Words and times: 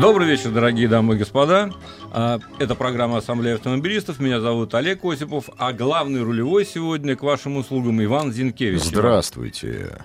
Добрый 0.00 0.26
вечер, 0.26 0.50
дорогие 0.50 0.88
дамы 0.88 1.14
и 1.14 1.18
господа. 1.18 1.70
А, 2.10 2.40
это 2.58 2.74
программа 2.74 3.18
Ассамблея 3.18 3.54
автомобилистов. 3.54 4.18
Меня 4.18 4.40
зовут 4.40 4.74
Олег 4.74 5.04
Осипов, 5.04 5.48
а 5.56 5.72
главный 5.72 6.22
рулевой 6.22 6.66
сегодня 6.66 7.14
к 7.14 7.22
вашим 7.22 7.56
услугам 7.58 8.02
Иван 8.02 8.32
Зинкевич. 8.32 8.82
Здравствуйте. 8.82 10.04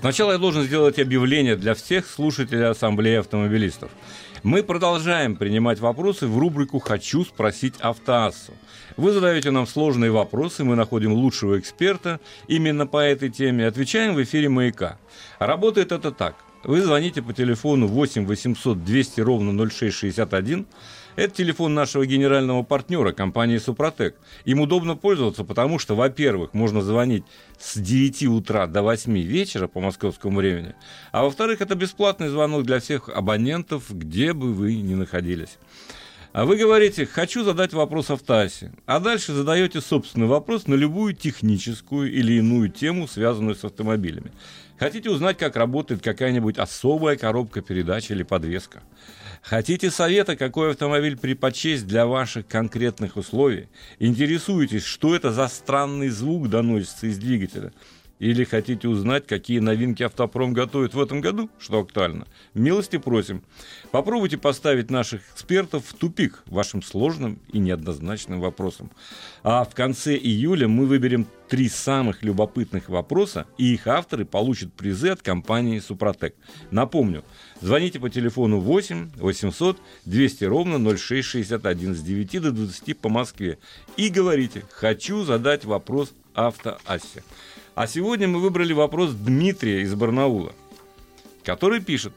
Сначала 0.00 0.32
я 0.32 0.38
должен 0.38 0.64
сделать 0.64 0.98
объявление 0.98 1.54
для 1.54 1.74
всех 1.74 2.08
слушателей 2.08 2.66
Ассамблеи 2.66 3.16
автомобилистов. 3.16 3.92
Мы 4.42 4.64
продолжаем 4.64 5.36
принимать 5.36 5.78
вопросы 5.78 6.26
в 6.26 6.36
рубрику 6.36 6.80
«Хочу 6.80 7.24
спросить 7.24 7.74
автоассу». 7.78 8.54
Вы 8.96 9.12
задаете 9.12 9.52
нам 9.52 9.68
сложные 9.68 10.10
вопросы, 10.10 10.64
мы 10.64 10.74
находим 10.74 11.12
лучшего 11.12 11.60
эксперта 11.60 12.18
именно 12.48 12.88
по 12.88 12.98
этой 12.98 13.30
теме, 13.30 13.68
отвечаем 13.68 14.14
в 14.14 14.22
эфире 14.22 14.48
«Маяка». 14.48 14.98
Работает 15.38 15.92
это 15.92 16.10
так. 16.10 16.34
Вы 16.64 16.82
звоните 16.82 17.22
по 17.22 17.32
телефону 17.32 17.86
8 17.86 18.26
800 18.26 18.84
200 18.84 19.20
ровно 19.20 19.68
0661. 19.70 20.66
Это 21.14 21.34
телефон 21.34 21.74
нашего 21.74 22.04
генерального 22.04 22.62
партнера, 22.62 23.12
компании 23.12 23.58
«Супротек». 23.58 24.16
Им 24.44 24.60
удобно 24.60 24.96
пользоваться, 24.96 25.44
потому 25.44 25.78
что, 25.78 25.94
во-первых, 25.94 26.54
можно 26.54 26.80
звонить 26.80 27.24
с 27.58 27.78
9 27.78 28.24
утра 28.24 28.66
до 28.66 28.82
8 28.82 29.18
вечера 29.20 29.66
по 29.68 29.80
московскому 29.80 30.38
времени, 30.38 30.74
а 31.12 31.24
во-вторых, 31.24 31.60
это 31.60 31.74
бесплатный 31.74 32.28
звонок 32.28 32.64
для 32.64 32.80
всех 32.80 33.08
абонентов, 33.08 33.84
где 33.90 34.32
бы 34.32 34.52
вы 34.52 34.76
ни 34.76 34.94
находились. 34.94 35.58
А 36.32 36.44
вы 36.44 36.56
говорите, 36.56 37.06
хочу 37.06 37.42
задать 37.42 37.72
вопрос 37.72 38.10
автоассе, 38.10 38.72
а 38.86 39.00
дальше 39.00 39.32
задаете 39.32 39.80
собственный 39.80 40.26
вопрос 40.26 40.66
на 40.66 40.74
любую 40.74 41.14
техническую 41.14 42.12
или 42.12 42.34
иную 42.34 42.68
тему, 42.68 43.08
связанную 43.08 43.56
с 43.56 43.64
автомобилями. 43.64 44.30
Хотите 44.78 45.10
узнать, 45.10 45.38
как 45.38 45.56
работает 45.56 46.02
какая-нибудь 46.02 46.56
особая 46.56 47.16
коробка 47.16 47.62
передач 47.62 48.10
или 48.10 48.22
подвеска? 48.22 48.82
Хотите 49.42 49.90
совета, 49.90 50.36
какой 50.36 50.70
автомобиль 50.70 51.16
предпочесть 51.16 51.86
для 51.86 52.06
ваших 52.06 52.46
конкретных 52.46 53.16
условий? 53.16 53.68
Интересуетесь, 53.98 54.84
что 54.84 55.16
это 55.16 55.32
за 55.32 55.48
странный 55.48 56.08
звук 56.08 56.48
доносится 56.48 57.06
из 57.06 57.18
двигателя? 57.18 57.72
Или 58.18 58.44
хотите 58.44 58.88
узнать, 58.88 59.26
какие 59.26 59.60
новинки 59.60 60.02
автопром 60.02 60.52
готовит 60.52 60.94
в 60.94 61.00
этом 61.00 61.20
году, 61.20 61.48
что 61.58 61.80
актуально? 61.80 62.26
Милости 62.52 62.98
просим. 62.98 63.42
Попробуйте 63.92 64.38
поставить 64.38 64.90
наших 64.90 65.20
экспертов 65.32 65.84
в 65.86 65.94
тупик 65.94 66.42
вашим 66.46 66.82
сложным 66.82 67.38
и 67.52 67.58
неоднозначным 67.58 68.40
вопросом. 68.40 68.90
А 69.44 69.64
в 69.64 69.74
конце 69.74 70.16
июля 70.16 70.66
мы 70.66 70.86
выберем 70.86 71.26
три 71.48 71.68
самых 71.68 72.22
любопытных 72.22 72.88
вопроса, 72.88 73.46
и 73.56 73.74
их 73.74 73.86
авторы 73.86 74.24
получат 74.24 74.72
призы 74.72 75.08
от 75.08 75.22
компании 75.22 75.78
«Супротек». 75.78 76.34
Напомню, 76.70 77.24
звоните 77.60 78.00
по 78.00 78.10
телефону 78.10 78.58
8 78.58 79.12
800 79.16 79.78
200 80.04 80.44
ровно 80.44 80.78
0661 80.78 81.94
с 81.94 82.02
9 82.02 82.42
до 82.42 82.52
20 82.52 82.98
по 82.98 83.08
Москве 83.08 83.58
и 83.96 84.08
говорите 84.08 84.64
«Хочу 84.70 85.24
задать 85.24 85.64
вопрос 85.64 86.14
автоассе». 86.34 87.22
А 87.78 87.86
сегодня 87.86 88.26
мы 88.26 88.40
выбрали 88.40 88.72
вопрос 88.72 89.12
Дмитрия 89.12 89.82
из 89.82 89.94
Барнаула, 89.94 90.52
который 91.44 91.80
пишет, 91.80 92.12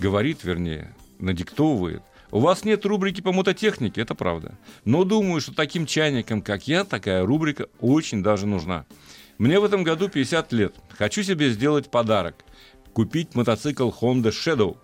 говорит, 0.00 0.42
вернее, 0.42 0.96
надиктовывает. 1.20 2.02
У 2.32 2.40
вас 2.40 2.64
нет 2.64 2.84
рубрики 2.84 3.20
по 3.20 3.30
мототехнике, 3.30 4.00
это 4.00 4.16
правда. 4.16 4.58
Но 4.84 5.04
думаю, 5.04 5.40
что 5.40 5.54
таким 5.54 5.86
чайникам, 5.86 6.42
как 6.42 6.66
я, 6.66 6.82
такая 6.82 7.24
рубрика 7.24 7.68
очень 7.78 8.20
даже 8.20 8.48
нужна. 8.48 8.84
Мне 9.38 9.60
в 9.60 9.64
этом 9.64 9.84
году 9.84 10.08
50 10.08 10.52
лет. 10.54 10.74
Хочу 10.98 11.22
себе 11.22 11.50
сделать 11.50 11.88
подарок. 11.88 12.44
Купить 12.92 13.36
мотоцикл 13.36 13.90
Honda 13.90 14.32
Shadow. 14.32 14.76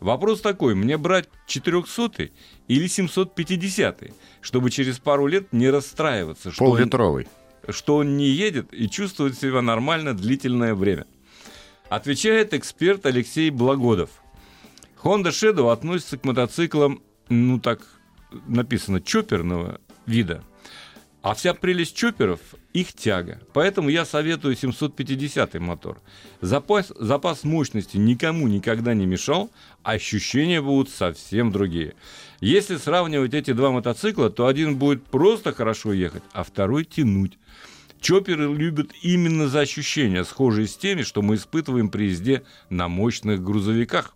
Вопрос 0.00 0.40
такой, 0.40 0.74
мне 0.74 0.98
брать 0.98 1.28
400 1.46 2.30
или 2.66 2.88
750 2.88 4.02
чтобы 4.40 4.70
через 4.72 4.98
пару 4.98 5.28
лет 5.28 5.52
не 5.52 5.70
расстраиваться. 5.70 6.50
Что 6.50 6.72
Поллитровый. 6.72 7.26
Он 7.26 7.43
что 7.68 7.96
он 7.96 8.16
не 8.16 8.26
едет 8.26 8.72
и 8.72 8.88
чувствует 8.88 9.38
себя 9.38 9.62
нормально 9.62 10.14
длительное 10.14 10.74
время. 10.74 11.06
Отвечает 11.88 12.54
эксперт 12.54 13.06
Алексей 13.06 13.50
Благодов. 13.50 14.10
Honda 15.02 15.28
Shadow 15.28 15.72
относится 15.72 16.16
к 16.18 16.24
мотоциклам, 16.24 17.02
ну 17.28 17.60
так 17.60 17.80
написано, 18.46 19.00
чоперного 19.00 19.80
вида. 20.06 20.42
А 21.24 21.32
вся 21.32 21.54
прелесть 21.54 21.96
чоперов– 21.96 22.38
их 22.74 22.92
тяга. 22.92 23.40
Поэтому 23.54 23.88
я 23.88 24.04
советую 24.04 24.54
750 24.56 25.54
мотор. 25.54 25.98
Запас, 26.42 26.92
запас 26.98 27.44
мощности 27.44 27.96
никому 27.96 28.46
никогда 28.46 28.92
не 28.92 29.06
мешал, 29.06 29.50
ощущения 29.82 30.60
будут 30.60 30.90
совсем 30.90 31.50
другие. 31.50 31.94
Если 32.40 32.76
сравнивать 32.76 33.32
эти 33.32 33.54
два 33.54 33.70
мотоцикла, 33.70 34.28
то 34.28 34.46
один 34.46 34.76
будет 34.76 35.02
просто 35.06 35.54
хорошо 35.54 35.94
ехать, 35.94 36.22
а 36.34 36.44
второй 36.44 36.84
тянуть. 36.84 37.38
Чоперы 38.02 38.54
любят 38.54 38.90
именно 39.00 39.48
за 39.48 39.60
ощущения, 39.60 40.24
схожие 40.24 40.68
с 40.68 40.76
теми, 40.76 41.00
что 41.00 41.22
мы 41.22 41.36
испытываем 41.36 41.88
при 41.88 42.10
езде 42.10 42.42
на 42.68 42.88
мощных 42.88 43.42
грузовиках. 43.42 44.14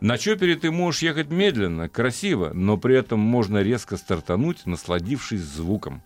На 0.00 0.16
чопере 0.16 0.54
ты 0.54 0.70
можешь 0.70 1.02
ехать 1.02 1.30
медленно, 1.30 1.88
красиво, 1.88 2.52
но 2.54 2.76
при 2.76 2.96
этом 2.96 3.18
можно 3.18 3.62
резко 3.62 3.96
стартануть, 3.96 4.64
насладившись 4.64 5.40
звуком. 5.40 6.02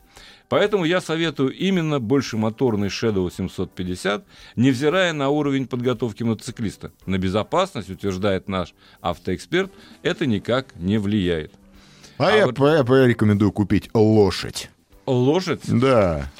Поэтому 0.48 0.84
я 0.84 1.00
советую 1.00 1.54
именно 1.54 1.98
большемоторный 1.98 2.88
Shadow 2.88 3.30
750, 3.30 4.24
невзирая 4.56 5.12
на 5.12 5.28
уровень 5.28 5.66
подготовки 5.66 6.22
мотоциклиста. 6.22 6.92
На 7.06 7.18
безопасность, 7.18 7.90
утверждает 7.90 8.48
наш 8.48 8.74
автоэксперт, 9.00 9.72
это 10.02 10.26
никак 10.26 10.74
не 10.76 10.98
влияет. 10.98 11.52
А, 12.18 12.28
а 12.28 12.32
я, 12.32 12.46
вот... 12.46 12.58
я 12.58 12.84
порекомендую 12.84 13.52
купить 13.52 13.90
лошадь. 13.94 14.70
Лошадь? 15.06 15.62
Да 15.64 16.30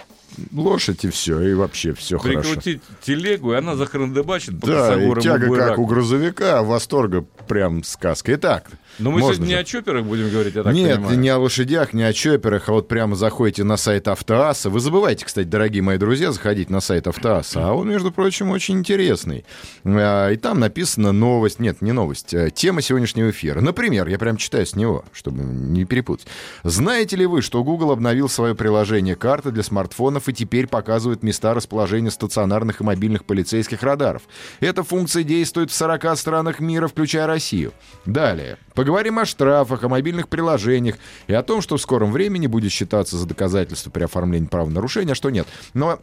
лошадь 0.53 1.05
и 1.05 1.11
все, 1.11 1.41
и 1.41 1.55
вообще 1.55 1.95
все 1.95 2.19
хорошо. 2.19 2.41
Прикрутить 2.41 2.83
телегу, 3.03 3.53
и 3.53 3.57
она 3.57 3.77
захрандыбачит 3.77 4.61
по 4.61 4.67
Да, 4.67 5.03
и 5.03 5.21
тяга 5.21 5.55
как 5.55 5.79
у 5.79 5.87
грузовика, 5.87 6.63
восторга 6.63 7.25
прям 7.49 7.85
сказка. 7.85 8.35
Итак, 8.35 8.71
но 8.99 9.11
мы 9.11 9.21
сегодня 9.21 9.47
не 9.47 9.55
о 9.55 9.65
чоперах 9.65 10.05
будем 10.05 10.31
говорить, 10.31 10.55
я 10.55 10.63
так 10.63 10.75
Нет, 10.75 10.97
понимаю. 10.97 11.19
не 11.19 11.29
о 11.29 11.39
лошадях, 11.39 11.93
не 11.93 12.03
о 12.03 12.13
чоперах, 12.13 12.69
а 12.69 12.73
вот 12.73 12.89
прямо 12.89 13.17
заходите 13.17 13.65
на 13.65 13.77
сайт 13.77 14.09
Автоаса. 14.09 14.71
Вы 14.71 14.81
забывайте, 14.81 15.25
кстати, 15.25 15.47
дорогие 15.47 15.83
мои 15.83 15.99
друзья, 15.99 16.33
заходить 16.33 16.71
на 16.71 16.81
сайт 16.81 17.07
Автоаса, 17.07 17.69
а 17.69 17.73
он, 17.73 17.89
между 17.89 18.13
прочим, 18.13 18.51
очень 18.51 18.79
интересный. 18.79 19.45
А, 19.85 20.31
и 20.31 20.37
там 20.37 20.61
написана 20.61 21.13
новость, 21.13 21.59
нет, 21.59 21.81
не 21.81 21.93
новость, 21.93 22.35
а 22.35 22.51
тема 22.51 22.83
сегодняшнего 22.83 23.31
эфира. 23.31 23.61
Например, 23.61 24.07
я 24.09 24.19
прям 24.19 24.37
читаю 24.37 24.67
с 24.67 24.77
него, 24.77 25.05
чтобы 25.13 25.43
не 25.43 25.85
перепутать. 25.85 26.27
Знаете 26.63 27.17
ли 27.17 27.27
вы, 27.27 27.43
что 27.43 27.65
Google 27.65 27.93
обновил 27.93 28.29
свое 28.29 28.55
приложение 28.55 29.17
карты 29.17 29.51
для 29.51 29.63
смартфонов 29.63 30.29
и 30.29 30.33
теперь 30.33 30.67
показывает 30.67 31.23
места 31.23 31.55
расположения 31.55 32.11
стационарных 32.11 32.81
и 32.81 32.85
мобильных 32.85 33.25
полицейских 33.25 33.83
радаров? 33.83 34.23
Эта 34.61 34.83
функция 34.83 35.23
действует 35.23 35.71
в 35.71 35.75
40 35.75 36.17
странах 36.19 36.61
мира, 36.61 36.89
включая 36.89 37.27
Россию. 37.27 37.73
Далее. 38.05 38.59
Поговорим 38.83 39.21
о 39.21 39.25
штрафах, 39.25 39.85
о 39.85 39.89
мобильных 39.89 40.29
приложениях 40.29 40.97
и 41.29 41.33
о 41.33 41.45
том, 41.45 41.63
что 41.63 41.77
в 41.77 41.81
скором 41.81 42.11
времени 42.11 42.49
будет 42.49 42.73
считаться 42.73 43.17
за 43.17 43.29
доказательство 43.29 43.91
при 43.91 44.03
оформлении 44.03 44.49
правонарушения, 44.49 45.13
а 45.13 45.15
что 45.15 45.31
нет. 45.31 45.47
Но 45.73 46.01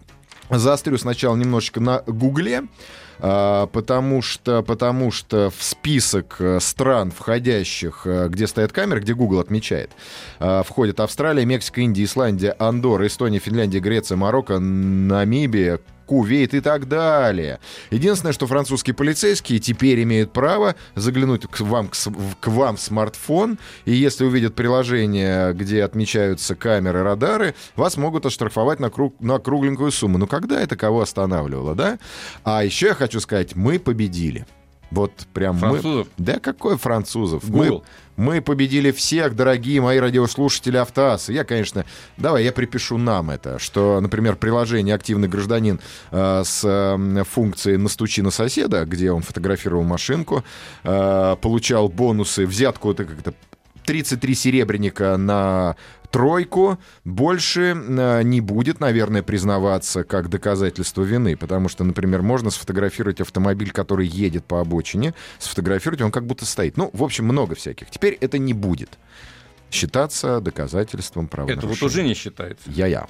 заострю 0.50 0.98
сначала 0.98 1.36
немножечко 1.36 1.82
на 1.82 2.04
Гугле. 2.08 2.64
А, 3.20 3.68
потому 3.68 4.22
что, 4.22 4.64
потому 4.64 5.12
что 5.12 5.50
в 5.50 5.62
список 5.62 6.38
э, 6.40 6.62
стран, 6.62 7.12
входящих, 7.12 8.04
э, 8.06 8.30
где 8.30 8.48
стоят 8.48 8.72
камеры, 8.72 9.02
где 9.02 9.14
Google 9.14 9.40
отмечает, 9.40 9.92
а, 10.40 10.64
входят 10.64 11.02
Австралия, 11.02 11.44
Мексика, 11.44 11.82
Индия, 11.82 12.06
Исландия, 12.06 12.56
Андорра, 12.60 13.06
Эстония, 13.08 13.40
Финляндия, 13.40 13.82
Греция, 13.82 14.16
Марокко, 14.16 14.58
Намибия, 14.60 15.82
Кувейт 16.10 16.56
и 16.56 16.60
так 16.60 16.88
далее. 16.88 17.60
Единственное, 17.92 18.34
что 18.34 18.48
французские 18.48 18.96
полицейские 18.96 19.60
теперь 19.60 20.02
имеют 20.02 20.34
право 20.34 20.76
заглянуть 20.96 21.46
к 21.46 21.60
вам, 21.60 21.92
к 22.40 22.48
вам 22.48 22.78
в 22.78 22.82
смартфон, 22.82 23.60
и 23.86 23.94
если 23.94 24.26
увидят 24.26 24.56
приложение, 24.56 25.54
где 25.54 25.84
отмечаются 25.84 26.56
камеры, 26.56 27.04
радары, 27.04 27.54
вас 27.76 27.96
могут 27.96 28.26
оштрафовать 28.26 28.80
на, 28.80 28.90
круг, 28.90 29.22
на 29.22 29.38
кругленькую 29.38 29.92
сумму. 29.92 30.18
Ну, 30.18 30.26
когда 30.26 30.60
это 30.60 30.76
кого 30.76 31.02
останавливало, 31.02 31.76
да? 31.76 32.00
А 32.44 32.64
еще 32.64 32.88
я 32.88 32.94
хочу 32.96 33.20
сказать, 33.20 33.56
мы 33.56 33.78
победили. 33.78 34.48
Вот 34.92 35.12
прям 35.34 35.58
Французов? 35.58 36.08
мы... 36.18 36.26
Да 36.26 36.40
какой 36.40 36.78
французов? 36.78 37.44
Мы, 37.48 37.68
Google. 37.68 37.84
мы 38.18 38.42
победили 38.42 38.92
всех, 38.92 39.36
дорогие 39.36 39.82
мои 39.82 40.00
радиослушатели 40.00 40.78
Автоаса. 40.78 41.32
Я, 41.32 41.44
конечно... 41.44 41.86
Давай, 42.18 42.44
я 42.44 42.52
припишу 42.52 42.98
нам 42.98 43.30
это, 43.30 43.60
что, 43.60 44.00
например, 44.02 44.36
приложение 44.36 44.96
«Активный 44.96 45.28
гражданин» 45.28 45.80
э, 46.12 46.42
с 46.44 46.62
э, 46.64 47.24
функцией 47.24 47.78
«Настучи 47.78 48.22
на 48.22 48.32
соседа», 48.32 48.86
где 48.86 49.12
он 49.12 49.22
фотографировал 49.22 49.84
машинку, 49.84 50.44
э, 50.84 51.36
получал 51.40 51.88
бонусы, 51.90 52.46
взятку, 52.46 52.92
это 52.92 53.06
как-то 53.06 53.34
33 53.86 54.36
серебряника 54.36 55.18
на 55.18 55.76
тройку 56.12 56.78
больше 57.06 57.76
э, 57.76 58.24
не 58.24 58.42
будет, 58.42 58.80
наверное, 58.80 59.24
признаваться 59.24 60.04
как 60.04 60.30
доказательство 60.30 61.04
вины, 61.04 61.38
потому 61.38 61.70
что, 61.70 61.84
например, 61.84 62.22
можно 62.22 62.50
сфотографировать 62.50 63.22
автомобиль, 63.22 63.72
который 63.72 64.08
едет 64.08 64.46
по 64.46 64.62
обочине, 64.62 65.14
сфотографировать, 65.40 66.02
он 66.02 66.12
как 66.12 66.26
будто 66.26 66.46
стоит. 66.46 66.78
Ну, 66.78 66.90
в 66.94 67.04
общем, 67.04 67.26
много 67.26 67.56
всяких. 67.56 67.90
Теперь 67.90 68.18
это 68.20 68.38
не 68.38 68.54
будет 68.54 68.98
считаться 69.72 70.42
доказательством 70.42 71.26
Это 71.26 71.36
правонарушения. 71.36 71.76
вот 71.76 71.84
уже 71.84 72.04
не 72.04 72.14
считается. 72.14 72.64
Я-я. 72.72 73.08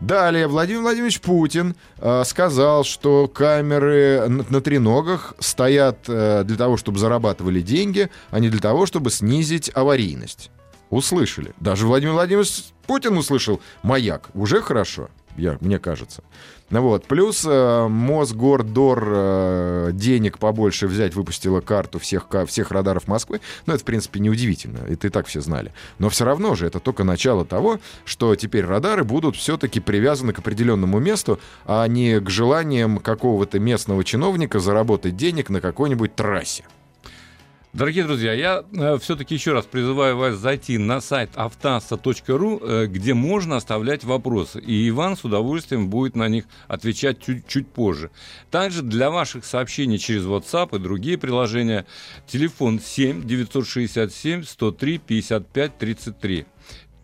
Далее 0.00 0.46
Владимир 0.46 0.82
Владимирович 0.82 1.20
Путин 1.20 1.74
э, 1.98 2.22
сказал, 2.26 2.84
что 2.84 3.28
камеры 3.28 4.28
на, 4.28 4.44
на 4.48 4.60
треногах 4.60 5.34
стоят 5.38 6.04
э, 6.08 6.44
для 6.44 6.56
того, 6.56 6.76
чтобы 6.76 6.98
зарабатывали 6.98 7.60
деньги, 7.60 8.10
а 8.30 8.40
не 8.40 8.50
для 8.50 8.60
того, 8.60 8.86
чтобы 8.86 9.10
снизить 9.10 9.70
аварийность. 9.74 10.50
Услышали. 10.92 11.54
Даже 11.58 11.86
Владимир 11.86 12.12
Владимирович 12.12 12.64
Путин 12.86 13.16
услышал 13.16 13.62
маяк. 13.82 14.28
Уже 14.34 14.60
хорошо, 14.60 15.08
я, 15.38 15.56
мне 15.62 15.78
кажется. 15.78 16.22
Ну 16.68 16.82
Вот. 16.82 17.06
Плюс 17.06 17.46
э, 17.48 17.88
Мосгордор 17.88 19.02
э, 19.06 19.90
денег 19.94 20.38
побольше 20.38 20.86
взять 20.86 21.14
выпустила 21.14 21.62
карту 21.62 21.98
всех, 21.98 22.26
всех 22.46 22.70
радаров 22.70 23.08
Москвы. 23.08 23.40
Ну, 23.64 23.72
это, 23.72 23.80
в 23.82 23.86
принципе, 23.86 24.20
неудивительно. 24.20 24.80
Это 24.86 25.06
и 25.06 25.10
так 25.10 25.26
все 25.26 25.40
знали. 25.40 25.72
Но 25.98 26.10
все 26.10 26.26
равно 26.26 26.54
же 26.56 26.66
это 26.66 26.78
только 26.78 27.04
начало 27.04 27.46
того, 27.46 27.80
что 28.04 28.34
теперь 28.36 28.66
радары 28.66 29.02
будут 29.02 29.34
все-таки 29.34 29.80
привязаны 29.80 30.34
к 30.34 30.40
определенному 30.40 30.98
месту, 30.98 31.40
а 31.64 31.86
не 31.86 32.20
к 32.20 32.28
желаниям 32.28 32.98
какого-то 32.98 33.58
местного 33.58 34.04
чиновника 34.04 34.60
заработать 34.60 35.16
денег 35.16 35.48
на 35.48 35.62
какой-нибудь 35.62 36.14
трассе. 36.14 36.64
Дорогие 37.72 38.04
друзья, 38.04 38.34
я 38.34 38.98
все-таки 38.98 39.32
еще 39.32 39.54
раз 39.54 39.64
призываю 39.64 40.18
вас 40.18 40.36
зайти 40.36 40.76
на 40.76 41.00
сайт 41.00 41.30
автаса.ру, 41.36 42.60
э, 42.62 42.86
где 42.86 43.14
можно 43.14 43.56
оставлять 43.56 44.04
вопросы. 44.04 44.60
И 44.60 44.90
Иван 44.90 45.16
с 45.16 45.24
удовольствием 45.24 45.88
будет 45.88 46.14
на 46.14 46.28
них 46.28 46.44
отвечать 46.68 47.22
чуть, 47.24 47.46
чуть 47.46 47.66
позже. 47.66 48.10
Также 48.50 48.82
для 48.82 49.10
ваших 49.10 49.46
сообщений 49.46 49.96
через 49.96 50.24
WhatsApp 50.24 50.76
и 50.76 50.80
другие 50.80 51.16
приложения 51.16 51.86
телефон 52.26 52.78
7 52.78 53.26
967 53.26 54.44
103 54.44 54.98
55 54.98 55.78
33. 55.78 56.46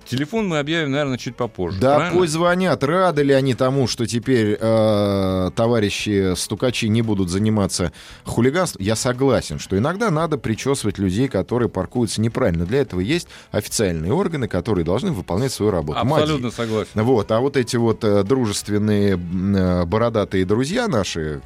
Телефон 0.08 0.49
мы 0.49 0.58
объявим, 0.58 0.93
наверное, 0.93 1.19
чуть 1.19 1.37
попозже. 1.37 1.78
Да 1.81 1.96
правильно? 1.96 2.19
пусть 2.19 2.32
звонят. 2.32 2.82
Рады 2.82 3.22
ли 3.22 3.34
они 3.34 3.55
тому, 3.55 3.87
что 3.87 4.06
теперь 4.06 4.56
э, 4.58 5.50
товарищи 5.55 6.34
стукачи 6.34 6.87
не 6.87 7.02
будут 7.02 7.28
заниматься 7.28 7.93
хулиганством? 8.25 8.82
Я 8.82 8.96
согласен, 8.96 9.58
что 9.58 9.76
иногда 9.76 10.10
надо 10.10 10.38
причесывать 10.38 10.99
людей, 10.99 11.28
которые 11.28 11.69
паркуются 11.69 12.20
неправильно. 12.22 12.64
Для 12.64 12.81
этого 12.81 13.00
есть 13.00 13.28
официальные 13.50 14.12
органы, 14.12 14.49
которые 14.49 14.84
должны 14.84 15.12
выполнять 15.12 15.52
свою 15.52 15.70
работу. 15.70 15.99
Абсолютно 15.99 16.46
Мади. 16.46 16.56
согласен. 16.56 16.90
Вот, 16.94 17.31
а 17.31 17.40
вот 17.40 17.56
эти 17.56 17.76
вот 17.76 18.02
э, 18.02 18.22
дружественные 18.22 19.14
э, 19.14 19.84
бородатые 19.84 20.44
друзья 20.44 20.88
наши, 20.88 21.43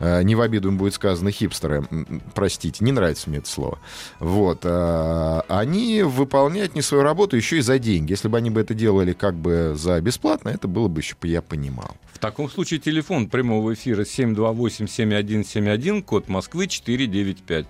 не 0.00 0.34
в 0.34 0.40
обиду 0.40 0.68
им 0.68 0.76
будет 0.76 0.94
сказано 0.94 1.30
хипстеры, 1.30 1.86
простите, 2.34 2.84
не 2.84 2.92
нравится 2.92 3.28
мне 3.28 3.38
это 3.38 3.48
слово. 3.48 3.78
Вот, 4.18 4.60
э, 4.64 5.40
они 5.48 6.02
выполняют 6.02 6.74
не 6.74 6.82
свою 6.82 7.04
работу 7.04 7.36
еще 7.36 7.58
и 7.58 7.60
за 7.60 7.78
деньги. 7.78 8.12
Если 8.12 8.28
бы 8.28 8.38
они 8.38 8.48
бы 8.50 8.60
это 8.60 8.74
делали 8.74 9.12
как 9.12 9.34
бы 9.34 9.74
за 9.76 10.00
бесплатно, 10.00 10.48
это 10.48 10.66
было 10.68 10.88
бы 10.88 11.00
еще, 11.00 11.16
я 11.22 11.42
понимал. 11.42 11.96
В 12.12 12.18
таком 12.18 12.50
случае 12.50 12.80
телефон 12.80 13.28
прямого 13.28 13.74
эфира 13.74 14.02
728-7171, 14.02 16.02
код 16.02 16.28
Москвы 16.28 16.68
495. 16.68 17.66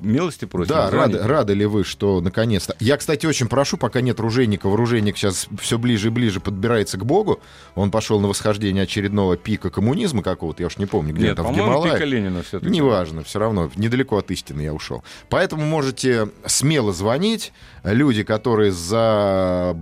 Милости 0.00 0.44
просим. 0.44 0.68
Да, 0.68 0.90
рады, 0.90 1.18
рады 1.18 1.54
ли 1.54 1.66
вы, 1.66 1.84
что 1.84 2.20
наконец-то... 2.20 2.74
Я, 2.80 2.96
кстати, 2.96 3.26
очень 3.26 3.48
прошу, 3.48 3.76
пока 3.76 4.00
нет 4.00 4.20
Ружейникова, 4.20 4.76
Ружейник 4.76 5.16
сейчас 5.16 5.48
все 5.60 5.78
ближе 5.78 6.08
и 6.08 6.10
ближе 6.10 6.40
подбирается 6.40 6.98
к 6.98 7.04
Богу. 7.04 7.40
Он 7.74 7.90
пошел 7.90 8.20
на 8.20 8.28
восхождение 8.28 8.84
очередного 8.84 9.36
пика 9.36 9.70
коммунизма 9.70 10.22
какого-то, 10.22 10.62
я 10.62 10.66
уж 10.68 10.78
не 10.78 10.86
помню, 10.86 11.14
где 11.14 11.26
Нет, 11.26 11.36
там 11.36 11.46
в 11.46 11.54
Гималаях. 11.54 11.94
пика 11.94 12.04
Ленина 12.04 12.42
все-таки. 12.42 12.70
Неважно, 12.70 13.22
все 13.24 13.38
равно, 13.38 13.70
недалеко 13.76 14.18
от 14.18 14.30
истины 14.30 14.62
я 14.62 14.72
ушел. 14.74 15.02
Поэтому 15.28 15.64
можете 15.64 16.28
смело 16.46 16.92
звонить. 16.92 17.52
Люди, 17.84 18.22
которые 18.22 18.72
за 18.72 19.76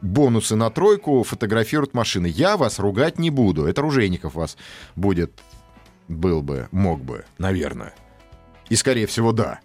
бонусы 0.00 0.56
на 0.56 0.70
тройку 0.70 1.22
фотографируют 1.22 1.94
машины. 1.94 2.26
Я 2.26 2.56
вас 2.56 2.78
ругать 2.78 3.18
не 3.18 3.30
буду. 3.30 3.66
Это 3.66 3.82
Ружейников 3.82 4.34
вас 4.34 4.56
будет, 4.94 5.32
был 6.08 6.42
бы, 6.42 6.68
мог 6.70 7.02
бы, 7.02 7.24
наверное. 7.38 7.94
И, 8.68 8.76
скорее 8.76 9.06
всего, 9.06 9.32
да. 9.32 9.60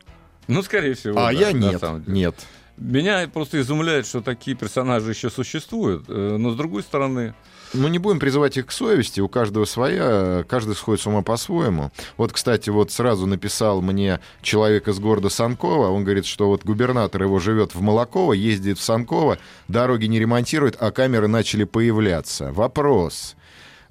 Ну, 0.48 0.62
скорее 0.64 0.94
всего. 0.96 1.18
а 1.20 1.26
да, 1.26 1.32
я 1.32 1.52
нет, 1.52 1.82
нет. 2.08 2.36
Меня 2.78 3.30
просто 3.32 3.62
изумляет, 3.62 4.08
что 4.08 4.22
такие 4.22 4.58
персонажи 4.58 5.12
еще 5.12 5.30
существуют. 5.30 6.06
э, 6.08 6.38
Но 6.40 6.52
с 6.52 6.56
другой 6.56 6.82
стороны, 6.82 7.36
Ну, 7.74 7.88
не 7.88 8.00
будем 8.00 8.20
призывать 8.20 8.58
их 8.58 8.66
к 8.68 8.72
совести, 8.72 9.20
у 9.22 9.28
каждого 9.30 9.66
своя, 9.66 10.44
каждый 10.50 10.76
сходит 10.76 11.02
с 11.02 11.08
ума 11.08 11.22
по-своему. 11.22 11.92
Вот, 12.18 12.34
кстати, 12.34 12.70
вот 12.72 12.92
сразу 12.92 13.28
написал 13.28 13.82
мне 13.82 14.20
человек 14.42 14.88
из 14.88 15.00
города 15.00 15.30
Санкова, 15.30 15.90
он 15.90 16.04
говорит, 16.04 16.26
что 16.26 16.48
вот 16.48 16.64
губернатор 16.66 17.22
его 17.22 17.40
живет 17.40 17.76
в 17.76 17.82
Молоково, 17.82 18.34
ездит 18.34 18.80
в 18.80 18.82
Санково, 18.84 19.38
дороги 19.68 20.06
не 20.08 20.20
ремонтирует, 20.20 20.76
а 20.80 20.92
камеры 20.92 21.28
начали 21.28 21.66
появляться. 21.66 22.52
Вопрос. 22.52 23.36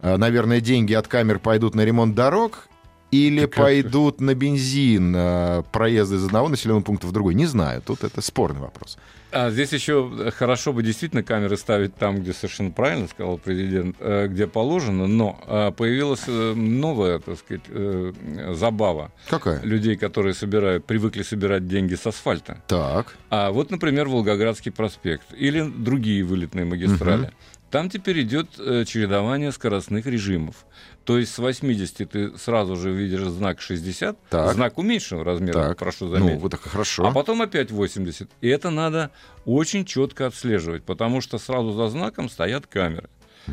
А, 0.01 0.17
Наверное, 0.17 0.61
деньги 0.61 0.95
от 0.95 1.07
камер 1.07 1.39
пойдут 1.39 1.75
на 1.77 1.85
ремонт 1.85 2.15
дорог 2.17 2.67
или 3.11 3.47
как- 3.47 3.65
пойдут 3.65 4.21
на 4.21 4.35
бензин, 4.35 5.15
а, 5.17 5.63
проезды 5.63 6.17
из 6.17 6.25
одного 6.25 6.49
населенного 6.49 6.83
пункта 6.85 7.07
в 7.07 7.13
другой? 7.13 7.35
Не 7.35 7.47
знаю, 7.47 7.83
тут 7.85 8.05
это 8.05 8.21
спорный 8.23 8.61
вопрос. 8.61 8.99
а 9.33 9.51
здесь 9.51 9.73
еще 9.73 10.33
хорошо 10.37 10.73
бы 10.73 10.83
действительно 10.83 11.23
камеры 11.23 11.57
ставить 11.57 11.95
там, 11.95 12.21
где 12.21 12.33
совершенно 12.33 12.73
правильно 12.73 13.07
сказал 13.07 13.39
президент, 13.39 13.95
э, 14.01 14.27
где 14.29 14.49
положено, 14.49 15.07
но 15.07 15.39
э, 15.47 15.71
появилась 15.77 16.25
э, 16.27 16.55
новая, 16.55 17.21
так 17.21 17.39
сказать, 17.39 17.63
э, 17.69 18.13
забава 18.55 19.13
Какая? 19.29 19.63
людей, 19.63 19.95
которые 19.97 20.35
собирают, 20.35 20.85
привыкли 20.85 21.23
собирать 21.23 21.69
деньги 21.69 21.95
с 21.95 22.05
асфальта. 22.07 22.63
Так. 22.67 23.17
А 23.31 23.53
вот, 23.53 23.71
например, 23.71 24.09
Волгоградский 24.09 24.73
проспект 24.73 25.27
или 25.37 25.63
другие 25.63 26.25
вылетные 26.25 26.65
магистрали. 26.65 27.31
Там 27.71 27.89
теперь 27.89 28.23
идет 28.23 28.49
э, 28.59 28.85
чередование 28.85 29.53
скоростных 29.53 30.07
режимов. 30.07 30.67
То 31.11 31.19
есть 31.19 31.35
с 31.35 31.39
80 31.39 32.09
ты 32.09 32.39
сразу 32.39 32.77
же 32.77 32.93
видишь 32.93 33.23
знак 33.23 33.61
60, 33.61 34.17
Так. 34.31 34.55
знак 34.55 34.79
уменьшенного 34.79 35.25
размера, 35.25 35.53
Так. 35.71 35.79
прошу 35.79 36.05
Ну, 36.05 36.11
заметить. 36.13 36.41
вот 36.41 36.53
так 36.53 36.61
хорошо. 36.61 37.05
А 37.05 37.11
потом 37.11 37.43
опять 37.43 37.73
80. 37.73 38.31
И 38.41 38.49
это 38.49 38.71
надо 38.71 39.11
очень 39.45 39.85
четко 39.85 40.27
отслеживать, 40.29 40.85
потому 40.85 41.21
что 41.21 41.39
сразу 41.39 41.73
за 41.73 41.89
знаком 41.89 42.29
стоят 42.29 42.69
камеры. 42.69 43.09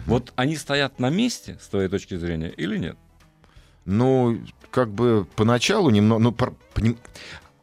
Вот 0.05 0.33
они 0.35 0.55
стоят 0.55 0.99
на 0.99 1.09
месте, 1.09 1.57
с 1.59 1.67
твоей 1.67 1.89
точки 1.89 2.15
зрения, 2.15 2.49
или 2.49 2.77
нет? 2.77 2.95
Ну, 3.85 4.39
как 4.69 4.91
бы 4.93 5.25
поначалу 5.35 5.89
немного... 5.89 6.21
Ну, 6.21 6.31
пор- 6.33 6.53
поним- 6.75 6.99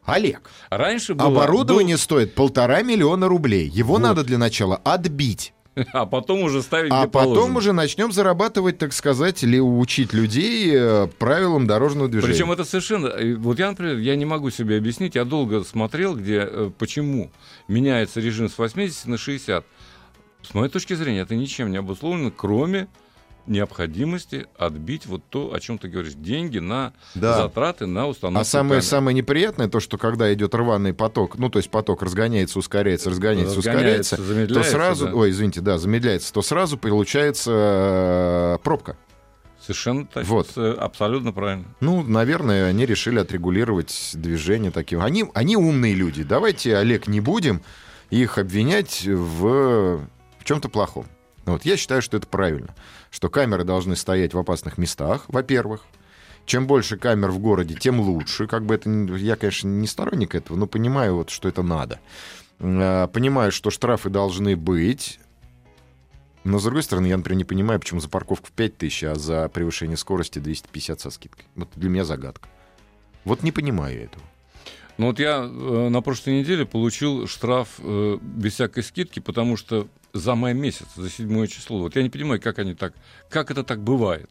Олег, 0.03 0.49
Раньше 0.69 1.13
было... 1.15 1.29
оборудование 1.29 1.97
стоит 1.97 2.35
полтора 2.35 2.81
миллиона 2.81 3.29
рублей. 3.29 3.69
Его 3.69 3.93
Вот. 3.93 4.01
надо 4.01 4.25
для 4.25 4.37
начала 4.37 4.75
отбить. 4.83 5.53
А 5.93 6.05
потом 6.05 6.41
уже 6.43 6.61
ставить 6.61 6.91
А 6.91 7.07
потом 7.07 7.33
положено. 7.35 7.57
уже 7.57 7.73
начнем 7.73 8.11
зарабатывать, 8.11 8.77
так 8.77 8.93
сказать, 8.93 9.43
или 9.43 9.59
учить 9.59 10.13
людей 10.13 10.71
э, 10.73 11.07
правилам 11.19 11.67
дорожного 11.67 12.07
движения. 12.07 12.33
Причем 12.33 12.51
это 12.51 12.63
совершенно... 12.63 13.07
э, 13.07 13.35
Вот 13.35 13.59
я, 13.59 13.69
например, 13.69 13.97
я 13.97 14.15
не 14.15 14.25
могу 14.25 14.49
себе 14.49 14.77
объяснить, 14.77 15.15
я 15.15 15.25
долго 15.25 15.63
смотрел, 15.63 16.15
где, 16.15 16.47
э, 16.49 16.71
почему 16.77 17.31
меняется 17.67 18.19
режим 18.21 18.49
с 18.49 18.57
80 18.57 19.05
на 19.07 19.17
60. 19.17 19.65
С 20.41 20.53
моей 20.53 20.69
точки 20.69 20.93
зрения, 20.93 21.21
это 21.21 21.35
ничем 21.35 21.71
не 21.71 21.77
обусловлено, 21.77 22.31
кроме 22.31 22.87
необходимости 23.47 24.47
отбить 24.57 25.05
вот 25.05 25.23
то, 25.29 25.53
о 25.53 25.59
чем 25.59 25.77
ты 25.77 25.87
говоришь, 25.87 26.13
деньги 26.13 26.59
на 26.59 26.93
Да. 27.13 27.37
затраты 27.43 27.85
на 27.85 28.07
установку 28.07 28.41
А 28.41 28.45
самое, 28.45 28.79
камер. 28.79 28.83
самое 28.83 29.15
неприятное, 29.15 29.67
то, 29.67 29.79
что 29.79 29.97
когда 29.97 30.33
идет 30.33 30.55
рваный 30.55 30.93
поток, 30.93 31.37
ну, 31.37 31.49
то 31.49 31.59
есть 31.59 31.69
поток 31.69 32.01
разгоняется, 32.03 32.59
ускоряется, 32.59 33.09
разгоняется, 33.09 33.55
Разгоняется, 33.57 34.15
ускоряется, 34.15 34.53
то 34.53 34.63
сразу, 34.63 35.05
да. 35.07 35.13
ой, 35.13 35.29
извините, 35.31 35.61
да, 35.61 35.77
замедляется, 35.77 36.33
то 36.33 36.41
сразу 36.41 36.77
получается 36.77 38.55
э, 38.59 38.63
пробка. 38.63 38.97
Совершенно 39.61 40.05
так, 40.05 40.25
Вот. 40.25 40.49
с- 40.49 40.73
абсолютно 40.73 41.31
правильно. 41.33 41.65
Ну, 41.79 42.03
наверное, 42.03 42.67
они 42.67 42.85
решили 42.85 43.17
отрегулировать 43.19 44.11
движение 44.13 44.69
таким. 44.69 45.01
Они, 45.01 45.25
они 45.33 45.57
умные 45.57 45.95
люди. 45.95 46.23
Давайте, 46.23 46.77
Олег, 46.77 47.07
не 47.07 47.19
будем 47.19 47.61
их 48.11 48.37
обвинять 48.37 49.03
в, 49.05 49.97
в 50.39 50.43
чем-то 50.43 50.69
плохом. 50.69 51.07
Вот, 51.45 51.65
я 51.65 51.77
считаю, 51.77 52.01
что 52.03 52.17
это 52.17 52.27
правильно. 52.27 52.75
Что 53.15 53.29
камеры 53.29 53.63
должны 53.63 53.95
стоять 53.95 54.33
в 54.33 54.37
опасных 54.37 54.77
местах, 54.77 55.23
во-первых. 55.29 55.85
Чем 56.45 56.67
больше 56.67 56.97
камер 56.97 57.31
в 57.31 57.39
городе, 57.39 57.73
тем 57.73 58.01
лучше. 58.01 58.45
Как 58.45 58.65
бы 58.65 58.75
это, 58.75 58.89
я, 58.89 59.37
конечно, 59.37 59.69
не 59.69 59.87
сторонник 59.87 60.35
этого, 60.35 60.57
но 60.57 60.67
понимаю, 60.67 61.15
вот, 61.15 61.29
что 61.29 61.47
это 61.47 61.63
надо. 61.63 62.01
Э, 62.59 63.07
Понимаю, 63.07 63.53
что 63.53 63.69
штрафы 63.69 64.09
должны 64.09 64.57
быть. 64.57 65.21
Но, 66.43 66.59
с 66.59 66.63
другой 66.63 66.83
стороны, 66.83 67.07
я, 67.07 67.15
например, 67.15 67.37
не 67.37 67.45
понимаю, 67.45 67.79
почему 67.79 68.01
за 68.01 68.09
парковку 68.09 68.47
в 68.47 68.51
5000, 68.51 69.03
а 69.05 69.15
за 69.15 69.47
превышение 69.47 69.95
скорости 69.95 70.39
250 70.39 70.99
со 70.99 71.09
скидкой. 71.09 71.45
Вот 71.55 71.69
для 71.77 71.89
меня 71.89 72.03
загадка. 72.03 72.49
Вот 73.23 73.43
не 73.43 73.53
понимаю 73.53 74.03
этого. 74.03 74.25
Ну 74.97 75.07
вот 75.07 75.19
я 75.19 75.37
э, 75.37 75.87
на 75.87 76.01
прошлой 76.01 76.41
неделе 76.41 76.65
получил 76.65 77.27
штраф 77.27 77.69
э, 77.79 78.17
без 78.21 78.55
всякой 78.55 78.83
скидки, 78.83 79.21
потому 79.21 79.55
что 79.55 79.87
за 80.15 80.35
май 80.35 80.53
месяц, 80.53 80.87
за 80.95 81.09
седьмое 81.09 81.47
число. 81.47 81.79
Вот 81.79 81.95
я 81.95 82.03
не 82.03 82.09
понимаю, 82.09 82.41
как 82.41 82.57
они 82.59 82.73
так, 82.73 82.93
как 83.29 83.51
это 83.51 83.63
так 83.63 83.81
бывает. 83.81 84.29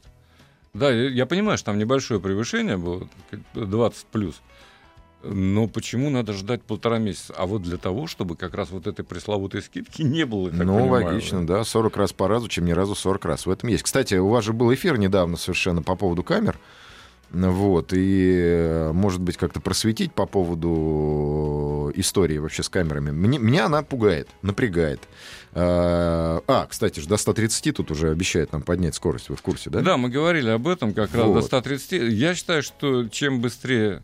Да, 0.72 0.90
я, 0.90 1.26
понимаю, 1.26 1.56
что 1.56 1.66
там 1.66 1.78
небольшое 1.78 2.20
превышение 2.20 2.76
было, 2.76 3.06
как 3.30 3.40
бы 3.54 3.66
20 3.66 4.06
плюс. 4.06 4.40
Но 5.22 5.68
почему 5.68 6.10
надо 6.10 6.32
ждать 6.32 6.62
полтора 6.62 6.98
месяца? 6.98 7.34
А 7.36 7.46
вот 7.46 7.62
для 7.62 7.76
того, 7.76 8.06
чтобы 8.06 8.34
как 8.36 8.54
раз 8.54 8.70
вот 8.70 8.86
этой 8.86 9.04
пресловутой 9.04 9.62
скидки 9.62 10.02
не 10.02 10.26
было. 10.26 10.50
ну, 10.50 10.58
понимаю. 10.58 11.06
логично, 11.06 11.46
да. 11.46 11.62
40 11.64 11.96
раз 11.96 12.12
по 12.12 12.28
разу, 12.28 12.48
чем 12.48 12.64
ни 12.64 12.72
разу 12.72 12.94
40 12.94 13.24
раз. 13.24 13.46
В 13.46 13.50
этом 13.50 13.68
есть. 13.68 13.84
Кстати, 13.84 14.14
у 14.14 14.28
вас 14.28 14.44
же 14.44 14.52
был 14.52 14.72
эфир 14.74 14.98
недавно 14.98 15.36
совершенно 15.36 15.82
по 15.82 15.94
поводу 15.96 16.22
камер. 16.22 16.58
Вот, 17.30 17.92
и, 17.92 18.32
э, 18.36 18.92
может 18.92 19.20
быть, 19.20 19.36
как-то 19.36 19.60
просветить 19.60 20.12
по 20.12 20.24
поводу 20.24 21.90
истории 21.96 22.38
вообще 22.38 22.62
с 22.62 22.68
камерами. 22.68 23.10
Мне, 23.10 23.38
меня 23.38 23.66
она 23.66 23.82
пугает, 23.82 24.28
напрягает. 24.42 25.00
А, 25.56 26.66
кстати 26.68 27.00
же, 27.00 27.08
до 27.08 27.16
130 27.16 27.76
тут 27.76 27.90
уже 27.90 28.10
обещают 28.10 28.52
нам 28.52 28.62
поднять 28.62 28.94
скорость. 28.94 29.28
Вы 29.28 29.36
в 29.36 29.42
курсе, 29.42 29.70
да? 29.70 29.80
Да, 29.80 29.96
мы 29.96 30.08
говорили 30.08 30.50
об 30.50 30.66
этом 30.66 30.92
как 30.92 31.14
раз 31.14 31.26
Вот. 31.26 31.34
до 31.34 31.42
130. 31.42 32.12
Я 32.12 32.34
считаю, 32.34 32.62
что 32.62 33.08
чем 33.08 33.40
быстрее 33.40 34.02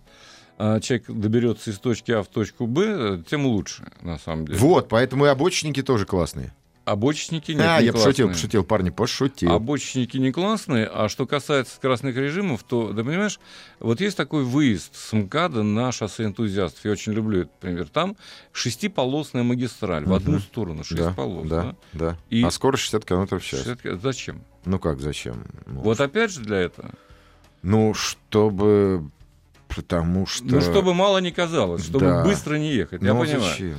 а, 0.59 0.79
человек 0.79 1.07
доберется 1.09 1.71
из 1.71 1.79
точки 1.79 2.13
А 2.13 2.23
в 2.23 2.29
точку 2.29 2.67
Б, 2.67 3.23
тем 3.29 3.47
лучше, 3.47 3.91
на 4.03 4.19
самом 4.19 4.47
деле. 4.47 4.59
Вот, 4.59 4.89
поэтому 4.89 5.25
и 5.25 5.29
обочечники 5.29 5.83
тоже 5.83 6.05
классные. 6.05 6.53
Обочечники 6.91 7.53
нет, 7.53 7.61
а, 7.67 7.81
не 7.81 7.87
я 7.87 7.93
пошутил, 7.93 8.27
классные. 8.27 8.33
пошутил, 8.35 8.65
парни, 8.65 8.91
пошутил. 8.91 9.53
Обочечники 9.53 10.17
не 10.17 10.33
классные, 10.33 10.87
а 10.87 11.09
что 11.09 11.27
касается 11.27 11.77
скоростных 11.77 12.17
режимов, 12.17 12.63
то, 12.65 12.93
да 12.93 13.05
понимаешь, 13.05 13.39
вот 13.79 14.01
есть 14.01 14.17
такой 14.17 14.43
выезд 14.45 14.95
с 14.97 15.13
МКАДа 15.13 15.63
на 15.63 15.93
шоссе 15.93 16.25
энтузиастов. 16.25 16.85
Я 16.85 16.91
очень 16.93 17.13
люблю 17.13 17.43
этот 17.43 17.59
пример. 17.61 17.89
Там 17.89 18.17
шестиполосная 18.53 19.43
магистраль 19.43 20.05
в 20.05 20.13
одну 20.13 20.39
сторону, 20.41 20.83
шесть 20.85 21.01
да, 21.01 21.13
полос. 21.13 21.49
да, 21.49 21.63
да? 21.63 21.77
да. 21.93 22.17
И- 22.29 22.43
А 22.43 22.51
скорость 22.51 22.83
60 22.85 23.05
км 23.05 23.39
в 23.39 23.45
час. 23.45 23.61
60 23.65 24.01
Зачем? 24.03 24.43
Ну 24.65 24.79
как, 24.79 25.01
зачем? 25.01 25.45
Ну, 25.67 25.81
Вот 25.83 26.01
опять 26.01 26.33
же 26.33 26.41
для 26.41 26.59
этого. 26.59 26.91
Ну, 27.63 27.95
чтобы... 27.95 29.11
Потому 29.69 30.27
что... 30.27 30.45
Ну, 30.45 30.61
чтобы 30.61 30.95
мало 30.95 31.19
не 31.19 31.31
казалось, 31.31 31.85
чтобы 31.85 32.01
Да. 32.07 32.25
быстро 32.25 32.57
не 32.57 32.73
ехать. 32.73 33.01
Я 33.03 33.15
Ну, 33.15 33.21
понимаю. 33.21 33.43
зачем? 33.43 33.77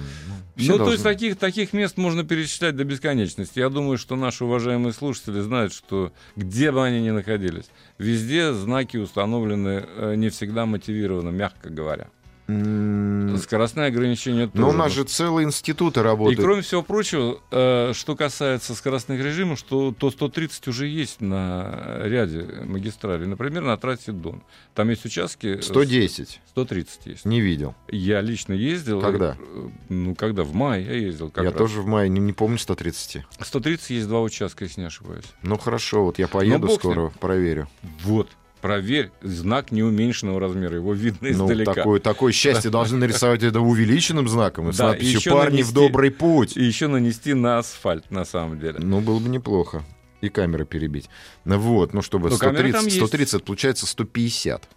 Ну, 0.61 0.63
все 0.63 0.71
Ну, 0.73 0.77
то 0.77 0.83
должны- 0.85 0.93
есть 0.93 1.03
таких, 1.03 1.37
таких 1.37 1.73
мест 1.73 1.97
можно 1.97 2.23
перечислять 2.23 2.75
до 2.75 2.83
бесконечности. 2.83 3.59
Я 3.59 3.69
думаю, 3.69 3.97
что 3.97 4.15
наши 4.15 4.45
уважаемые 4.45 4.93
слушатели 4.93 5.39
знают, 5.41 5.73
что 5.73 6.11
где 6.35 6.71
бы 6.71 6.83
они 6.85 7.01
ни 7.01 7.09
находились, 7.09 7.65
везде 7.97 8.53
знаки 8.53 8.97
установлены 8.97 9.85
э, 9.95 10.15
не 10.15 10.29
всегда 10.29 10.65
мотивированно, 10.65 11.29
мягко 11.29 11.69
говоря. 11.69 12.07
Скоростные 13.37 13.87
ограничения 13.87 14.47
тоже. 14.47 14.61
Но 14.61 14.69
у 14.69 14.73
нас 14.73 14.91
же 14.91 15.03
целые 15.03 15.45
институты 15.45 15.99
И 15.99 16.03
работают. 16.03 16.39
кроме 16.41 16.61
всего 16.61 16.83
прочего, 16.83 17.39
э, 17.51 17.91
что 17.93 18.15
касается 18.15 18.75
скоростных 18.75 19.21
режимов, 19.23 19.59
что, 19.59 19.93
то 19.97 20.11
130 20.11 20.67
уже 20.67 20.87
есть 20.87 21.21
на 21.21 21.99
ряде 22.03 22.43
магистралей. 22.65 23.27
Например, 23.27 23.63
на 23.63 23.77
трассе 23.77 24.11
Дон. 24.11 24.43
Там 24.75 24.89
есть 24.89 25.05
участки... 25.05 25.59
с- 25.61 25.65
110. 25.65 26.41
130 26.49 27.05
есть. 27.05 27.25
Не 27.25 27.41
видел. 27.41 27.75
Я 27.89 28.21
лично 28.21 28.53
ездил. 28.53 29.01
Когда? 29.01 29.37
э, 29.39 29.67
Ну, 29.89 30.15
когда? 30.15 30.43
В 30.43 30.53
мае 30.53 30.85
я 30.85 30.93
ездил. 30.95 31.29
Как 31.29 31.43
я 31.43 31.49
раз. 31.51 31.57
тоже 31.57 31.81
в 31.81 31.87
мае 31.87 32.09
не, 32.09 32.19
не 32.19 32.33
помню 32.33 32.57
130. 32.57 33.23
130 33.39 33.89
есть 33.91 34.07
два 34.07 34.21
участка, 34.21 34.65
если 34.65 34.81
не 34.81 34.87
ошибаюсь. 34.87 35.25
Ну 35.43 35.57
хорошо, 35.57 36.05
вот 36.05 36.19
я 36.19 36.27
поеду 36.27 36.69
скоро, 36.69 37.09
проверю. 37.19 37.67
Вот. 38.03 38.29
Проверь, 38.61 39.11
знак 39.21 39.71
неуменьшенного 39.71 40.39
размера, 40.39 40.75
его 40.75 40.93
видно 40.93 41.29
Ну, 41.31 41.45
издалека. 41.45 41.73
такое, 41.73 41.99
такое 41.99 42.31
счастье 42.31 42.69
должны 42.69 42.97
нарисовать 42.99 43.41
это 43.41 43.59
увеличенным 43.59 44.27
знаком 44.29 44.69
и 44.69 44.73
с 44.73 44.77
Да, 44.77 44.89
надписью 44.89 45.17
еще 45.19 45.31
«Парни 45.31 45.63
в 45.63 45.65
нанести- 45.67 45.73
добрый 45.73 46.11
путь». 46.11 46.55
И 46.57 46.63
еще 46.63 46.87
нанести 46.87 47.33
на 47.33 47.57
асфальт, 47.57 48.11
на 48.11 48.23
самом 48.23 48.59
деле. 48.59 48.77
Ну, 48.79 49.01
было 49.01 49.17
бы 49.19 49.29
неплохо. 49.29 49.83
И 50.21 50.29
камеры 50.29 50.65
перебить. 50.65 51.09
Ну 51.45 51.57
вот, 51.57 51.93
ну 51.95 52.03
чтобы 52.03 52.29
Ну, 52.29 52.37
там 52.37 52.53
130, 52.53 52.83
есть. 52.85 52.97
130, 52.97 53.43
получается 53.43 53.87
150. 53.87 54.69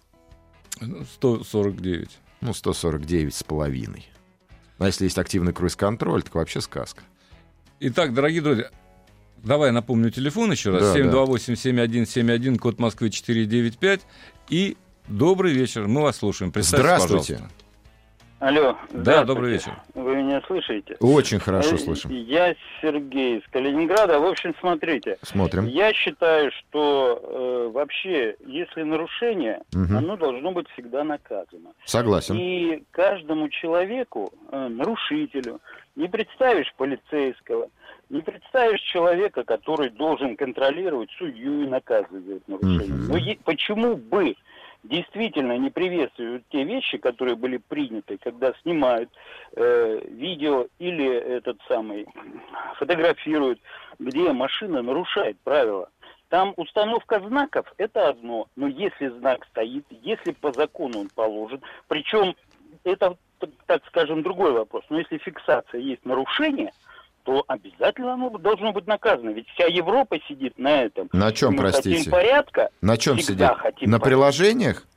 149. 1.13 2.09
Ну, 2.41 2.53
149 2.53 3.33
с 3.35 3.43
половиной. 3.43 4.09
А 4.79 4.87
если 4.87 5.05
есть 5.05 5.17
активный 5.17 5.53
круиз-контроль, 5.53 6.23
так 6.23 6.33
вообще 6.35 6.61
сказка. 6.61 7.03
Итак, 7.79 8.13
дорогие 8.13 8.41
друзья, 8.41 8.71
давай 9.43 9.71
напомню 9.71 10.09
телефон 10.11 10.51
еще 10.51 10.71
раз. 10.71 10.81
Да, 10.81 10.93
да. 10.93 10.99
728-7171, 10.99 12.57
код 12.57 12.79
Москвы 12.79 13.09
495. 13.09 14.01
И 14.49 14.77
добрый 15.07 15.53
вечер, 15.53 15.87
мы 15.87 16.01
вас 16.01 16.17
слушаем. 16.17 16.51
Здравствуйте. 16.55 17.33
пожалуйста. 17.35 17.55
Алло. 18.39 18.77
Да, 18.91 19.23
добрый 19.23 19.53
вечер. 19.53 19.81
Вы 19.95 20.17
меня 20.17 20.41
слышите? 20.45 20.97
Очень 20.99 21.39
хорошо 21.39 21.75
Э, 21.75 21.77
слышим. 21.77 22.11
Я 22.11 22.53
Сергей 22.81 23.39
из 23.39 23.43
Калининграда. 23.49 24.19
В 24.19 24.25
общем, 24.25 24.53
смотрите. 24.59 25.17
Смотрим. 25.23 25.65
Я 25.67 25.93
считаю, 25.93 26.51
что 26.51 27.21
э, 27.23 27.71
вообще, 27.73 28.35
если 28.45 28.83
нарушение, 28.83 29.61
Мгм. 29.73 29.97
оно 29.97 30.17
должно 30.17 30.51
быть 30.51 30.67
всегда 30.73 31.03
наказано. 31.05 31.71
Согласен. 31.85 32.35
И 32.37 32.83
каждому 32.91 33.47
человеку, 33.49 34.31
э, 34.51 34.67
нарушителю, 34.67 35.61
не 35.95 36.09
представишь 36.09 36.71
полицейского, 36.77 37.69
не 38.09 38.21
представишь 38.21 38.81
человека, 38.81 39.43
который 39.43 39.89
должен 39.89 40.35
контролировать 40.35 41.09
судью 41.11 41.63
и 41.63 41.67
наказывать. 41.67 42.43
Мгм. 42.47 43.07
Но 43.07 43.17
е- 43.17 43.37
почему 43.43 43.95
бы 43.95 44.35
действительно 44.83 45.57
не 45.57 45.69
приветствуют 45.69 46.43
те 46.49 46.63
вещи, 46.63 46.97
которые 46.97 47.35
были 47.35 47.57
приняты, 47.57 48.17
когда 48.17 48.53
снимают 48.61 49.09
э, 49.55 50.01
видео 50.07 50.67
или 50.79 51.07
этот 51.07 51.57
самый 51.67 52.07
фотографируют, 52.77 53.59
где 53.99 54.31
машина 54.31 54.81
нарушает 54.81 55.37
правила. 55.39 55.89
Там 56.29 56.53
установка 56.57 57.19
знаков– 57.19 57.71
это 57.77 58.09
одно, 58.09 58.47
но 58.55 58.67
если 58.67 59.07
знак 59.07 59.45
стоит, 59.51 59.85
если 59.89 60.31
по 60.31 60.51
закону 60.51 60.99
он 61.01 61.09
положен, 61.09 61.61
причем 61.87 62.35
это, 62.83 63.15
так 63.67 63.85
скажем, 63.87 64.23
другой 64.23 64.51
вопрос, 64.51 64.83
но 64.89 64.99
если 64.99 65.17
фиксация 65.17 65.79
есть 65.79 66.03
нарушение, 66.05 66.71
то 67.25 67.43
обязательно 67.47 68.13
оно 68.13 68.29
должно 68.29 68.71
быть 68.71 68.85
наказано. 68.87 69.31
Ведь 69.31 69.47
вся 69.49 69.65
Европа 69.65 70.17
сидит 70.27 70.57
на 70.59 70.83
этом. 70.83 71.09
На 71.11 71.31
чем, 71.31 71.53
Мы 71.53 71.57
простите? 71.57 71.97
хотим 71.97 72.11
порядка. 72.11 72.69
На 72.81 72.97
чем 72.97 73.19
сидит? 73.19 73.47
хотим 73.57 73.89
На 73.89 73.99
порядка. 73.99 74.05
приложениях? 74.05 74.87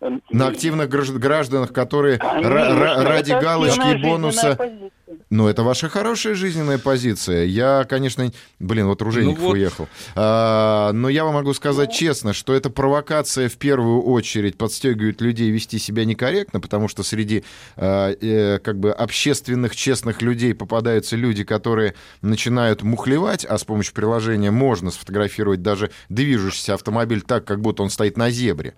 На 0.00 0.48
активных 0.48 0.88
гражд- 0.88 1.18
гражданах, 1.18 1.72
которые 1.72 2.18
ради 2.18 3.32
галочки 3.32 3.98
и 3.98 4.02
бонуса... 4.02 4.54
позиция. 4.56 4.90
Ну, 5.30 5.46
это 5.48 5.62
ваша 5.62 5.88
хорошая 5.88 6.34
жизненная 6.34 6.78
позиция. 6.78 7.44
Я, 7.44 7.84
конечно... 7.88 8.30
Блин, 8.58 8.86
вот 8.86 9.02
Ружейников 9.02 9.40
Ну 9.40 9.46
вот. 9.48 9.52
уехал. 9.54 9.88
А, 10.14 10.92
но 10.92 11.08
я 11.08 11.24
вам 11.24 11.34
могу 11.34 11.52
сказать 11.54 11.92
честно, 11.92 12.32
что 12.32 12.54
эта 12.54 12.70
провокация 12.70 13.48
в 13.48 13.56
первую 13.56 14.02
очередь 14.02 14.56
подстегивает 14.56 15.20
людей 15.20 15.50
вести 15.50 15.78
себя 15.78 16.04
некорректно, 16.04 16.60
потому 16.60 16.88
что 16.88 17.02
среди 17.02 17.44
а, 17.76 18.12
э, 18.12 18.58
как 18.58 18.78
бы 18.78 18.92
общественных, 18.92 19.76
честных 19.76 20.22
людей 20.22 20.54
попадаются 20.54 21.16
люди, 21.16 21.44
которые 21.44 21.94
начинают 22.22 22.82
мухлевать, 22.82 23.44
а 23.44 23.58
с 23.58 23.64
помощью 23.64 23.94
приложения 23.94 24.50
можно 24.50 24.90
сфотографировать 24.90 25.62
даже 25.62 25.90
движущийся 26.08 26.74
автомобиль 26.74 27.22
так, 27.22 27.44
как 27.44 27.60
будто 27.60 27.82
он 27.82 27.90
стоит 27.90 28.16
на 28.16 28.30
зебре. 28.30 28.74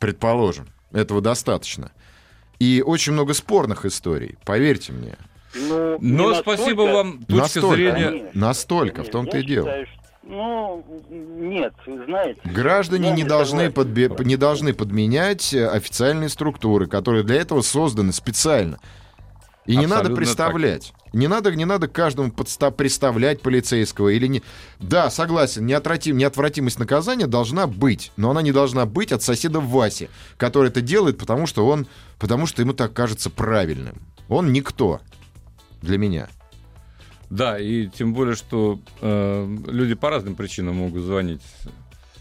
Предположим. 0.00 0.66
Этого 0.92 1.20
достаточно. 1.20 1.92
И 2.58 2.82
очень 2.84 3.12
много 3.12 3.32
спорных 3.34 3.84
историй, 3.86 4.36
поверьте 4.44 4.92
мне. 4.92 5.14
Ну, 5.54 5.98
Но 6.00 6.28
настолько- 6.30 6.56
спасибо 6.58 6.80
вам, 6.82 7.18
точка 7.20 7.34
Настолько. 7.34 7.74
зрения. 7.76 8.04
Конечно. 8.10 8.30
Настолько, 8.34 9.00
в 9.02 9.04
Нет, 9.04 9.12
том-то 9.12 9.36
я 9.36 9.42
и 9.42 9.46
дело. 9.46 9.66
считаю, 9.66 9.86
что- 9.86 9.94
Ну, 10.22 10.84
нет, 11.10 11.72
знаете. 12.06 12.40
Граждане 12.44 13.10
не 13.10 13.24
должны, 13.24 13.68
подбе- 13.70 14.22
не 14.24 14.36
должны 14.36 14.74
подменять 14.74 15.52
э, 15.54 15.66
официальные 15.66 16.28
структуры, 16.28 16.86
которые 16.86 17.24
для 17.24 17.36
этого 17.40 17.62
созданы 17.62 18.12
специально. 18.12 18.78
И 19.70 19.76
не 19.76 19.86
надо 19.86 20.10
представлять. 20.10 20.92
Не 21.12 21.28
надо, 21.28 21.54
не 21.54 21.64
надо 21.64 21.86
каждому 21.86 22.30
подста- 22.30 22.72
представлять 22.72 23.40
полицейского 23.40 24.08
или 24.08 24.26
не. 24.26 24.42
Да, 24.80 25.10
согласен, 25.10 25.64
неотвратим, 25.64 26.16
неотвратимость 26.16 26.80
наказания 26.80 27.28
должна 27.28 27.68
быть, 27.68 28.10
но 28.16 28.30
она 28.30 28.42
не 28.42 28.50
должна 28.50 28.84
быть 28.84 29.12
от 29.12 29.22
соседа 29.22 29.60
Васи, 29.60 30.08
который 30.36 30.70
это 30.70 30.80
делает, 30.80 31.18
потому 31.18 31.46
что 31.46 31.66
он, 31.66 31.86
потому 32.18 32.46
что 32.46 32.62
ему 32.62 32.72
так 32.72 32.92
кажется 32.92 33.30
правильным. 33.30 34.00
Он 34.28 34.52
никто 34.52 35.00
для 35.82 35.98
меня. 35.98 36.28
Да, 37.28 37.56
и 37.56 37.86
тем 37.86 38.12
более, 38.12 38.34
что 38.34 38.80
э, 39.00 39.56
люди 39.68 39.94
по 39.94 40.10
разным 40.10 40.34
причинам 40.34 40.76
могут 40.76 41.02
звонить 41.04 41.42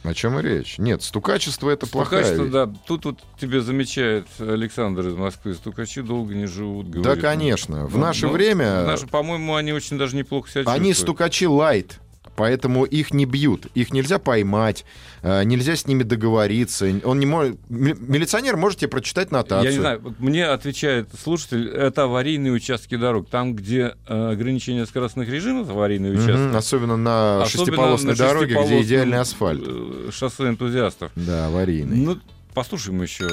О 0.03 0.13
чем 0.13 0.39
и 0.39 0.41
речь? 0.41 0.77
Нет, 0.77 1.03
стукачество 1.03 1.69
это 1.69 1.85
плохая 1.85 2.23
Стукачество, 2.23 2.43
вещь. 2.43 2.53
да. 2.53 2.79
Тут 2.87 3.05
вот 3.05 3.19
тебе 3.39 3.59
замечает 3.61 4.27
Александр 4.39 5.07
из 5.07 5.13
Москвы. 5.15 5.53
Стукачи 5.53 6.01
долго 6.01 6.33
не 6.33 6.45
живут, 6.45 6.89
Да, 6.89 6.99
говорит. 7.01 7.21
конечно. 7.23 7.85
В 7.85 7.95
Ну, 7.97 8.01
наше 8.05 8.27
ну, 8.27 8.31
время 8.33 8.83
в 8.83 8.87
наше, 8.87 9.07
по-моему, 9.07 9.55
они 9.55 9.73
очень 9.73 9.97
даже 9.97 10.15
неплохо 10.15 10.49
себя 10.49 10.61
они 10.71 10.91
чувствуют. 10.91 10.97
стукачи 10.97 11.47
лайт. 11.47 11.99
Поэтому 12.39 12.85
их 12.85 13.13
не 13.13 13.25
бьют, 13.25 13.65
их 13.75 13.91
нельзя 13.91 14.17
поймать, 14.17 14.85
э, 15.23 15.43
нельзя 15.43 15.75
с 15.75 15.85
ними 15.85 16.03
договориться. 16.03 16.89
Он 17.03 17.19
не 17.19 17.25
может, 17.25 17.57
ми- 17.67 17.93
милиционер 17.99 18.55
может 18.55 18.79
тебе 18.79 18.87
прочитать 18.87 19.29
нотацию. 19.29 19.65
Я 19.69 19.75
не 19.75 19.81
знаю, 19.81 20.15
мне 20.19 20.45
отвечает 20.45 21.09
слушатель, 21.21 21.67
это 21.67 22.03
аварийные 22.03 22.53
участки 22.53 22.95
дорог. 22.95 23.27
Там, 23.29 23.55
где 23.55 23.93
э, 24.07 24.31
ограничение 24.31 24.85
скоростных 24.85 25.27
режимов, 25.27 25.69
аварийные 25.69 26.13
участки. 26.13 26.55
Особенно 26.55 26.95
на 26.95 27.43
особенно 27.43 27.65
шестиполосной 27.65 28.13
на 28.13 28.17
дороге, 28.17 28.57
где 28.65 28.81
идеальный 28.83 29.19
асфальт. 29.19 29.61
э, 29.67 30.09
Шоссе 30.13 30.43
энтузиастов. 30.47 31.11
Да, 31.15 31.47
аварийный. 31.47 31.97
Ну, 31.97 32.19
послушаем 32.53 33.01
еще 33.01 33.27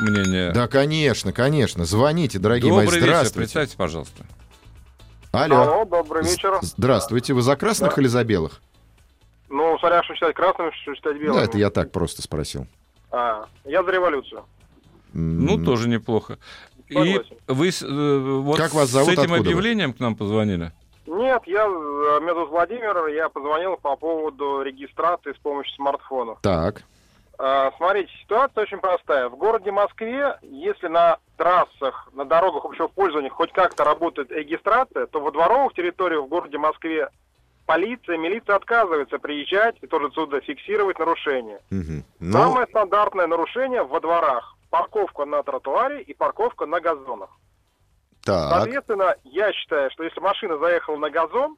мнение. 0.00 0.52
Да, 0.52 0.68
конечно, 0.68 1.32
конечно. 1.32 1.84
Звоните, 1.86 2.38
дорогие 2.38 2.70
Добрый 2.70 2.86
мои. 2.86 2.94
вечер, 2.98 3.06
Здравствуйте. 3.08 3.38
представьте, 3.38 3.76
пожалуйста. 3.76 4.24
Алло. 5.34 5.62
Алло, 5.62 5.84
добрый 5.84 6.22
вечер. 6.22 6.58
Здравствуйте. 6.62 7.34
Вы 7.34 7.42
за 7.42 7.56
красных 7.56 7.96
Да. 7.96 8.00
или 8.00 8.06
за 8.08 8.22
белых? 8.24 8.60
Ну, 9.48 9.76
смотря 9.78 10.02
что 10.04 10.14
читать 10.14 10.34
красным, 10.36 10.70
что 10.72 10.94
читать 10.94 11.16
белым. 11.18 11.36
Да, 11.36 11.42
это 11.44 11.58
я 11.58 11.70
так 11.70 11.90
просто 11.90 12.22
спросил. 12.22 12.66
А, 13.10 13.46
я 13.64 13.82
за 13.82 13.90
революцию. 13.90 14.44
Ну, 15.12 15.64
тоже 15.64 15.88
неплохо. 15.88 16.38
И 16.88 17.20
вы 17.48 17.72
с, 17.72 17.82
э, 17.82 17.86
вот 17.88 18.56
Как 18.58 18.74
вас 18.74 18.88
зовут, 18.90 19.08
с 19.08 19.12
этим 19.12 19.22
откуда 19.22 19.38
вы? 19.38 19.38
объявлением 19.40 19.90
объявлением 19.90 19.92
к 19.94 20.00
нам 20.00 20.16
позвонили? 20.16 20.72
Нет, 21.06 21.42
я, 21.46 21.64
э, 21.64 22.20
меня 22.20 22.34
зовут 22.34 22.50
Владимир, 22.50 23.06
я 23.08 23.28
позвонил 23.28 23.76
по 23.76 23.96
поводу 23.96 24.62
регистрации 24.62 25.32
с 25.32 25.38
помощью 25.38 25.74
смартфона. 25.74 26.36
Так. 26.42 26.82
А, 27.38 27.72
смотрите, 27.76 28.12
ситуация 28.22 28.62
очень 28.62 28.78
простая. 28.78 29.28
В 29.28 29.36
городе 29.36 29.72
Москве, 29.72 30.38
если 30.42 30.86
на 30.88 31.18
трассах, 31.36 32.08
на 32.12 32.24
дорогах 32.24 32.64
общего 32.64 32.88
пользования 32.88 33.30
хоть 33.30 33.52
как-то 33.52 33.84
работает 33.84 34.30
регистрация, 34.30 35.06
то 35.06 35.20
во 35.20 35.30
дворовых 35.32 35.74
территориях 35.74 36.22
в 36.24 36.28
городе 36.28 36.58
Москве 36.58 37.08
полиция, 37.66 38.18
милиция 38.18 38.56
отказывается 38.56 39.18
приезжать 39.18 39.76
и 39.80 39.86
тоже 39.86 40.06
отсюда 40.06 40.40
фиксировать 40.42 40.98
нарушения. 40.98 41.60
Мгм. 41.70 42.04
Ну, 42.20 42.32
Самое 42.32 42.66
стандартное 42.68 43.26
нарушение 43.26 43.82
во 43.82 44.00
дворах. 44.00 44.56
Парковка 44.70 45.24
на 45.24 45.42
тротуаре 45.42 46.02
и 46.02 46.14
парковка 46.14 46.66
на 46.66 46.80
газонах. 46.80 47.30
так. 48.24 48.50
Соответственно, 48.50 49.16
я 49.24 49.52
считаю, 49.52 49.90
что 49.90 50.02
если 50.02 50.20
машина 50.20 50.58
заехала 50.58 50.96
на 50.96 51.10
газон, 51.10 51.56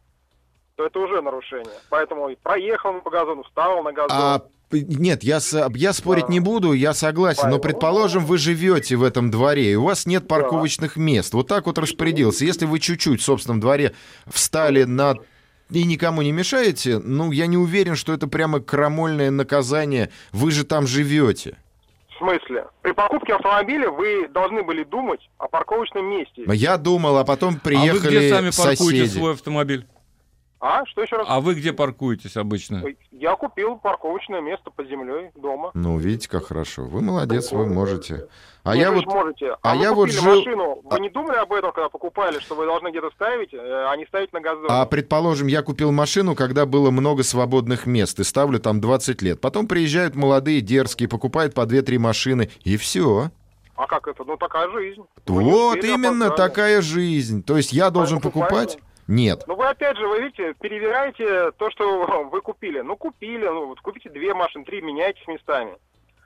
то 0.76 0.84
это 0.84 0.98
уже 0.98 1.22
нарушение. 1.22 1.78
Поэтому 1.88 2.28
и 2.28 2.36
проехал 2.36 3.00
по 3.00 3.10
газону, 3.10 3.42
встал 3.44 3.82
на 3.82 3.92
газон. 3.92 4.10
А, 4.10 4.40
нет, 4.72 5.22
я, 5.22 5.40
с- 5.40 5.68
я 5.74 5.92
спорить 5.92 6.28
не 6.28 6.40
буду, 6.40 6.72
я 6.72 6.92
согласен, 6.94 7.50
но 7.50 7.58
предположим, 7.58 8.24
вы 8.24 8.38
живете 8.38 8.96
в 8.96 9.02
этом 9.04 9.30
дворе, 9.30 9.72
и 9.72 9.74
у 9.76 9.84
вас 9.84 10.06
нет 10.06 10.26
парковочных 10.28 10.96
мест. 10.96 11.34
Вот 11.34 11.46
так 11.48 11.66
вот 11.66 11.78
распорядился. 11.78 12.44
Если 12.44 12.66
вы 12.66 12.80
чуть-чуть 12.80 13.20
в 13.20 13.24
собственном 13.24 13.60
дворе 13.60 13.94
встали 14.26 14.84
на 14.84 15.14
и 15.70 15.84
никому 15.84 16.22
не 16.22 16.32
мешаете, 16.32 16.98
ну, 16.98 17.32
я 17.32 17.46
не 17.46 17.56
уверен, 17.56 17.96
что 17.96 18.12
это 18.12 18.28
прямо 18.28 18.60
крамольное 18.60 19.30
наказание. 19.30 20.10
Вы 20.32 20.52
же 20.52 20.64
там 20.64 20.86
живете. 20.86 21.56
В 22.14 22.18
смысле? 22.18 22.66
При 22.82 22.92
покупке 22.92 23.34
автомобиля 23.34 23.90
вы 23.90 24.28
должны 24.28 24.62
были 24.62 24.84
думать 24.84 25.20
о 25.38 25.48
парковочном 25.48 26.06
месте. 26.06 26.44
Я 26.46 26.76
думал, 26.78 27.18
а 27.18 27.24
потом 27.24 27.50
а 27.50 27.52
вы 27.54 27.60
приехали 27.60 28.18
где 28.18 28.30
сами 28.30 28.50
паркуете 28.50 29.02
соседи. 29.02 29.18
свой 29.18 29.32
автомобиль? 29.32 29.86
А? 30.58 30.86
Что 30.86 31.02
еще 31.02 31.16
раз? 31.16 31.26
А 31.28 31.40
вы 31.40 31.54
где 31.54 31.72
паркуетесь 31.72 32.36
обычно? 32.36 32.82
Я 33.10 33.36
купил 33.36 33.76
парковочное 33.76 34.40
место 34.40 34.70
под 34.70 34.88
землей 34.88 35.30
дома. 35.34 35.70
Ну, 35.74 35.98
видите, 35.98 36.28
как 36.30 36.46
хорошо. 36.46 36.84
Вы 36.84 37.02
молодец, 37.02 37.52
вы 37.52 37.66
можете. 37.66 38.28
А 38.64 38.74
Нет, 38.74 38.82
я 38.84 38.90
вы 38.90 38.96
вот... 38.96 39.04
же 39.04 39.10
можете. 39.10 39.56
а 39.62 39.74
вы 39.76 39.82
я 39.82 39.92
вот 39.92 40.10
жил- 40.10 40.24
машину, 40.24 40.80
вы 40.82 40.96
а- 40.96 40.98
не 40.98 41.08
думали 41.08 41.36
об 41.36 41.52
этом, 41.52 41.72
когда 41.72 41.88
покупали, 41.88 42.40
что 42.40 42.54
вы 42.56 42.64
должны 42.66 42.88
где-то 42.88 43.10
ставить, 43.10 43.54
э, 43.54 43.58
а 43.58 43.94
не 43.96 44.06
ставить 44.06 44.32
на 44.32 44.40
газон? 44.40 44.66
А 44.68 44.84
предположим, 44.86 45.46
я 45.46 45.62
купил 45.62 45.92
машину, 45.92 46.34
когда 46.34 46.66
было 46.66 46.90
много 46.90 47.22
свободных 47.22 47.86
мест, 47.86 48.18
и 48.18 48.24
ставлю 48.24 48.58
там 48.58 48.80
20 48.80 49.22
лет. 49.22 49.40
Потом 49.40 49.68
приезжают 49.68 50.16
молодые, 50.16 50.62
дерзкие, 50.62 51.08
покупают 51.08 51.54
по 51.54 51.60
2-3 51.60 51.98
машины, 51.98 52.50
и 52.64 52.76
все. 52.76 53.30
А 53.76 53.86
как 53.86 54.08
это? 54.08 54.24
Ну, 54.24 54.36
такая 54.36 54.68
жизнь. 54.70 55.04
Вот 55.26 55.76
успели, 55.76 55.92
именно 55.92 56.26
опоздали. 56.26 56.48
такая 56.48 56.80
жизнь. 56.80 57.44
То 57.44 57.56
есть 57.58 57.72
я 57.72 57.90
должен 57.90 58.20
покупать? 58.20 58.78
Нет. 59.08 59.44
Ну, 59.46 59.54
вы 59.56 59.66
опять 59.66 59.96
же, 59.96 60.06
вы 60.06 60.20
видите, 60.20 60.54
перевираете 60.60 61.52
то, 61.58 61.70
что 61.70 62.28
вы 62.32 62.40
купили. 62.40 62.80
Ну, 62.80 62.96
купили, 62.96 63.46
ну, 63.46 63.66
вот 63.66 63.80
купите 63.80 64.10
две 64.10 64.34
машины, 64.34 64.64
три, 64.64 64.80
меняйтесь 64.82 65.26
местами. 65.26 65.76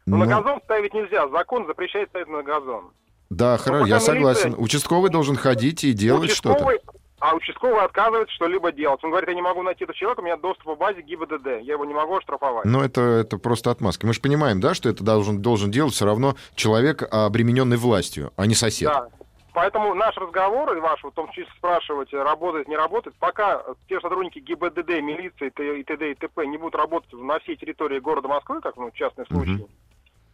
Но 0.06 0.16
Ну, 0.16 0.24
на 0.24 0.26
газон 0.26 0.60
ставить 0.64 0.94
нельзя, 0.94 1.28
закон 1.28 1.66
запрещает 1.66 2.08
ставить 2.08 2.28
на 2.28 2.42
газон. 2.42 2.90
да, 3.28 3.58
хорошо, 3.58 3.86
я 3.86 4.00
согласен. 4.00 4.50
милиция- 4.50 4.62
Участковый 4.64 5.10
должен 5.10 5.36
ходить 5.36 5.84
и 5.84 5.92
делать 5.92 6.30
что-то. 6.30 6.54
Участковый, 6.54 6.80
а 7.20 7.36
участковый 7.36 7.84
отказывается 7.84 8.34
что-либо 8.34 8.72
делать. 8.72 9.04
Он 9.04 9.10
говорит, 9.10 9.28
я 9.28 9.34
не 9.36 9.42
могу 9.42 9.62
найти 9.62 9.84
этого 9.84 9.94
человека, 9.96 10.20
у 10.20 10.24
меня 10.24 10.36
доступ 10.38 10.64
по 10.64 10.74
базе 10.74 11.02
ГИБДД, 11.02 11.46
я 11.62 11.74
его 11.74 11.84
не 11.84 11.92
могу 11.94 12.16
оштрафовать. 12.16 12.64
Но 12.64 12.82
это, 12.82 13.02
это 13.02 13.36
просто 13.36 13.70
отмазки. 13.70 14.06
Мы 14.06 14.14
же 14.14 14.20
понимаем, 14.22 14.60
да, 14.60 14.72
что 14.74 14.88
это 14.88 15.04
должен, 15.04 15.42
должен 15.42 15.70
делать 15.70 15.92
все 15.92 16.06
равно 16.06 16.34
человек, 16.54 17.02
обремененный 17.08 17.76
властью, 17.76 18.32
а 18.36 18.46
не 18.46 18.54
сосед. 18.54 18.88
Да. 18.88 19.06
Поэтому 19.52 19.94
наш 19.94 20.16
разговор, 20.16 20.76
и 20.76 20.80
ваш, 20.80 21.02
в 21.02 21.10
том 21.12 21.30
числе 21.30 21.46
спрашивать, 21.56 22.12
работает, 22.12 22.68
не 22.68 22.76
работает, 22.76 23.16
пока 23.18 23.62
те 23.88 24.00
сотрудники 24.00 24.38
ГИБДД, 24.38 25.00
милиции 25.00 25.48
и 25.48 25.82
т.д. 25.82 26.10
и 26.12 26.14
т.п. 26.14 26.46
не 26.46 26.56
будут 26.56 26.76
работать 26.76 27.12
на 27.12 27.38
всей 27.40 27.56
территории 27.56 27.98
города 27.98 28.28
Москвы, 28.28 28.60
как 28.60 28.76
ну, 28.76 28.90
частный 28.92 29.26
случай, 29.26 29.66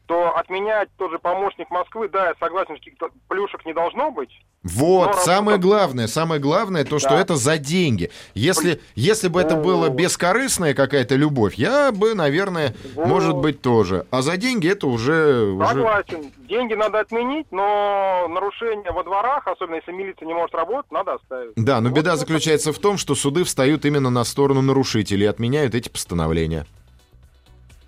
то 0.06 0.36
отменять 0.36 0.88
тот 0.98 1.10
же 1.10 1.18
помощник 1.18 1.70
Москвы, 1.70 2.08
да, 2.08 2.28
я 2.28 2.34
согласен, 2.38 2.76
что 2.76 2.84
каких-то 2.84 3.08
плюшек 3.28 3.64
не 3.66 3.72
должно 3.74 4.10
быть. 4.10 4.30
Вот, 4.62 5.06
Но 5.08 5.12
самое 5.14 5.56
работа- 5.56 5.62
главное, 5.62 6.06
самое 6.08 6.40
главное, 6.40 6.84
то, 6.84 6.98
что 6.98 7.10
Да. 7.10 7.20
это 7.20 7.36
за 7.36 7.56
деньги. 7.58 8.10
Если, 8.34 8.80
если 8.96 9.28
бы 9.28 9.40
это 9.40 9.54
было 9.56 9.88
бескорыстная 9.90 10.74
какая-то 10.74 11.14
любовь, 11.14 11.54
я 11.54 11.92
бы, 11.92 12.14
наверное, 12.14 12.74
Вот. 12.94 13.06
может 13.06 13.36
быть, 13.36 13.62
тоже. 13.62 14.06
А 14.10 14.22
за 14.22 14.36
деньги 14.36 14.68
это 14.68 14.88
уже... 14.88 15.42
уже... 15.52 15.66
Согласен. 15.68 16.32
Деньги 16.48 16.74
надо 16.74 16.98
отменить, 17.00 17.46
но 17.52 18.26
нарушения 18.28 18.90
во 18.90 19.04
дворах, 19.04 19.46
особенно 19.46 19.76
если 19.76 19.92
милиция 19.92 20.26
не 20.26 20.34
может 20.34 20.54
работать, 20.54 20.90
надо 20.90 21.14
оставить. 21.14 21.52
Да, 21.56 21.80
но 21.80 21.90
Вот 21.90 21.96
беда 21.98 22.10
это- 22.12 22.20
заключается 22.20 22.72
в 22.72 22.78
том, 22.78 22.96
что 22.96 23.14
суды 23.14 23.44
встают 23.44 23.84
именно 23.84 24.10
на 24.10 24.24
сторону 24.24 24.62
нарушителей 24.62 25.24
и 25.26 25.28
отменяют 25.28 25.74
эти 25.76 25.88
постановления. 25.88 26.66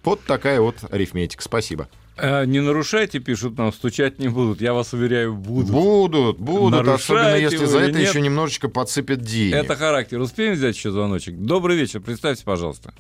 Вот 0.05 0.21
такая 0.25 0.61
вот 0.61 0.77
арифметика. 0.91 1.43
Спасибо. 1.43 1.89
Э, 2.19 2.45
не 2.45 2.61
нарушайте, 2.61 3.21
пишут 3.21 3.57
нам, 3.59 3.73
стучать 3.73 4.19
не 4.19 4.29
будут. 4.29 4.61
Я 4.61 4.75
вас 4.75 4.93
уверяю, 4.93 5.35
будут. 5.35 5.71
Будут, 5.71 6.39
будут, 6.39 6.75
особенно 6.75 7.23
Нарушаете 7.23 7.43
если 7.45 7.65
за 7.67 7.79
это 7.79 7.99
нет? 7.99 8.09
еще 8.09 8.21
немножечко 8.21 8.69
подсыпят 8.69 9.21
денег. 9.23 9.55
Это 9.55 9.77
характер. 9.77 10.21
Успеем 10.21 10.55
взять 10.55 10.77
еще 10.77 10.91
звоночек? 10.91 11.37
Добрый 11.37 11.77
вечер, 11.77 12.01
представьте, 12.01 12.45
пожалуйста. 12.45 12.93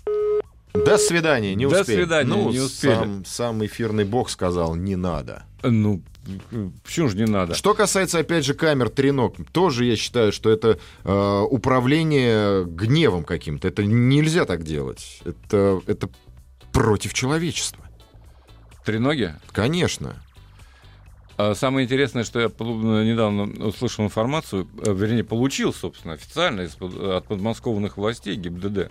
До 0.72 0.98
свидания, 0.98 1.54
не 1.54 1.66
До 1.66 1.80
успели. 1.80 1.96
свидания, 1.96 2.28
ну, 2.28 2.50
не 2.50 2.60
успели. 2.60 2.94
Сам, 2.94 3.24
сам 3.24 3.66
эфирный 3.66 4.04
бог 4.04 4.30
сказал, 4.30 4.76
не 4.76 4.94
надо. 4.96 5.44
Ну, 5.62 6.02
почему 6.84 7.08
же 7.08 7.16
не 7.16 7.24
надо? 7.24 7.54
Что 7.54 7.74
касается, 7.74 8.20
опять 8.20 8.44
же, 8.44 8.54
камер 8.54 8.90
тренок, 8.90 9.34
тоже 9.52 9.84
я 9.86 9.96
считаю, 9.96 10.30
что 10.30 10.50
это 10.50 10.78
э, 11.04 11.40
управление 11.50 12.64
гневом 12.64 13.24
каким-то. 13.24 13.66
Это 13.66 13.84
нельзя 13.84 14.44
так 14.44 14.62
делать. 14.62 15.20
Это, 15.24 15.80
это 15.86 16.08
против 16.72 17.14
человечества. 17.14 17.87
Треноги? 18.88 19.34
Конечно. 19.52 20.16
А 21.36 21.54
Самое 21.54 21.84
интересное, 21.84 22.24
что 22.24 22.40
я 22.40 22.46
недавно 22.48 23.42
услышал 23.66 24.02
информацию, 24.06 24.66
э, 24.82 24.94
вернее, 24.94 25.24
получил, 25.24 25.74
собственно, 25.74 26.14
официально 26.14 26.66
от 27.16 27.26
подмосковных 27.26 27.98
властей 27.98 28.34
ГИБДД, 28.36 28.90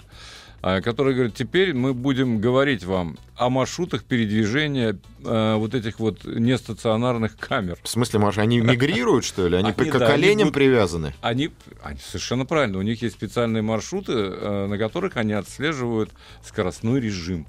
а, 0.61 0.81
которые 0.81 1.15
говорят, 1.15 1.33
теперь 1.33 1.73
мы 1.73 1.95
будем 1.95 2.39
говорить 2.39 2.83
вам 2.83 3.17
о 3.35 3.49
маршрутах 3.49 4.03
передвижения 4.03 4.99
э, 5.25 5.55
вот 5.55 5.73
этих 5.73 5.99
вот 5.99 6.25
нестационарных 6.25 7.35
камер. 7.35 7.79
В 7.81 7.89
смысле, 7.89 8.19
Маша, 8.19 8.41
они 8.41 8.59
мигрируют, 8.59 9.25
что 9.25 9.47
ли? 9.47 9.57
Они, 9.57 9.73
Они, 9.75 9.89
к 9.89 9.97
да, 9.97 10.05
они 10.05 10.13
коленям 10.13 10.47
будут- 10.49 10.53
привязаны? 10.53 11.15
Они, 11.21 11.49
они 11.81 11.97
совершенно 12.05 12.45
правильно, 12.45 12.77
у 12.77 12.83
них 12.83 13.01
есть 13.01 13.15
специальные 13.15 13.63
маршруты, 13.63 14.13
э, 14.13 14.67
на 14.67 14.77
которых 14.77 15.17
они 15.17 15.33
отслеживают 15.33 16.11
скоростной 16.43 17.01
режим. 17.01 17.47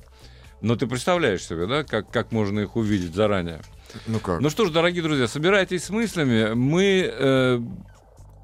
Но 0.60 0.74
ты 0.76 0.86
представляешь 0.86 1.44
себе, 1.46 1.66
да, 1.66 1.84
как, 1.84 2.10
как 2.10 2.32
можно 2.32 2.60
их 2.60 2.74
увидеть 2.76 3.14
заранее? 3.14 3.60
Ну 4.06 4.18
как? 4.18 4.40
Ну 4.40 4.50
что 4.50 4.66
ж, 4.66 4.70
дорогие 4.70 5.02
друзья, 5.02 5.28
собирайтесь 5.28 5.84
с 5.84 5.90
мыслями. 5.90 6.52
Мы, 6.54 7.08
э, 7.10 7.60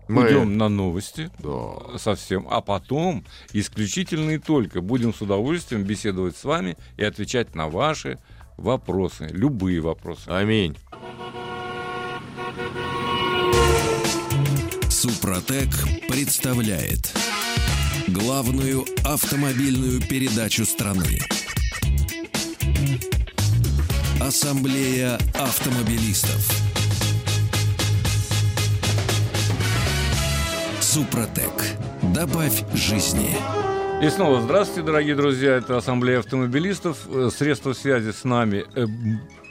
Мы- 0.08 0.22
уйдем 0.22 0.56
на 0.56 0.68
новости 0.68 1.30
Да. 1.40 1.98
совсем, 1.98 2.46
а 2.50 2.60
потом 2.60 3.24
исключительно 3.52 4.30
и 4.32 4.38
только 4.38 4.80
будем 4.80 5.12
с 5.12 5.20
удовольствием 5.22 5.82
беседовать 5.82 6.36
с 6.36 6.44
вами 6.44 6.76
и 6.96 7.04
отвечать 7.04 7.54
на 7.54 7.68
ваши 7.68 8.18
вопросы, 8.56 9.28
любые 9.32 9.80
вопросы. 9.80 10.28
Аминь. 10.28 10.76
Супротек 14.88 15.68
представляет 16.08 17.12
главную 18.08 18.84
автомобильную 19.04 20.00
передачу 20.00 20.64
страны. 20.64 21.18
Ассамблея 24.20 25.18
автомобилистов. 25.34 26.48
Супротек. 30.80 31.52
Добавь 32.14 32.64
жизни. 32.74 33.30
И 34.02 34.08
снова 34.08 34.40
здравствуйте, 34.40 34.82
дорогие 34.86 35.14
друзья. 35.14 35.56
Это 35.56 35.76
Ассамблея 35.76 36.20
автомобилистов. 36.20 37.06
Э, 37.08 37.30
Средства 37.30 37.72
связи 37.72 38.12
с 38.12 38.24
нами 38.24 38.64
э, 38.74 38.86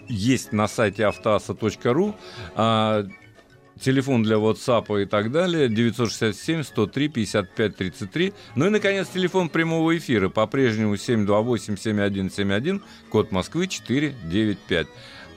есть 0.08 0.52
на 0.52 0.68
сайте 0.68 1.06
автоаса.ру. 1.06 2.16
А 3.84 3.86
телефон 3.86 4.24
для 4.24 4.38
WhatsApp 4.38 5.04
и 5.04 5.06
так 5.06 5.32
далее 5.32 5.68
967-103-55-33. 5.68 8.34
Ну 8.56 8.66
и, 8.68 8.70
наконец, 8.70 9.10
телефон 9.10 9.50
прямого 9.50 9.98
эфира 9.98 10.30
по-прежнему 10.30 10.94
728-7171, 10.96 12.82
код 13.10 13.32
Москвы 13.32 13.68
495. 13.68 14.88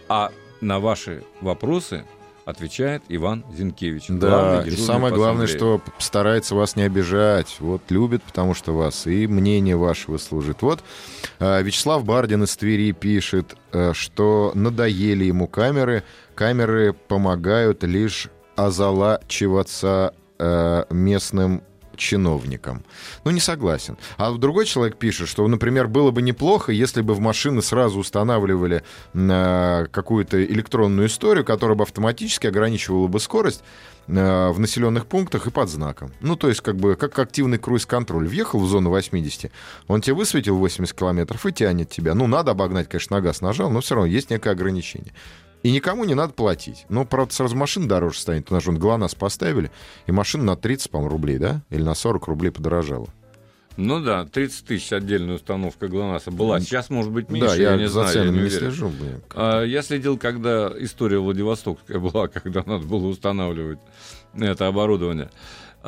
А 0.09 0.31
на 0.61 0.79
ваши 0.79 1.25
вопросы 1.41 2.05
отвечает 2.45 3.03
Иван 3.09 3.45
Зинкевич. 3.53 4.05
Да, 4.09 4.63
и 4.65 4.71
самое 4.71 5.13
главное, 5.13 5.49
что 5.49 5.83
старается 5.99 6.55
вас 6.55 6.77
не 6.77 6.85
обижать. 6.85 7.57
Вот 7.59 7.83
любит, 7.91 8.23
потому 8.23 8.55
что 8.55 8.73
вас 8.73 9.09
и 9.09 9.27
мнение 9.27 9.77
вашего 9.77 10.19
служит. 10.19 10.63
Вот 10.63 10.85
э, 11.41 11.63
Вячеслав 11.63 12.05
Бардин 12.05 12.45
из 12.45 12.57
Твери 12.57 12.93
пишет, 12.93 13.57
э, 13.73 13.93
что 13.93 14.53
надоели 14.55 15.25
ему 15.25 15.49
камеры. 15.49 16.05
Камеры 16.37 16.93
помогают 16.93 17.83
лишь 17.83 18.31
озолачиваться 18.57 20.15
э, 20.39 20.85
местным 20.91 21.63
чиновникам. 21.97 22.85
Ну, 23.25 23.31
не 23.31 23.41
согласен. 23.41 23.97
А 24.17 24.33
другой 24.33 24.67
человек 24.67 24.97
пишет, 24.97 25.29
что, 25.29 25.47
например, 25.49 25.89
было 25.89 26.11
бы 26.11 26.23
неплохо, 26.23 26.73
если 26.73 27.01
бы 27.01 27.15
в 27.15 27.21
машины 27.21 27.63
сразу 27.63 27.99
устанавливали 27.99 28.83
э, 29.15 29.87
какую-то 29.91 30.45
электронную 30.45 31.09
историю, 31.09 31.45
которая 31.45 31.77
бы 31.77 31.83
автоматически 31.83 32.47
ограничивала 32.47 33.09
бы 33.09 33.19
скорость 33.19 33.63
э, 34.07 34.51
в 34.51 34.59
населенных 34.59 35.07
пунктах 35.07 35.47
и 35.47 35.51
под 35.51 35.69
знаком. 35.69 36.13
Ну, 36.21 36.37
то 36.37 36.49
есть, 36.49 36.61
как 36.61 36.77
бы, 36.77 36.97
как 36.97 37.19
активный 37.19 37.59
круиз-контроль. 37.59 38.29
Въехал 38.29 38.61
в 38.61 38.69
зону 38.69 38.91
80, 38.91 39.51
он 39.89 40.01
тебе 40.01 40.15
высветил 40.15 40.57
80 40.57 40.95
километров 40.97 41.45
и 41.47 41.53
тянет 41.53 41.91
тебя. 41.91 42.15
Ну, 42.15 42.27
надо 42.27 42.53
обогнать, 42.53 42.89
конечно, 42.89 43.17
на 43.17 43.23
газ 43.23 43.41
нажал, 43.41 43.71
но 43.71 43.81
все 43.81 43.95
равно 43.95 44.07
есть 44.07 44.31
некое 44.31 44.51
ограничение. 44.51 45.13
И 45.63 45.71
никому 45.73 46.05
не 46.05 46.15
надо 46.15 46.33
платить. 46.33 46.87
Ну, 46.89 47.05
правда, 47.05 47.35
сразу 47.35 47.57
машина 47.57 47.89
дороже 47.89 48.21
станет. 48.21 48.51
У 48.51 48.55
нас 48.55 48.63
же 48.63 48.71
вон 48.71 48.79
ГЛОНАСС 48.79 49.15
поставили, 49.15 49.71
и 50.07 50.13
машина 50.13 50.45
на 50.45 50.57
30, 50.57 50.91
по-моему, 50.91 51.11
рублей, 51.11 51.39
да? 51.39 51.63
Или 51.71 51.83
на 51.83 51.95
40 51.95 52.27
рублей 52.29 52.51
подорожала. 52.51 53.09
Ну 53.77 54.01
да, 54.01 54.25
30 54.25 54.65
тысяч 54.65 54.91
отдельная 54.93 55.35
установка 55.35 55.89
ГЛОНАССа 55.89 56.31
была. 56.31 56.61
Сейчас, 56.61 56.89
может 56.89 57.13
быть, 57.13 57.29
меньше, 57.31 57.49
да, 57.49 57.55
я, 57.57 57.71
я, 57.73 57.77
не 57.77 57.89
за 57.89 58.07
знаю, 58.07 58.27
я 58.29 58.33
не 58.33 58.41
не 58.45 58.51
слежу. 58.51 58.89
блин. 58.89 59.21
А, 59.35 59.63
Я 59.65 59.83
следил, 59.83 60.17
когда 60.17 60.73
история 60.79 61.19
Владивостокская 61.19 61.99
была, 61.99 62.29
когда 62.29 62.63
надо 62.65 62.87
было 62.87 63.07
устанавливать 63.09 63.79
это 64.39 64.67
оборудование. 64.69 65.31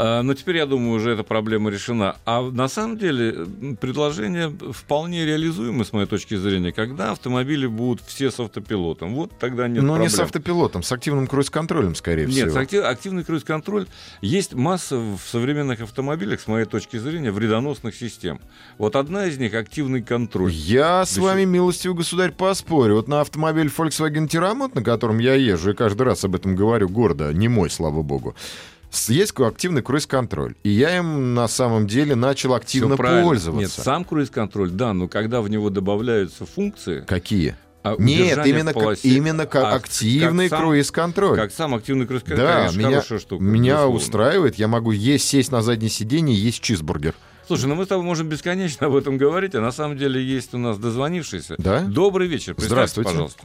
А, 0.00 0.22
Но 0.22 0.32
теперь, 0.34 0.58
я 0.58 0.66
думаю, 0.66 0.92
уже 0.92 1.10
эта 1.10 1.24
проблема 1.24 1.70
решена. 1.70 2.16
А 2.24 2.40
на 2.42 2.68
самом 2.68 2.98
деле 2.98 3.46
предложение 3.80 4.56
вполне 4.72 5.26
реализуемо, 5.26 5.84
с 5.84 5.92
моей 5.92 6.06
точки 6.06 6.36
зрения, 6.36 6.70
когда 6.72 7.10
автомобили 7.10 7.66
будут 7.66 8.00
все 8.06 8.30
с 8.30 8.38
автопилотом. 8.38 9.14
Вот 9.16 9.32
тогда 9.40 9.66
нет 9.66 9.82
Но 9.82 9.94
проблем. 9.94 10.02
не 10.02 10.08
с 10.08 10.20
автопилотом, 10.20 10.84
с 10.84 10.92
активным 10.92 11.26
круиз-контролем, 11.26 11.96
скорее 11.96 12.26
Нет, 12.26 12.34
всего. 12.34 12.50
с 12.50 12.56
актив- 12.56 12.84
активный 12.84 13.24
круиз-контроль 13.24 13.86
есть 14.20 14.54
масса 14.54 14.98
в 14.98 15.18
современных 15.26 15.80
автомобилях, 15.80 16.40
с 16.40 16.46
моей 16.46 16.64
точки 16.66 16.96
зрения, 16.96 17.32
вредоносных 17.32 17.96
систем. 17.96 18.40
Вот 18.78 18.94
одна 18.94 19.26
из 19.26 19.36
них 19.38 19.52
активный 19.54 20.02
контроль. 20.02 20.52
Я 20.52 21.04
с 21.06 21.16
Да 21.16 21.22
вами, 21.22 21.44
милостивый 21.44 21.96
государь, 21.96 22.30
поспорю. 22.30 22.94
Вот 22.94 23.08
на 23.08 23.20
автомобиле 23.22 23.68
Volkswagen 23.76 24.28
Tiramont, 24.28 24.72
на 24.76 24.82
котором 24.84 25.18
я 25.18 25.34
езжу, 25.34 25.70
и 25.72 25.74
каждый 25.74 26.02
раз 26.02 26.24
об 26.24 26.36
этом 26.36 26.54
говорю 26.54 26.88
гордо, 26.88 27.32
не 27.32 27.48
мой, 27.48 27.68
слава 27.68 28.02
богу, 28.02 28.36
с- 28.38 28.77
есть 29.08 29.38
активный 29.38 29.82
круиз-контроль. 29.82 30.54
И 30.62 30.70
я 30.70 30.96
им 30.98 31.34
на 31.34 31.48
самом 31.48 31.86
деле 31.86 32.14
начал 32.14 32.54
активно 32.54 32.96
пользоваться. 32.96 33.52
Нет, 33.60 33.70
сам 33.70 34.04
круиз-контроль, 34.04 34.70
да, 34.70 34.92
но 34.92 35.08
когда 35.08 35.40
в 35.40 35.48
него 35.50 35.70
добавляются 35.70 36.46
функции... 36.46 37.04
Какие? 37.06 37.56
а, 37.84 37.94
Нет, 37.98 38.44
именно 38.46 38.72
в 38.72 38.74
как, 38.74 38.82
полосе- 38.82 39.08
именно 39.08 39.46
как 39.46 39.64
А, 39.64 39.74
активный 39.74 40.48
как 40.48 40.58
сам- 40.58 40.66
круиз-контроль. 40.66 41.36
Как 41.36 41.52
сам 41.52 41.74
активный 41.74 42.06
круиз-контроль, 42.06 42.46
Да, 42.46 42.56
конечно, 42.58 42.78
меня, 42.78 42.88
хорошая 42.90 43.18
штука. 43.20 43.42
меня 43.42 43.72
безусловно. 43.74 43.96
устраивает. 43.96 44.54
Я 44.56 44.68
могу 44.68 44.90
есть, 44.90 45.28
сесть 45.28 45.52
на 45.52 45.62
заднее 45.62 45.90
сиденье 45.90 46.36
и 46.36 46.38
есть 46.38 46.60
чизбургер. 46.60 47.14
Слушай, 47.46 47.66
ну 47.66 47.76
мы 47.76 47.84
с 47.86 47.88
тобой 47.88 48.04
можем 48.04 48.28
бесконечно 48.28 48.88
об 48.88 48.96
этом 48.96 49.16
говорить, 49.16 49.54
а 49.54 49.60
на 49.62 49.72
самом 49.72 49.96
деле 49.96 50.22
есть 50.22 50.52
у 50.52 50.58
нас 50.58 50.76
дозвонившийся. 50.76 51.54
Да? 51.58 51.80
Добрый 51.80 52.28
вечер. 52.28 52.54
Здравствуйте. 52.58 53.08
пожалуйста. 53.10 53.42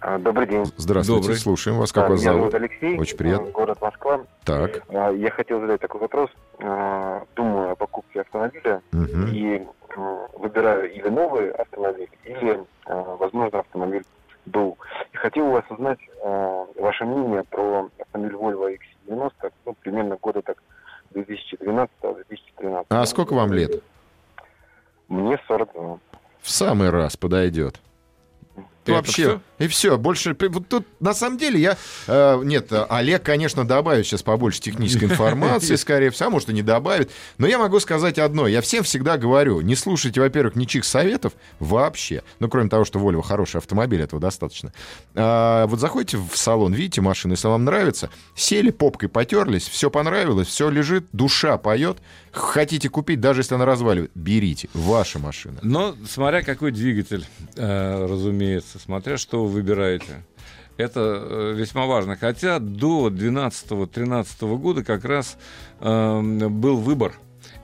А, 0.00 0.18
Добрый 0.18 0.46
день. 0.46 0.64
Здравствуйте, 0.76 1.22
Добрый. 1.22 1.36
слушаем 1.38 1.78
вас. 1.78 1.92
Как 1.92 2.04
А, 2.04 2.08
вас 2.10 2.20
Меня 2.20 2.32
зовут? 2.34 2.54
Алексей. 2.54 2.96
Очень 2.98 3.16
приятно. 3.16 3.48
а, 3.48 3.50
Город 3.50 3.80
Москва. 3.80 4.20
Так. 4.44 4.82
А, 4.90 5.10
Я 5.10 5.30
хотел 5.30 5.60
задать 5.60 5.80
такой 5.80 6.00
вопрос. 6.00 6.30
А, 6.60 7.24
Думаю 7.34 7.72
о 7.72 7.74
покупке 7.74 8.20
автомобиля 8.20 8.80
мгм. 8.92 9.26
и 9.32 9.66
выбираю 10.38 10.92
или 10.92 11.08
новый 11.08 11.50
автомобиль, 11.50 12.08
или, 12.24 12.62
возможно, 12.86 13.58
автомобиль 13.58 14.04
БУ. 14.46 14.78
И 15.12 15.16
хотел 15.16 15.46
у 15.48 15.50
вас 15.52 15.64
узнать 15.70 15.98
ваше 16.76 17.04
мнение 17.04 17.42
про 17.44 17.88
автомобиль 17.98 18.36
Volvo 18.36 18.78
XC90, 19.08 19.52
ну, 19.66 19.74
примерно 19.80 20.16
года 20.20 20.42
так 20.42 20.62
2012-2013. 21.14 22.86
А 22.90 23.06
сколько 23.06 23.32
вам 23.34 23.52
лет? 23.52 23.82
Мне 25.08 25.40
42. 25.48 25.98
В 26.40 26.50
самый 26.50 26.90
раз 26.90 27.16
подойдет. 27.16 27.80
Это 28.84 28.92
Вообще? 28.92 29.40
И 29.58 29.66
все, 29.66 29.98
больше... 29.98 30.36
Вот 30.48 30.68
тут, 30.68 30.86
на 31.00 31.14
самом 31.14 31.38
деле, 31.38 31.60
я... 31.60 31.76
э, 32.06 32.40
нет, 32.44 32.72
Олег, 32.88 33.22
конечно, 33.22 33.66
добавит 33.66 34.06
сейчас 34.06 34.22
побольше 34.22 34.60
технической 34.60 35.08
информации, 35.10 35.76
скорее 35.76 36.10
всего, 36.10 36.28
а 36.28 36.30
может 36.30 36.50
и 36.50 36.52
не 36.52 36.62
добавит. 36.62 37.10
Но 37.38 37.46
я 37.46 37.58
могу 37.58 37.80
сказать 37.80 38.18
одно. 38.18 38.46
Я 38.46 38.60
всем 38.60 38.84
всегда 38.84 39.18
говорю, 39.18 39.60
не 39.60 39.74
слушайте, 39.74 40.20
во-первых, 40.20 40.56
ничьих 40.56 40.84
советов 40.84 41.32
вообще. 41.58 42.22
Ну, 42.38 42.48
кроме 42.48 42.68
того, 42.68 42.84
что 42.84 42.98
Volvo 42.98 43.22
хороший 43.22 43.56
автомобиль, 43.58 44.02
этого 44.02 44.20
достаточно. 44.20 44.72
А, 45.14 45.66
вот 45.66 45.80
заходите 45.80 46.18
в 46.18 46.36
салон, 46.36 46.72
видите 46.72 47.00
машину, 47.00 47.34
если 47.34 47.48
вам 47.48 47.64
нравится, 47.64 48.10
сели, 48.34 48.70
попкой 48.70 49.08
потерлись, 49.08 49.68
все 49.68 49.90
понравилось, 49.90 50.48
все 50.48 50.68
лежит, 50.70 51.06
душа 51.12 51.58
поет. 51.58 51.98
Хотите 52.30 52.88
купить, 52.88 53.20
даже 53.20 53.40
если 53.40 53.54
она 53.54 53.64
разваливает, 53.64 54.12
берите. 54.14 54.68
Ваша 54.72 55.18
машина. 55.18 55.58
Но 55.62 55.96
смотря 56.08 56.42
какой 56.42 56.70
двигатель, 56.70 57.26
э, 57.56 58.06
разумеется, 58.06 58.78
смотря 58.78 59.16
что 59.16 59.47
вы 59.48 59.54
выбираете. 59.54 60.24
Это 60.76 61.00
э, 61.00 61.54
весьма 61.56 61.86
важно. 61.86 62.16
Хотя 62.16 62.60
до 62.60 63.08
2012-2013 63.08 64.56
года 64.58 64.84
как 64.84 65.04
раз 65.04 65.36
э, 65.80 66.20
был 66.48 66.76
выбор. 66.76 67.12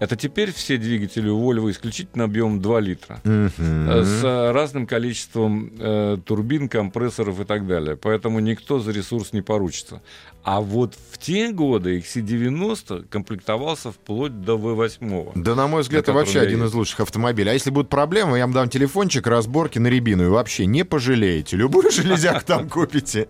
Это 0.01 0.16
теперь 0.16 0.53
все 0.53 0.77
двигатели 0.77 1.29
у 1.29 1.38
Volvo 1.40 1.70
исключительно 1.70 2.25
объемом 2.25 2.61
2 2.61 2.81
литра. 2.81 3.20
Э, 3.25 4.03
С 4.03 4.53
разным 4.53 4.87
количеством 4.88 5.70
э, 5.79 6.18
турбин, 6.25 6.68
компрессоров 6.68 7.40
и 7.40 7.44
так 7.44 7.66
далее. 7.66 7.97
Поэтому 7.97 8.40
никто 8.40 8.81
за 8.81 8.90
ресурс 8.90 9.33
не 9.33 9.40
поручится. 9.42 10.03
А 10.44 10.61
вот 10.61 10.94
в 11.11 11.16
те 11.16 11.52
годы 11.52 11.98
XC90 11.98 13.07
комплектовался 13.09 13.90
вплоть 13.90 14.42
до 14.42 14.57
V8. 14.57 15.33
Да, 15.37 15.54
на 15.54 15.66
мой 15.66 15.80
взгляд, 15.80 16.02
это 16.02 16.12
вообще 16.12 16.40
один 16.40 16.62
из 16.64 16.74
лучших 16.74 17.00
автомобилей. 17.00 17.50
А 17.50 17.54
если 17.54 17.70
будут 17.70 17.88
проблемы, 17.88 18.37
я 18.37 18.44
вам 18.44 18.52
дам 18.52 18.68
телефончик, 18.68 19.26
разборки 19.26 19.78
на 19.78 19.87
рябину. 19.87 20.24
И 20.24 20.28
вообще 20.28 20.66
не 20.66 20.85
пожалеете. 20.85 21.57
Любую 21.57 21.90
железяку 21.90 22.44
там 22.44 22.68
купите. 22.68 23.28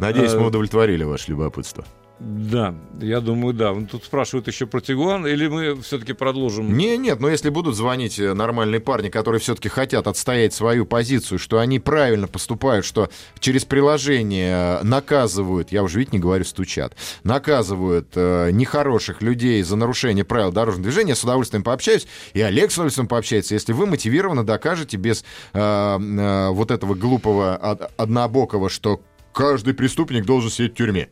Надеюсь, 0.00 0.32
мы 0.34 0.42
Э, 0.42 0.46
удовлетворили 0.46 1.04
ваше 1.04 1.30
любопытство. 1.30 1.84
Да, 2.20 2.74
я 3.00 3.20
думаю, 3.20 3.54
да. 3.54 3.72
Вон 3.72 3.86
Тут 3.86 4.04
спрашивают 4.04 4.46
еще 4.46 4.66
про 4.66 4.82
Тигуан, 4.82 5.26
или 5.26 5.48
мы 5.48 5.80
все-таки 5.80 6.12
продолжим? 6.12 6.76
Не, 6.76 6.98
нет, 6.98 7.18
но 7.18 7.30
если 7.30 7.48
будут 7.48 7.74
звонить 7.74 8.18
э, 8.18 8.34
нормальные 8.34 8.80
парни, 8.80 9.08
которые 9.08 9.40
все-таки 9.40 9.70
хотят 9.70 10.06
отстоять 10.06 10.52
свою 10.52 10.84
позицию, 10.84 11.38
что 11.38 11.58
они 11.60 11.78
правильно 11.80 12.28
поступают, 12.28 12.84
что 12.84 13.08
через 13.38 13.64
приложение 13.64 14.80
э, 14.80 14.84
наказывают, 14.84 15.72
я 15.72 15.82
уже 15.82 15.98
ведь 15.98 16.12
не 16.12 16.18
говорю 16.18 16.44
стучат, 16.44 16.94
наказывают 17.24 18.08
э, 18.14 18.50
нехороших 18.52 19.22
людей 19.22 19.62
за 19.62 19.76
нарушение 19.76 20.24
правил 20.24 20.52
дорожного 20.52 20.84
движения, 20.84 21.10
я 21.10 21.16
с 21.16 21.24
удовольствием 21.24 21.62
пообщаюсь, 21.62 22.06
и 22.34 22.42
Олег 22.42 22.70
с 22.70 22.74
удовольствием 22.74 23.08
пообщается, 23.08 23.54
если 23.54 23.72
вы 23.72 23.86
мотивированно 23.86 24.44
докажете 24.44 24.98
без 24.98 25.24
э, 25.54 25.58
э, 25.58 26.48
вот 26.50 26.70
этого 26.70 26.94
глупого 26.94 27.56
од- 27.56 27.90
однобокого, 27.96 28.68
что 28.68 29.00
каждый 29.32 29.72
преступник 29.72 30.26
должен 30.26 30.50
сидеть 30.50 30.72
в 30.72 30.76
тюрьме. 30.76 31.08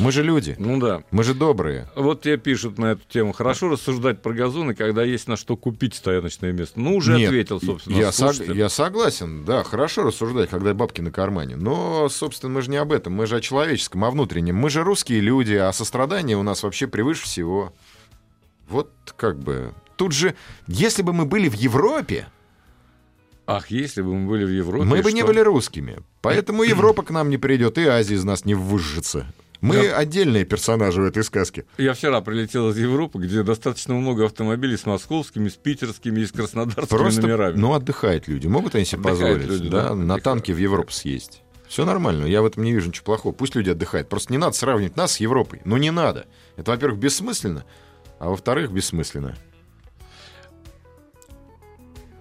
Мы 0.00 0.12
же 0.12 0.22
люди, 0.22 0.56
Ну 0.58 0.78
да. 0.80 1.02
мы 1.10 1.22
же 1.24 1.34
добрые. 1.34 1.88
Вот 1.94 2.22
тебе 2.22 2.38
пишут 2.38 2.78
на 2.78 2.92
эту 2.92 3.02
тему. 3.08 3.32
Хорошо 3.32 3.68
рассуждать 3.68 4.22
про 4.22 4.32
газоны, 4.32 4.74
когда 4.74 5.04
есть 5.04 5.28
на 5.28 5.36
что 5.36 5.56
купить 5.56 5.94
стояночное 5.94 6.52
место. 6.52 6.80
Ну, 6.80 6.96
уже 6.96 7.16
Нет, 7.16 7.28
ответил, 7.28 7.60
собственно, 7.60 7.96
я, 7.96 8.08
сог- 8.08 8.54
я 8.54 8.68
согласен, 8.68 9.44
да, 9.44 9.62
хорошо 9.62 10.02
рассуждать, 10.02 10.48
когда 10.48 10.72
бабки 10.74 11.00
на 11.02 11.10
кармане. 11.10 11.56
Но, 11.56 12.08
собственно, 12.08 12.52
мы 12.52 12.62
же 12.62 12.70
не 12.70 12.78
об 12.78 12.92
этом, 12.92 13.12
мы 13.12 13.26
же 13.26 13.36
о 13.36 13.40
человеческом, 13.40 14.04
о 14.04 14.10
внутреннем. 14.10 14.56
Мы 14.56 14.70
же 14.70 14.82
русские 14.82 15.20
люди, 15.20 15.54
а 15.54 15.72
сострадание 15.72 16.36
у 16.36 16.42
нас 16.42 16.62
вообще 16.62 16.86
превыше 16.86 17.24
всего. 17.24 17.72
Вот 18.68 18.90
как 19.16 19.38
бы... 19.38 19.72
Тут 19.96 20.12
же, 20.12 20.34
если 20.66 21.02
бы 21.02 21.12
мы 21.12 21.26
были 21.26 21.48
в 21.48 21.54
Европе, 21.54 22.26
Ах, 23.46 23.70
если 23.70 24.00
бы 24.00 24.14
мы 24.14 24.28
были 24.28 24.44
в 24.44 24.48
Европе. 24.50 24.84
Мы 24.86 25.02
бы 25.02 25.12
не 25.12 25.20
что? 25.20 25.26
были 25.26 25.40
русскими. 25.40 25.98
Поэтому 26.22 26.62
Европа 26.62 27.02
к 27.02 27.10
нам 27.10 27.28
не 27.30 27.36
придет, 27.36 27.78
и 27.78 27.84
Азия 27.84 28.14
из 28.14 28.24
нас 28.24 28.44
не 28.44 28.54
выжжется. 28.54 29.26
Мы 29.60 29.74
Да. 29.88 29.96
отдельные 29.98 30.44
персонажи 30.44 31.00
в 31.02 31.04
этой 31.04 31.22
сказке. 31.22 31.64
Я 31.76 31.92
вчера 31.94 32.20
прилетел 32.20 32.70
из 32.70 32.78
Европы, 32.78 33.18
где 33.18 33.42
достаточно 33.42 33.94
много 33.94 34.24
автомобилей 34.24 34.76
с 34.76 34.86
московскими, 34.86 35.48
с 35.48 35.54
питерскими 35.54 36.20
и 36.20 36.26
с 36.26 36.32
краснодарскими 36.32 36.86
Просто, 36.98 37.20
номерами. 37.22 37.56
ну, 37.58 37.74
отдыхают 37.74 38.26
люди. 38.28 38.46
Могут 38.46 38.74
они 38.74 38.84
себе 38.84 39.00
Отдыхают 39.00 39.38
позволить, 39.42 39.60
люди, 39.60 39.70
да, 39.70 39.88
да, 39.90 39.94
на 39.94 40.18
танке 40.18 40.54
в 40.54 40.58
Европу 40.58 40.92
съездить. 40.92 41.42
Все 41.68 41.84
нормально, 41.84 42.24
я 42.24 42.42
в 42.42 42.46
этом 42.46 42.64
не 42.64 42.72
вижу 42.72 42.88
ничего 42.88 43.04
плохого. 43.04 43.32
Пусть 43.32 43.54
люди 43.54 43.70
отдыхают. 43.70 44.08
Просто 44.08 44.32
не 44.32 44.38
надо 44.38 44.56
сравнивать 44.56 44.96
нас 44.96 45.12
с 45.12 45.20
Европой. 45.20 45.60
Ну, 45.64 45.76
не 45.76 45.90
надо. 45.92 46.26
Это, 46.56 46.72
во-первых, 46.72 46.98
бессмысленно, 46.98 47.64
а 48.18 48.30
во-вторых, 48.30 48.72
бессмысленно. 48.72 49.36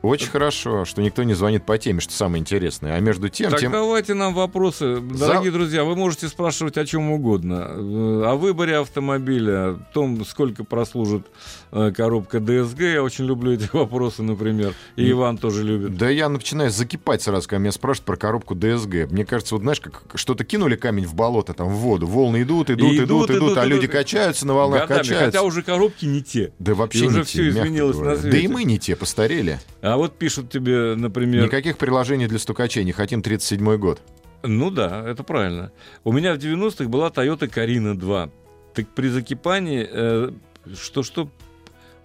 Очень 0.02 0.30
хорошо, 0.30 0.86
что 0.86 1.02
никто 1.02 1.24
не 1.24 1.34
звонит 1.34 1.66
по 1.66 1.78
теме, 1.78 2.00
что 2.00 2.14
самое 2.14 2.40
интересное. 2.40 2.96
А 2.96 3.00
между 3.02 3.28
тем, 3.28 3.52
Так 3.52 3.60
тем... 3.60 3.72
давайте 3.74 4.14
нам 4.14 4.34
вопросы. 4.34 5.02
Дорогие 5.02 5.52
друзья, 5.52 5.84
вы 5.84 5.96
можете 5.98 6.30
спрашивать 6.30 6.78
о 6.78 6.86
чем 6.86 7.12
угодно. 7.12 7.68
Э, 7.70 8.24
О 8.28 8.36
выборе 8.36 8.78
автомобиля, 8.78 9.72
о 9.72 9.80
том, 9.94 10.24
сколько 10.24 10.64
прослужит 10.64 11.28
э, 11.74 11.92
коробка 11.92 12.40
ДСГ. 12.40 12.80
Я 12.80 13.04
очень 13.04 13.26
люблю 13.26 13.52
эти 13.52 13.70
вопросы, 13.74 14.24
например. 14.24 14.74
И 14.96 15.12
Иван 15.12 15.38
тоже 15.38 15.64
любит. 15.64 15.98
Да 15.98 16.10
я 16.10 16.30
начинаю 16.30 16.72
закипать 16.72 17.22
сразу, 17.22 17.50
когда 17.50 17.60
меня 17.60 17.74
спрашивают 17.74 18.06
про 18.06 18.16
коробку 18.16 18.56
ДСГ. 18.56 19.12
Мне 19.12 19.26
кажется, 19.26 19.56
вот 19.56 19.64
знаешь, 19.64 19.82
как 19.82 20.04
что-то 20.16 20.46
кинули 20.46 20.78
камень 20.78 21.06
в 21.08 21.14
болото, 21.14 21.54
там, 21.54 21.68
в 21.68 21.74
воду. 21.78 22.08
Волны 22.08 22.44
идут, 22.44 22.70
идут, 22.70 22.94
идут, 22.94 23.30
идут, 23.32 23.58
а 23.58 23.62
идут, 23.62 23.66
люди 23.66 23.86
идут. 23.86 23.92
качаются 23.92 24.48
на 24.48 24.54
волнах, 24.54 24.84
Годами, 24.84 25.00
качаются. 25.00 25.26
хотя 25.26 25.44
уже 25.44 25.62
коробки 25.62 26.06
не 26.06 26.24
те. 26.24 26.54
Да 26.58 26.74
вообще 26.74 27.04
И 27.04 27.08
уже 27.08 27.18
не 27.18 27.24
всё 27.26 27.38
те, 27.44 27.48
мягко 27.52 27.62
изменилось 27.68 27.98
на 27.98 28.16
свете. 28.16 28.32
Да 28.32 28.38
и 28.38 28.48
мы 28.48 28.64
не 28.64 28.80
те, 28.80 28.96
постарели. 28.96 29.60
А 29.94 29.98
вот 29.98 30.18
пишут 30.18 30.52
тебе, 30.52 30.96
например... 30.96 31.46
Никаких 31.46 31.78
приложений 31.78 32.28
для 32.28 32.38
стукачей, 32.40 32.84
не 32.84 32.92
хотим 32.92 33.22
37-й 33.22 33.78
год. 33.78 34.02
Ну 34.44 34.70
да, 34.70 35.04
это 35.08 35.24
правильно. 35.24 35.72
У 36.04 36.12
меня 36.12 36.34
в 36.36 36.38
90-х 36.38 36.86
была 36.88 37.10
Toyota 37.10 37.52
Carina 37.52 37.96
2. 37.96 38.30
Так 38.76 38.88
при 38.90 39.08
закипании, 39.10 39.88
э, 39.92 40.32
что-что, 40.76 41.30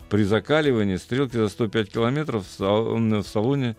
при 0.08 0.24
закаливании 0.24 0.96
стрелки 0.96 1.36
за 1.36 1.48
105 1.48 1.90
километров 1.90 2.46
в 2.46 2.50
сал- 2.50 2.96
в 2.96 3.22
салоне 3.24 3.76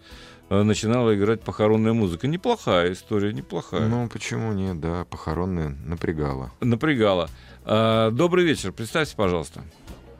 э, 0.50 0.62
начинала 0.62 1.16
играть 1.16 1.42
похоронная 1.42 1.94
музыка. 1.94 2.28
Неплохая 2.28 2.94
история, 2.94 3.34
неплохая. 3.34 3.88
Ну, 3.88 4.08
почему 4.08 4.54
нет, 4.54 4.80
да, 4.80 5.06
похоронные 5.06 5.70
напрягало. 5.84 6.52
Напрягала. 6.62 7.30
А, 7.64 8.12
добрый 8.12 8.46
вечер, 8.46 8.72
представьте, 8.72 9.16
пожалуйста. 9.16 9.64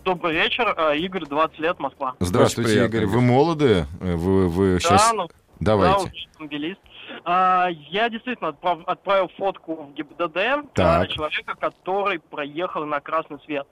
Добрый 0.06 0.36
вечер, 0.36 0.72
а, 0.78 0.94
Игорь, 0.94 1.26
20 1.26 1.58
лет, 1.58 1.80
Москва. 1.80 2.14
Здравствуйте, 2.20 2.70
приятно, 2.74 2.96
Игорь. 2.98 3.06
Вы 3.08 3.22
молоды? 3.22 3.86
Э, 4.02 4.16
Вы, 4.16 4.48
вы 4.50 4.80
сейчас... 4.80 5.10
Да, 5.10 5.14
ну, 5.16 5.28
да, 5.28 5.32
Давайте. 5.60 6.06
учусь 6.06 6.28
автомобилист. 6.32 6.80
А, 7.24 7.70
я 7.90 8.08
действительно 8.10 8.50
отправ- 8.50 8.84
отправил 8.86 9.32
фотку 9.36 9.76
в 9.76 9.94
ГИБДД 9.96 10.38
а, 10.38 10.64
Так. 10.76 11.10
человека, 11.10 11.56
который 11.60 12.20
проехал 12.20 12.86
на 12.86 13.00
красный 13.00 13.40
свет. 13.46 13.66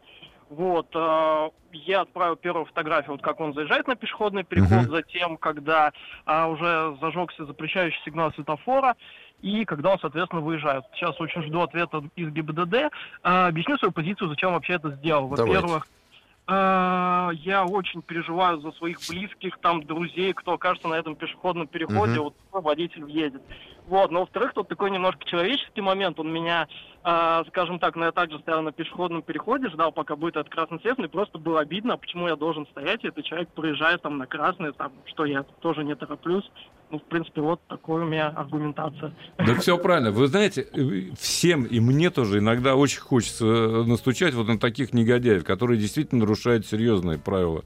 Вот, 0.50 0.88
а, 0.96 1.50
я 1.72 2.02
отправил 2.02 2.36
первую 2.36 2.66
фотографию, 2.66 3.12
вот 3.12 3.22
как 3.22 3.40
он 3.40 3.54
заезжает 3.54 3.88
на 3.88 3.96
пешеходный 3.96 4.44
переход, 4.44 4.72
Мгм. 4.88 4.92
затем, 4.92 5.38
когда 5.38 5.92
а, 6.26 6.48
уже 6.48 6.98
зажегся 7.00 7.46
запрещающий 7.46 8.02
сигнал 8.04 8.32
светофора, 8.34 8.96
и 9.44 9.66
когда 9.66 9.92
он, 9.92 10.00
соответственно, 10.00 10.42
выезжает. 10.42 10.84
Сейчас 10.96 11.20
очень 11.22 11.44
жду 11.44 11.62
ответа 11.62 12.02
из 12.16 12.30
ГИБДД. 12.32 12.90
А, 13.22 13.48
объясню 13.50 13.78
свою 13.78 13.92
позицию, 13.92 14.30
зачем 14.30 14.54
вообще 14.54 14.74
это 14.74 14.90
сделал. 14.96 15.28
Давайте. 15.30 15.44
Во-первых, 15.60 15.86
а, 15.86 16.03
я 16.48 17.66
очень 17.70 18.02
переживаю 18.02 18.60
за 18.62 18.72
своих 18.74 19.00
близких, 19.10 19.58
там, 19.60 19.84
друзей, 19.84 20.34
кто 20.34 20.54
окажется 20.54 20.88
на 20.90 20.96
этом 20.96 21.16
пешеходном 21.16 21.68
переходе, 21.68 22.14
Мгм. 22.20 22.24
вот 22.24 22.36
водитель 22.52 23.04
въедет. 23.06 23.42
Вот, 23.88 24.12
но 24.12 24.22
во-вторых, 24.22 24.54
тут 24.54 24.70
такой 24.70 24.92
немножко 24.92 25.26
человеческий 25.26 25.82
момент, 25.82 26.20
он 26.20 26.32
меня, 26.32 26.68
а, 27.04 27.44
скажем 27.50 27.80
так, 27.80 27.96
ну 27.96 28.06
я 28.06 28.12
также 28.12 28.40
стоял 28.40 28.62
на 28.62 28.72
пешеходном 28.72 29.22
переходе, 29.22 29.70
ждал, 29.70 29.92
пока 29.92 30.16
будет 30.16 30.38
этот 30.38 30.54
красный 30.54 30.80
свет, 30.80 30.98
мне 30.98 31.10
просто 31.10 31.38
было 31.38 31.60
обидно, 31.60 31.98
почему 31.98 32.28
я 32.28 32.36
должен 32.36 32.66
стоять, 32.68 33.04
и 33.04 33.08
этот 33.10 33.26
человек 33.26 33.50
проезжает 33.50 34.02
там 34.02 34.18
на 34.18 34.26
красный, 34.26 34.72
там, 34.72 34.94
что 35.06 35.26
я 35.26 35.44
тоже 35.62 35.84
не 35.84 35.96
тороплюсь. 35.96 36.50
Ну, 36.92 37.00
в 37.00 37.04
принципе, 37.06 37.42
вот 37.42 37.60
такой 37.68 38.04
у 38.04 38.06
меня 38.06 38.28
аргументация. 38.28 39.16
Да 39.40 39.56
все 39.56 39.80
правильно. 39.80 40.12
Вы 40.12 40.28
знаете, 40.28 40.62
э, 40.62 41.16
всем 41.20 41.64
и 41.64 41.80
мне 41.80 42.12
тоже 42.12 42.38
иногда 42.38 42.76
очень 42.76 43.00
хочется 43.00 43.46
э, 43.46 43.84
настучать 43.84 44.36
вот 44.36 44.48
на 44.48 44.60
таких 44.60 44.94
негодяев, 44.94 45.44
которые 45.44 45.80
действительно 45.80 46.22
нарушают 46.22 46.68
серьезные 46.68 47.18
правила. 47.18 47.64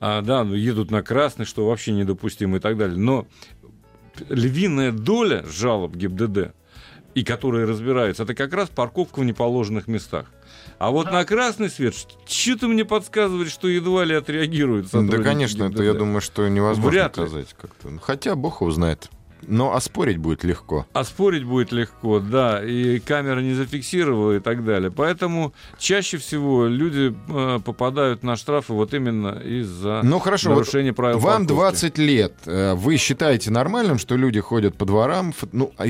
А, 0.00 0.22
да, 0.22 0.42
ну, 0.42 0.54
едут 0.54 0.90
на 0.90 1.02
красный, 1.04 1.44
что 1.44 1.66
вообще 1.68 1.92
недопустимо 1.92 2.56
и 2.56 2.60
так 2.60 2.76
далее. 2.76 2.98
Но 2.98 3.28
львиная 4.28 4.92
доля 4.92 5.44
жалоб 5.46 5.94
ГИБДД, 5.96 6.52
и 7.14 7.22
которые 7.24 7.66
разбираются, 7.66 8.24
это 8.24 8.34
как 8.34 8.52
раз 8.52 8.68
парковка 8.68 9.20
в 9.20 9.24
неположенных 9.24 9.86
местах. 9.86 10.26
А 10.78 10.90
вот 10.90 11.10
на 11.12 11.24
красный 11.24 11.70
свет, 11.70 11.94
что-то 12.26 12.66
мне 12.68 12.84
подсказывает, 12.84 13.48
что 13.50 13.68
едва 13.68 14.04
ли 14.04 14.14
отреагируют 14.14 14.88
Да, 14.90 15.18
конечно, 15.18 15.64
это, 15.64 15.74
ГИБДД. 15.74 15.84
я 15.84 15.94
думаю, 15.94 16.20
что 16.20 16.48
невозможно 16.48 16.90
Вряд 16.90 17.16
ли. 17.16 17.26
сказать 17.26 17.54
как-то. 17.60 17.88
Ну, 17.90 17.98
Хотя 18.00 18.34
бог 18.34 18.60
его 18.60 18.70
знает. 18.72 19.08
Но 19.48 19.74
оспорить 19.74 20.18
будет 20.18 20.44
легко. 20.44 20.86
А 20.92 21.04
спорить 21.04 21.44
будет 21.44 21.72
легко, 21.72 22.20
да, 22.20 22.64
и 22.64 22.98
камера 22.98 23.40
не 23.40 23.54
зафиксировала 23.54 24.36
и 24.36 24.40
так 24.40 24.64
далее. 24.64 24.90
Поэтому 24.90 25.52
чаще 25.78 26.18
всего 26.18 26.66
люди 26.66 27.14
э, 27.28 27.60
попадают 27.64 28.22
на 28.22 28.36
штрафы 28.36 28.72
вот 28.72 28.94
именно 28.94 29.40
из-за 29.44 30.00
Ну 30.02 30.18
хорошо, 30.18 30.50
вот 30.50 30.56
нарушения 30.56 30.92
правил 30.92 31.18
вам 31.18 31.46
парковки. 31.46 31.52
20 31.92 31.98
лет. 31.98 32.34
Э, 32.46 32.74
Вы 32.74 32.96
считаете 32.96 33.50
нормальным, 33.50 33.98
что 33.98 34.16
люди 34.16 34.40
ходят 34.40 34.76
по 34.76 34.84
дворам? 34.84 35.34
Ну, 35.52 35.72
а 35.76 35.86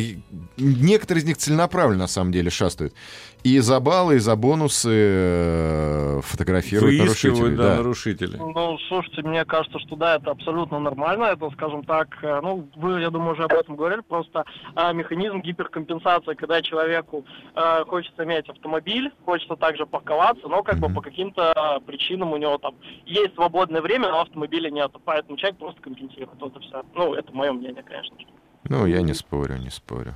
некоторые 0.57 1.23
из 1.23 1.27
них 1.27 1.37
целенаправленно 1.39 2.03
на 2.05 2.09
самом 2.09 2.33
деле 2.33 2.51
шастают. 2.51 2.95
И 3.45 3.59
за 3.59 3.79
баллы, 3.79 4.17
и 4.17 4.19
за 4.21 4.37
бонусы 4.37 4.89
э, 4.91 6.21
фотографируют 6.23 6.99
нарушителей. 6.99 7.57
да, 7.57 7.63
да. 7.63 7.77
нарушителей. 7.77 8.39
Ну, 8.39 8.79
слушайте, 8.89 9.21
мне 9.21 9.45
кажется, 9.45 9.79
что 9.81 9.97
да, 9.97 10.17
это 10.17 10.31
абсолютно 10.31 10.79
нормально. 10.79 11.25
Это, 11.25 11.51
скажем 11.51 11.85
так, 11.85 12.09
э, 12.23 12.41
ну, 12.43 12.67
вы, 12.77 13.03
я 13.03 13.11
думаю, 13.11 13.33
уже 13.35 13.45
об 13.45 13.53
этом 13.53 13.77
говорили, 13.77 14.01
просто 14.01 14.47
а, 14.75 14.95
механизм 14.95 15.43
гиперкомпенсации, 15.43 16.33
когда 16.33 16.63
человеку 16.63 17.27
э, 17.55 17.85
хочется 17.87 18.25
иметь 18.25 18.49
автомобиль, 18.49 19.13
хочется 19.27 19.57
также 19.57 19.85
парковаться, 19.85 20.49
но 20.49 20.63
как 20.63 20.79
бы 20.79 20.89
Мгм. 20.89 20.95
по 20.95 21.03
каким-то 21.03 21.53
а, 21.53 21.81
причинам 21.81 22.33
у 22.33 22.39
него 22.39 22.57
там 22.57 22.75
есть 23.05 23.35
свободное 23.35 23.83
время, 23.83 24.09
но 24.09 24.23
автомобиля 24.23 24.71
нет. 24.71 24.91
Поэтому 25.05 25.37
человек 25.37 25.59
просто 25.59 25.83
компенсирует 25.83 26.41
вот 26.41 26.57
и 26.57 26.61
все. 26.61 26.83
Ну, 26.95 27.13
это 27.13 27.31
мое 27.33 27.53
мнение, 27.53 27.83
конечно. 27.83 28.19
же. 28.19 28.27
Ну, 28.71 28.87
я 28.87 29.03
не 29.03 29.13
спорю, 29.13 29.59
не 29.59 29.69
спорю. 29.69 30.15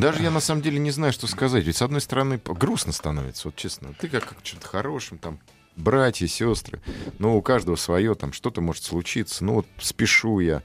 Даже 0.00 0.22
я 0.22 0.30
на 0.30 0.40
самом 0.40 0.62
деле 0.62 0.78
не 0.78 0.90
знаю, 0.90 1.12
что 1.12 1.26
сказать. 1.26 1.64
Ведь 1.64 1.76
с 1.76 1.82
одной 1.82 2.00
стороны 2.00 2.40
грустно 2.44 2.90
становится, 2.92 3.48
вот 3.48 3.56
честно. 3.56 3.92
Ты 4.00 4.08
как, 4.08 4.26
как 4.26 4.42
чем-то 4.42 4.66
хорошим, 4.66 5.18
там, 5.18 5.38
братья, 5.76 6.26
сестры. 6.26 6.80
Ну, 7.18 7.36
у 7.36 7.42
каждого 7.42 7.76
свое, 7.76 8.14
там, 8.14 8.32
что-то 8.32 8.62
может 8.62 8.82
случиться. 8.82 9.44
Ну, 9.44 9.54
вот 9.56 9.66
спешу 9.78 10.40
я, 10.40 10.62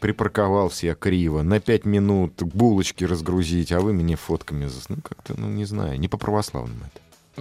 припарковался 0.00 0.86
я 0.86 0.94
криво, 0.94 1.42
на 1.42 1.60
пять 1.60 1.84
минут 1.84 2.42
булочки 2.42 3.04
разгрузить, 3.04 3.72
а 3.72 3.80
вы 3.80 3.92
мне 3.92 4.16
фотками... 4.16 4.70
Ну, 4.88 4.96
как-то, 5.02 5.38
ну, 5.38 5.48
не 5.48 5.66
знаю, 5.66 6.00
не 6.00 6.08
по-православному 6.08 6.80
это. 6.86 7.00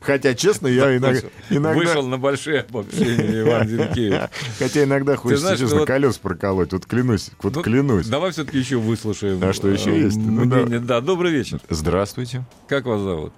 Хотя, 0.00 0.34
честно, 0.34 0.68
я 0.68 0.96
иногда... 0.96 1.28
Вышел 1.50 2.06
на 2.06 2.16
большие 2.16 2.60
обобщения 2.60 3.40
Иван 3.40 3.68
Зинкевич. 3.68 4.20
Хотя 4.58 4.84
иногда 4.84 5.16
хочется, 5.16 5.56
честно, 5.56 5.84
колес 5.84 6.18
проколоть. 6.18 6.72
Вот 6.72 6.86
клянусь, 6.86 7.30
вот 7.42 7.56
Ну, 7.56 7.62
клянусь. 7.62 8.06
Давай 8.06 8.30
все-таки 8.30 8.58
еще 8.58 8.76
выслушаем. 8.76 9.42
А 9.42 9.52
что, 9.52 9.68
еще 9.68 9.90
э, 9.90 10.04
есть? 10.04 10.16
Ну. 10.16 10.80
Да, 10.80 11.00
добрый 11.00 11.32
вечер. 11.32 11.58
Здравствуйте. 11.68 12.44
Как 12.68 12.86
вас 12.86 13.00
зовут? 13.00 13.32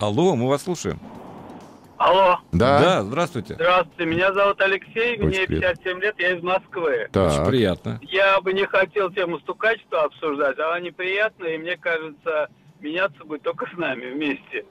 Алло, 0.00 0.34
мы 0.34 0.48
вас 0.48 0.62
слушаем. 0.62 0.98
Алло, 2.04 2.38
Да? 2.50 2.80
Да, 2.80 3.02
здравствуйте. 3.04 3.54
здравствуйте, 3.54 4.06
меня 4.06 4.32
зовут 4.32 4.60
Алексей, 4.60 5.12
Очень 5.18 5.26
мне 5.28 5.46
приятно. 5.46 5.70
57 5.84 6.00
лет, 6.00 6.14
я 6.18 6.32
из 6.36 6.42
Москвы. 6.42 6.92
Очень 7.04 7.12
Так. 7.12 7.46
приятно. 7.48 8.00
Я 8.02 8.40
бы 8.40 8.52
не 8.52 8.66
хотел 8.66 9.10
тему 9.12 9.38
стукачества 9.38 10.02
обсуждать, 10.02 10.58
она 10.58 10.80
неприятная, 10.80 11.54
и 11.54 11.58
мне 11.58 11.76
кажется, 11.76 12.48
меняться 12.80 13.22
будет 13.24 13.42
только 13.42 13.66
с 13.72 13.78
нами 13.78 14.10
вместе. 14.10 14.64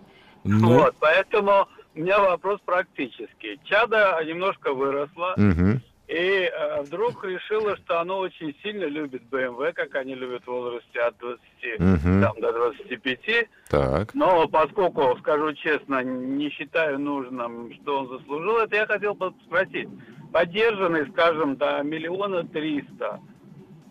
Ну, 0.43 0.73
Вот, 0.79 0.95
поэтому 0.99 1.69
у 1.95 1.99
меня 1.99 2.19
вопрос 2.19 2.59
практический. 2.65 3.61
Чада 3.63 4.19
немножко 4.25 4.73
выросла, 4.73 5.33
Мгм. 5.37 5.81
И 6.11 6.51
э, 6.51 6.81
вдруг 6.81 7.23
решила, 7.23 7.77
что 7.77 8.01
оно 8.01 8.19
очень 8.19 8.53
сильно 8.61 8.83
любит 8.83 9.23
БМВ, 9.29 9.73
как 9.73 9.95
они 9.95 10.13
любят 10.13 10.43
в 10.43 10.47
возрасте 10.47 10.99
от 10.99 11.17
20 11.19 11.39
Мгм. 11.79 12.21
там, 12.21 12.41
до 12.41 12.51
25. 12.51 13.47
Так. 13.69 14.13
Но 14.13 14.45
поскольку, 14.49 15.15
скажу 15.19 15.53
честно, 15.53 16.03
не 16.03 16.49
считаю 16.49 16.99
нужным, 16.99 17.73
что 17.75 17.99
он 18.01 18.09
заслужил, 18.09 18.57
это 18.57 18.75
я 18.75 18.85
хотел 18.87 19.13
бы 19.13 19.33
спросить. 19.45 19.87
Поддержанный, 20.33 21.09
скажем, 21.11 21.55
до 21.55 21.81
миллиона 21.81 22.45
триста. 22.45 23.21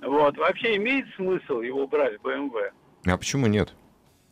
Вот. 0.03 0.37
Вообще 0.37 0.77
имеет 0.77 1.07
смысл 1.17 1.61
его 1.61 1.87
брать 1.87 2.19
в 2.19 2.23
БМВ? 2.23 2.55
А 3.07 3.17
почему 3.17 3.47
нет? 3.47 3.73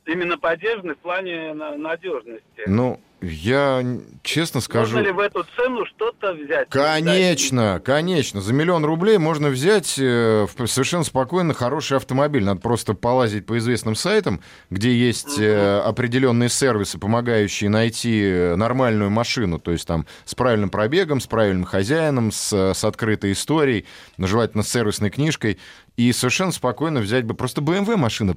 Именно 0.08 0.38
поддержанный 0.38 0.94
в 0.94 0.98
плане 0.98 1.52
на- 1.54 1.76
надежности. 1.76 2.62
Ну, 2.66 3.00
я 3.20 3.84
честно 4.22 4.60
скажу... 4.60 4.96
Можно 4.96 5.06
ли 5.08 5.12
в 5.12 5.18
эту 5.18 5.44
цену 5.56 5.84
что-то 5.86 6.34
взять? 6.34 6.68
Конечно, 6.70 7.80
конечно. 7.84 8.40
За 8.40 8.52
миллион 8.52 8.84
рублей 8.84 9.18
можно 9.18 9.48
взять 9.48 9.98
э, 9.98 10.46
совершенно 10.66 11.02
спокойно 11.02 11.52
хороший 11.52 11.96
автомобиль. 11.96 12.44
Надо 12.44 12.60
просто 12.60 12.94
полазить 12.94 13.44
по 13.44 13.58
известным 13.58 13.96
сайтам, 13.96 14.40
где 14.70 14.92
есть 14.92 15.38
э, 15.38 15.80
определенные 15.80 16.48
сервисы, 16.48 16.98
помогающие 16.98 17.68
найти 17.68 18.22
э, 18.22 18.54
нормальную 18.54 19.10
машину. 19.10 19.58
То 19.58 19.72
есть 19.72 19.86
там 19.86 20.06
с 20.24 20.34
правильным 20.36 20.70
пробегом, 20.70 21.20
с 21.20 21.26
правильным 21.26 21.64
хозяином, 21.64 22.30
с, 22.30 22.52
с 22.52 22.84
открытой 22.84 23.32
историей, 23.32 23.84
желательно 24.16 24.62
с 24.62 24.70
сервисной 24.70 25.10
книжкой. 25.10 25.58
И 25.96 26.12
совершенно 26.12 26.52
спокойно 26.52 27.00
взять 27.00 27.24
бы... 27.24 27.34
Просто 27.34 27.60
BMW 27.62 27.96
машина 27.96 28.36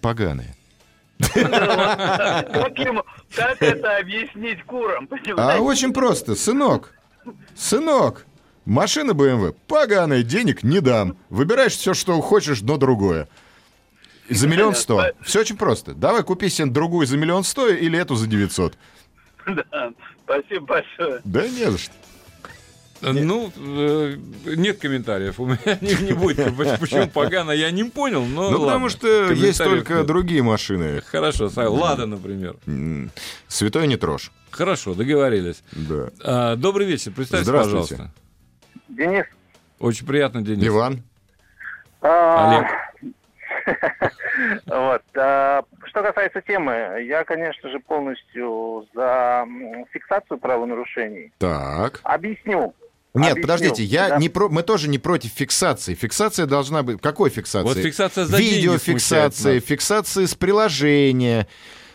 поганая. 0.00 0.54
Как, 1.32 2.78
ему- 2.78 3.04
как 3.34 3.60
это 3.62 3.96
объяснить 3.98 4.62
курам? 4.64 5.08
А 5.36 5.58
очень 5.58 5.92
просто. 5.92 6.34
Сынок, 6.34 6.92
сынок, 7.54 8.26
машина 8.64 9.12
BMW 9.12 9.54
поганая, 9.66 10.22
денег 10.22 10.62
не 10.62 10.80
дам. 10.80 11.16
Выбираешь 11.30 11.72
все, 11.76 11.94
что 11.94 12.20
хочешь, 12.20 12.60
но 12.62 12.76
другое. 12.76 13.28
За 14.28 14.48
миллион 14.48 14.74
сто. 14.76 15.04
Все 15.22 15.40
очень 15.40 15.56
просто. 15.56 15.94
Давай 15.94 16.22
купи 16.22 16.48
себе 16.48 16.68
другую 16.70 17.06
за 17.06 17.16
миллион 17.16 17.44
сто 17.44 17.68
или 17.68 17.98
эту 17.98 18.14
за 18.16 18.26
900. 18.26 18.76
Да, 19.46 19.92
спасибо 20.24 20.66
большое. 20.66 21.20
Да 21.24 21.46
не 21.48 21.70
за 21.70 21.78
что. 21.78 21.92
Ну, 23.12 23.52
э, 23.56 24.16
нет 24.56 24.78
комментариев. 24.78 25.38
У 25.40 25.46
меня 25.46 25.78
не, 25.80 25.94
не 26.06 26.12
будет. 26.12 26.56
Поч- 26.56 26.78
Почему 26.80 27.08
погано, 27.08 27.50
я 27.50 27.70
не 27.70 27.84
понял, 27.84 28.24
но 28.24 28.50
Ну, 28.50 28.60
потому 28.64 28.88
что 28.88 29.30
есть 29.32 29.58
только 29.62 30.04
другие 30.04 30.42
машины. 30.42 31.00
Хорошо, 31.02 31.48
Сай, 31.50 31.66
Лада, 31.66 32.06
например. 32.06 32.56
Святой 33.48 33.86
не 33.86 33.96
трожь. 33.96 34.30
Хорошо, 34.50 34.94
договорились. 34.94 35.62
Да. 35.72 36.08
А, 36.22 36.56
добрый 36.56 36.86
вечер, 36.86 37.12
представьте, 37.12 37.50
пожалуйста. 37.52 38.10
Денис, 38.88 39.24
Очень 39.80 40.06
приятно, 40.06 40.42
Денис. 40.42 40.64
Иван? 40.66 41.02
а, 42.00 42.58
Олег. 42.58 42.66
Вот. 44.66 45.02
а, 45.16 45.62
Что 45.86 46.02
касается 46.02 46.40
темы, 46.42 47.02
я, 47.06 47.24
конечно 47.24 47.70
же, 47.70 47.78
полностью 47.80 48.86
за 48.94 49.46
фиксацию 49.92 50.38
правонарушений. 50.38 51.32
Так. 51.38 52.00
Объясню. 52.02 52.74
Нет, 53.14 53.32
Объясню, 53.32 53.42
подождите, 53.42 53.84
я 53.84 54.08
да. 54.08 54.18
не 54.18 54.28
про... 54.28 54.48
мы 54.48 54.64
тоже 54.64 54.88
не 54.88 54.98
против 54.98 55.30
фиксации. 55.30 55.94
Фиксация 55.94 56.46
должна 56.46 56.82
быть... 56.82 57.00
Какой 57.00 57.30
фиксации? 57.30 57.68
Вот 57.68 57.76
фиксация 57.76 58.24
за 58.24 58.36
Видеофиксация, 58.36 59.60
фиксация 59.60 60.26
с 60.26 60.34
приложения, 60.34 61.46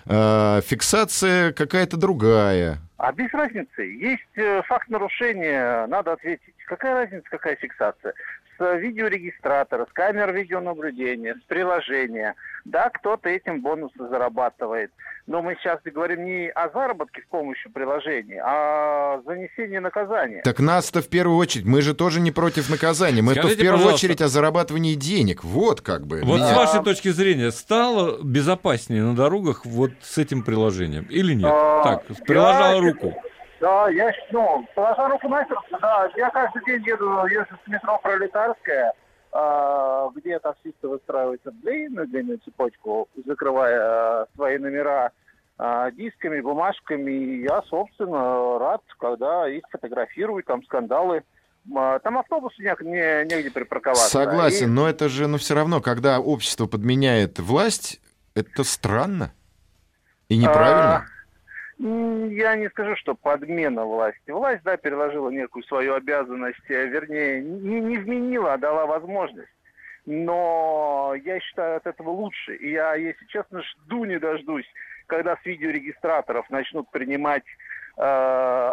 э, 0.05 0.61
фиксация 0.65 1.51
какая-то 1.51 1.97
другая. 1.97 2.77
А 2.95 3.11
без 3.11 3.33
разницы. 3.33 3.81
Есть 3.81 4.37
э, 4.37 4.61
факт 4.65 4.87
нарушения, 4.89 5.87
надо 5.87 6.13
ответить. 6.13 6.55
Какая 6.65 6.93
разница, 6.93 7.25
какая 7.29 7.57
фиксация? 7.57 8.13
С 8.57 8.77
видеорегистратора, 8.77 9.87
с 9.89 9.93
камер 9.93 10.31
видеонаблюдения, 10.33 11.35
с 11.35 11.43
приложения. 11.47 12.35
Да, 12.63 12.89
кто-то 12.89 13.27
этим 13.27 13.61
бонусы 13.61 14.07
зарабатывает. 14.09 14.91
Но 15.29 15.43
мы 15.43 15.55
сейчас 15.61 15.79
говорим 15.85 16.25
не 16.25 16.49
о 16.49 16.69
заработке 16.69 17.21
с 17.21 17.29
помощью 17.29 17.71
приложений, 17.71 18.39
а 18.43 19.13
о 19.13 19.21
занесении 19.27 19.77
наказания. 19.77 20.41
Так 20.41 20.59
нас-то 20.59 21.03
в 21.03 21.07
первую 21.07 21.37
очередь, 21.37 21.65
мы 21.65 21.83
же 21.83 21.93
тоже 21.93 22.19
не 22.19 22.31
против 22.31 22.67
наказания, 22.67 23.21
мы 23.21 23.35
то 23.35 23.41
в 23.47 23.55
первую 23.55 23.73
пожалуйста. 23.73 23.93
очередь 23.93 24.21
о 24.21 24.27
зарабатывании 24.27 24.95
денег. 24.95 25.43
Вот 25.43 25.81
как 25.81 26.07
бы. 26.07 26.21
Вот 26.23 26.37
меня- 26.37 26.47
с 26.47 26.55
вашей 26.57 26.83
точки 26.83 27.09
зрения, 27.09 27.51
стало 27.51 28.17
безопаснее 28.23 29.03
на 29.03 29.15
дорогах 29.15 29.65
вот 29.67 29.91
с 30.01 30.17
этим 30.17 30.41
приложением 30.41 31.03
или 31.11 31.35
нет? 31.35 31.45
А, 31.53 31.83
так, 31.83 32.05
приложила 32.25 32.73
я- 32.73 32.81
руку. 32.81 33.13
Да, 33.61 33.87
я, 33.89 34.11
ну, 34.31 34.65
положа 34.73 35.09
руку 35.09 35.29
на 35.29 35.45
сердце, 35.45 35.77
да, 35.79 36.09
я 36.17 36.31
каждый 36.31 36.65
день 36.65 36.83
еду, 36.87 37.05
езжу 37.27 37.55
с 37.63 37.67
метро 37.67 37.99
Пролетарская, 38.01 38.93
где 40.15 40.39
таксисты 40.39 40.87
выстраиваются 40.87 41.51
в 41.51 41.59
длинную-длинную 41.61 42.39
цепочку, 42.39 43.07
закрывая 43.25 43.79
а, 43.81 44.25
свои 44.35 44.57
номера 44.57 45.11
а, 45.57 45.91
дисками, 45.91 46.41
бумажками. 46.41 47.11
И 47.11 47.41
я, 47.43 47.61
собственно, 47.69 48.57
рад, 48.59 48.81
когда 48.97 49.47
их 49.49 49.63
фотографируют, 49.71 50.45
там 50.47 50.63
скандалы. 50.63 51.23
А, 51.75 51.99
Там 51.99 52.17
автобус 52.17 52.57
не, 52.57 52.65
не- 52.81 53.25
негде 53.25 53.51
припарковаться. 53.51 54.07
Согласен, 54.09 54.65
И- 54.67 54.71
но 54.71 54.89
это 54.89 55.09
же, 55.09 55.27
ну, 55.27 55.37
все 55.37 55.53
равно, 55.55 55.81
когда 55.81 56.19
общество 56.19 56.65
подменяет 56.65 57.39
власть, 57.39 58.01
это 58.33 58.63
странно 58.63 59.31
и 60.29 60.37
неправильно. 60.37 60.95
А, 60.97 61.05
Я 61.79 62.55
не 62.57 62.69
скажу, 62.69 62.95
что 62.97 63.15
подмена 63.15 63.85
власти. 63.85 64.31
Власть, 64.31 64.63
да, 64.63 64.75
переложила 64.75 65.29
некую 65.29 65.63
свою 65.63 65.93
обязанность, 65.93 66.59
э, 66.69 66.87
вернее, 66.87 67.41
не, 67.41 67.79
не 67.79 67.97
вменила, 67.97 68.53
а 68.53 68.57
дала 68.57 68.85
возможность. 68.85 69.47
Но 70.05 71.13
я 71.23 71.39
считаю 71.39 71.77
от 71.77 71.87
этого 71.87 72.09
лучше. 72.09 72.55
И 72.55 72.71
я, 72.71 72.95
если 72.95 73.25
честно, 73.27 73.61
жду 73.63 74.03
не 74.03 74.19
дождусь, 74.19 74.65
когда 75.07 75.37
с 75.37 75.45
видеорегистраторов 75.45 76.49
начнут 76.49 76.91
принимать 76.91 77.43
э, 77.97 78.01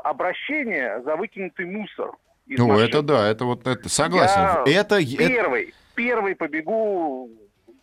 обращения 0.03 1.01
за 1.05 1.15
выкинутый 1.15 1.67
мусор. 1.67 2.13
Ну, 2.47 2.69
машин. 2.69 2.89
это 2.89 3.03
да, 3.03 3.29
это 3.29 3.45
вот 3.45 3.67
это 3.69 3.89
согласен. 3.89 4.41
Я 4.67 4.81
Это, 4.81 4.97
это- 4.97 5.17
Первый, 5.17 5.75
первый 5.95 6.35
побегу 6.35 7.31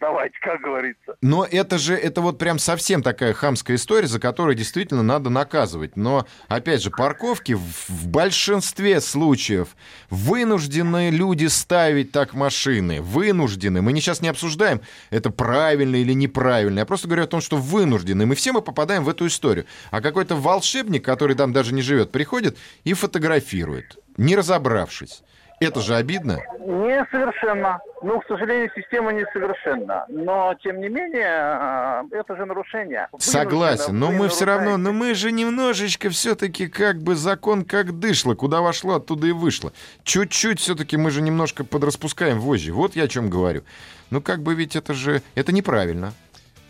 давайте, 0.03 0.35
как 0.41 0.59
говорится. 0.61 1.15
Но 1.21 1.47
это 1.49 1.77
же, 1.77 1.95
это 1.95 2.19
вот 2.19 2.37
прям 2.37 2.59
совсем 2.59 3.01
такая 3.01 3.33
хамская 3.33 3.77
история, 3.77 4.07
за 4.07 4.19
которую 4.19 4.55
действительно 4.55 5.01
надо 5.01 5.29
наказывать. 5.29 5.95
Но, 5.95 6.27
опять 6.49 6.83
же, 6.83 6.91
парковки 6.91 7.53
в, 7.53 7.89
в 7.89 8.07
большинстве 8.07 8.99
случаев 8.99 9.69
вынуждены 10.09 11.09
люди 11.09 11.45
ставить 11.45 12.11
так 12.11 12.33
машины. 12.33 13.01
Вынуждены. 13.01 13.81
Мы 13.81 13.93
не, 13.93 14.01
сейчас 14.01 14.21
не 14.21 14.27
обсуждаем, 14.27 14.81
это 15.09 15.29
правильно 15.29 15.95
или 15.95 16.13
неправильно. 16.13 16.79
Я 16.79 16.85
просто 16.85 17.07
говорю 17.07 17.23
о 17.23 17.27
том, 17.27 17.39
что 17.39 17.55
вынуждены. 17.55 18.25
Мы 18.25 18.35
все 18.35 18.51
мы 18.51 18.61
попадаем 18.61 19.05
в 19.05 19.09
эту 19.09 19.27
историю. 19.27 19.65
А 19.89 20.01
какой-то 20.01 20.35
волшебник, 20.35 21.05
который 21.05 21.35
там 21.37 21.53
даже 21.53 21.73
не 21.73 21.81
живет, 21.81 22.11
приходит 22.11 22.57
и 22.83 22.93
фотографирует, 22.93 23.97
не 24.17 24.35
разобравшись. 24.35 25.23
Это 25.59 25.81
же 25.81 25.95
обидно. 25.95 26.39
Несовершенно. 26.59 27.79
Ну, 28.01 28.19
к 28.19 28.25
сожалению, 28.27 28.69
система 28.75 29.13
несовершенна. 29.13 30.05
Но, 30.09 30.53
тем 30.61 30.81
не 30.81 30.89
менее, 30.89 31.27
а, 31.29 32.03
это 32.11 32.35
же 32.35 32.45
нарушение. 32.45 33.07
Согласен, 33.17 33.97
но 33.97 34.11
мы 34.11 34.23
вы 34.23 34.29
все 34.29 34.45
равно, 34.45 34.75
но 34.77 34.91
мы 34.91 35.13
же 35.15 35.31
немножечко 35.31 36.09
все-таки 36.09 36.67
как 36.67 37.01
бы 37.01 37.15
закон 37.15 37.63
как 37.63 37.97
дышло, 37.99 38.35
куда 38.35 38.61
вошло, 38.61 38.95
оттуда 38.95 39.27
и 39.27 39.31
вышло. 39.31 39.71
Чуть-чуть 40.03 40.59
все-таки 40.59 40.97
мы 40.97 41.11
же 41.11 41.21
немножко 41.21 41.63
подраспускаем 41.63 42.39
вожжи. 42.39 42.73
Вот 42.73 42.95
я 42.95 43.03
о 43.03 43.07
чем 43.07 43.29
говорю. 43.29 43.63
Ну 44.09 44.21
как 44.21 44.41
бы 44.41 44.55
ведь 44.55 44.75
это 44.75 44.93
же, 44.93 45.21
это 45.35 45.51
неправильно. 45.53 46.13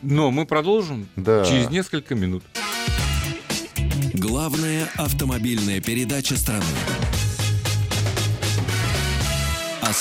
Но 0.02 0.30
мы 0.32 0.46
продолжим 0.46 1.08
Да. 1.15 1.46
через 1.46 1.69
несколько 1.69 2.13
минут. 2.13 2.43
Главная 4.13 4.88
автомобильная 4.98 5.82
передача 5.82 6.36
страны. 6.36 6.63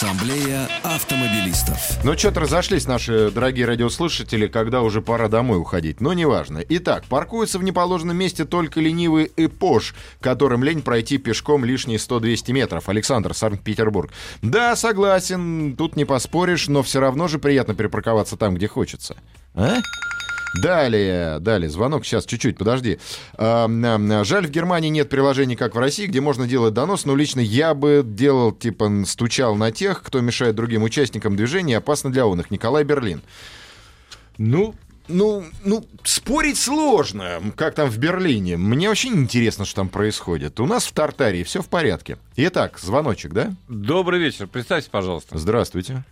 Ассамблея 0.03 0.69
автомобилистов. 0.83 1.79
Ну, 2.03 2.19
что-то 2.19 2.41
разошлись 2.41 2.89
наши 2.89 3.31
дорогие 3.31 3.67
радиослушатели, 3.67 4.49
когда 4.49 4.83
уже 4.83 5.01
пора 5.01 5.29
домой 5.29 5.59
уходить. 5.59 6.01
Но 6.01 6.13
неважно. 6.13 6.61
Итак, 6.69 7.05
паркуются 7.09 7.61
в 7.61 7.63
неположенном 7.63 8.17
месте 8.17 8.45
только 8.45 8.81
ленивый 8.81 9.31
эпош, 9.37 9.95
которым 10.21 10.65
лень 10.65 10.83
пройти 10.83 11.19
пешком 11.19 11.65
лишние 11.65 11.99
100-200 11.99 12.53
метров. 12.53 12.89
Александр, 12.89 13.33
Санкт-Петербург. 13.33 14.11
Да, 14.43 14.75
согласен, 14.75 15.77
тут 15.77 15.95
не 15.95 16.05
поспоришь, 16.05 16.67
но 16.67 16.83
все 16.83 16.99
равно 16.99 17.29
же 17.29 17.39
приятно 17.39 17.77
припарковаться 17.77 18.37
там, 18.37 18.57
где 18.57 18.67
хочется. 18.67 19.17
А? 19.55 19.77
Далее, 20.55 21.39
далее, 21.41 21.71
звонок, 21.71 22.05
сейчас, 22.05 22.27
чуть-чуть, 22.27 22.59
подожди. 22.59 22.99
Жаль, 23.39 24.47
в 24.47 24.51
Германии 24.51 24.91
нет 24.91 25.09
приложений, 25.09 25.57
как 25.57 25.75
в 25.75 25.79
России, 25.79 26.07
где 26.07 26.21
можно 26.21 26.47
делать 26.47 26.75
донос, 26.75 27.07
но 27.07 27.17
лично 27.17 27.41
я 27.41 27.75
бы 27.75 28.03
делал, 28.05 28.53
типа, 28.53 29.05
стучал 29.07 29.57
на 29.57 29.73
тех, 29.73 30.03
кто 30.03 30.21
мешает 30.21 30.55
другим 30.55 30.83
участникам 30.83 31.37
движения, 31.37 31.79
опасно 31.79 32.13
для 32.13 32.27
их. 32.41 32.51
Николай 32.51 32.85
Берлин. 32.85 33.23
Ну, 34.39 34.75
Ну, 35.09 35.45
ну, 35.65 35.85
спорить 36.05 36.59
сложно, 36.59 37.41
как 37.57 37.75
там 37.75 37.91
в 37.91 37.99
Берлине. 37.99 38.57
Мне 38.57 38.89
не 38.89 39.23
интересно, 39.23 39.65
что 39.65 39.77
там 39.77 39.89
происходит. 39.89 40.61
У 40.61 40.67
нас 40.67 40.87
в 40.87 40.93
Тартарии 40.93 41.43
все 41.43 41.61
в 41.61 41.69
порядке. 41.69 42.19
Итак, 42.37 42.79
звоночек, 42.79 43.33
да? 43.33 43.55
добрый 43.69 44.21
вечер. 44.21 44.47
Представьте, 44.47 44.91
пожалуйста. 44.91 45.39
Здравствуйте. 45.39 46.05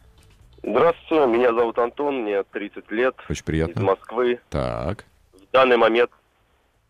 Здравствуйте, 0.63 1.27
меня 1.27 1.53
зовут 1.55 1.79
Антон, 1.79 2.23
мне 2.23 2.43
30 2.43 2.91
лет, 2.91 3.15
Очень 3.29 3.33
из 3.35 3.43
приятно. 3.43 3.83
Москвы. 3.83 4.41
Так, 4.51 5.05
В 5.33 5.51
данный 5.53 5.77
момент 5.77 6.11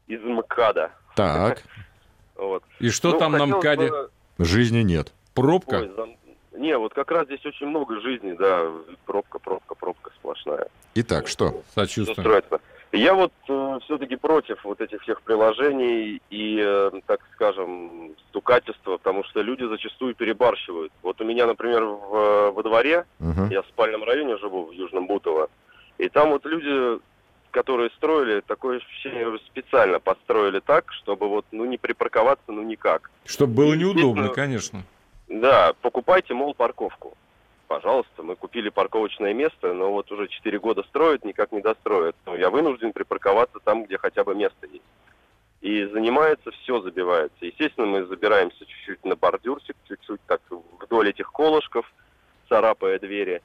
из 0.06 0.20
МКАДа. 0.22 0.90
так. 1.16 1.62
Вот. 2.36 2.62
И 2.78 2.88
что 2.88 3.10
Ну, 3.12 3.18
там 3.18 3.32
на 3.32 3.44
МКАДе? 3.44 3.90
бы- 3.90 4.10
Жизни 4.38 4.78
нет. 4.78 5.12
Пробка? 5.34 5.80
Ой, 5.80 5.90
за- 5.94 6.58
Не, 6.58 6.78
вот 6.78 6.94
как 6.94 7.10
раз 7.10 7.26
здесь 7.26 7.44
очень 7.44 7.66
много 7.66 8.00
жизни, 8.00 8.32
да. 8.32 8.66
Пробка, 9.04 9.38
пробка, 9.38 9.74
пробка 9.74 10.10
сплошная. 10.16 10.68
Итак, 10.94 11.28
что? 11.28 11.48
Что 11.50 11.62
Сочувствую. 11.74 12.14
строится. 12.24 12.60
Я 12.92 13.14
вот 13.14 13.32
все-таки 13.84 14.16
против 14.16 14.64
вот 14.64 14.80
этих 14.80 15.02
всех 15.02 15.22
приложений 15.22 16.20
и, 16.28 16.60
э, 16.60 16.90
так 17.06 17.20
скажем, 17.34 18.16
стукательства, 18.28 18.96
потому 18.96 19.22
что 19.24 19.42
люди 19.42 19.62
зачастую 19.64 20.14
перебарщивают. 20.16 20.92
Вот 21.02 21.20
у 21.20 21.24
меня, 21.24 21.46
например, 21.46 21.84
в, 21.84 22.50
во 22.50 22.62
дворе, 22.64 23.04
Мгм. 23.20 23.50
я 23.50 23.62
в 23.62 23.66
спальном 23.66 24.02
районе 24.02 24.38
живу, 24.38 24.64
в 24.66 24.72
Южном 24.72 25.06
Бутово, 25.06 25.48
и 25.98 26.08
там 26.08 26.30
вот 26.30 26.44
люди, 26.46 27.00
которые 27.52 27.90
строили, 27.90 28.40
такое 28.40 28.78
ощущение, 28.78 29.38
специально 29.46 30.00
построили 30.00 30.58
так, 30.58 30.92
чтобы 30.92 31.28
вот, 31.28 31.44
ну, 31.52 31.66
не 31.66 31.78
припарковаться, 31.78 32.44
ну, 32.48 32.62
никак. 32.62 33.10
Чтобы 33.24 33.54
было 33.54 33.74
неудобно, 33.74 34.30
конечно. 34.30 34.82
Да, 35.28 35.74
покупайте, 35.80 36.34
мол, 36.34 36.54
парковку. 36.54 37.16
Пожалуйста, 37.70 38.24
мы 38.24 38.34
купили 38.34 38.68
парковочное 38.68 39.32
место, 39.32 39.72
но 39.72 39.92
вот 39.92 40.10
уже 40.10 40.26
4 40.26 40.58
года 40.58 40.82
строят, 40.88 41.24
никак 41.24 41.52
не 41.52 41.60
достроят. 41.60 42.16
Ну, 42.26 42.34
я 42.34 42.50
вынужден 42.50 42.92
припарковаться 42.92 43.60
там, 43.60 43.84
где 43.84 43.96
хотя 43.96 44.24
бы 44.24 44.34
место 44.34 44.66
есть. 44.66 44.82
И 45.60 45.84
занимается, 45.84 46.50
все 46.50 46.80
забивается. 46.80 47.36
Естественно, 47.46 47.86
мы 47.86 48.06
забираемся 48.06 48.66
чуть-чуть 48.66 49.04
на 49.04 49.14
бордюрчик, 49.14 49.76
чуть-чуть 49.86 50.20
так 50.26 50.40
вдоль 50.80 51.10
этих 51.10 51.30
колышков, 51.30 51.86
царапая 52.48 52.98
двери. 52.98 53.40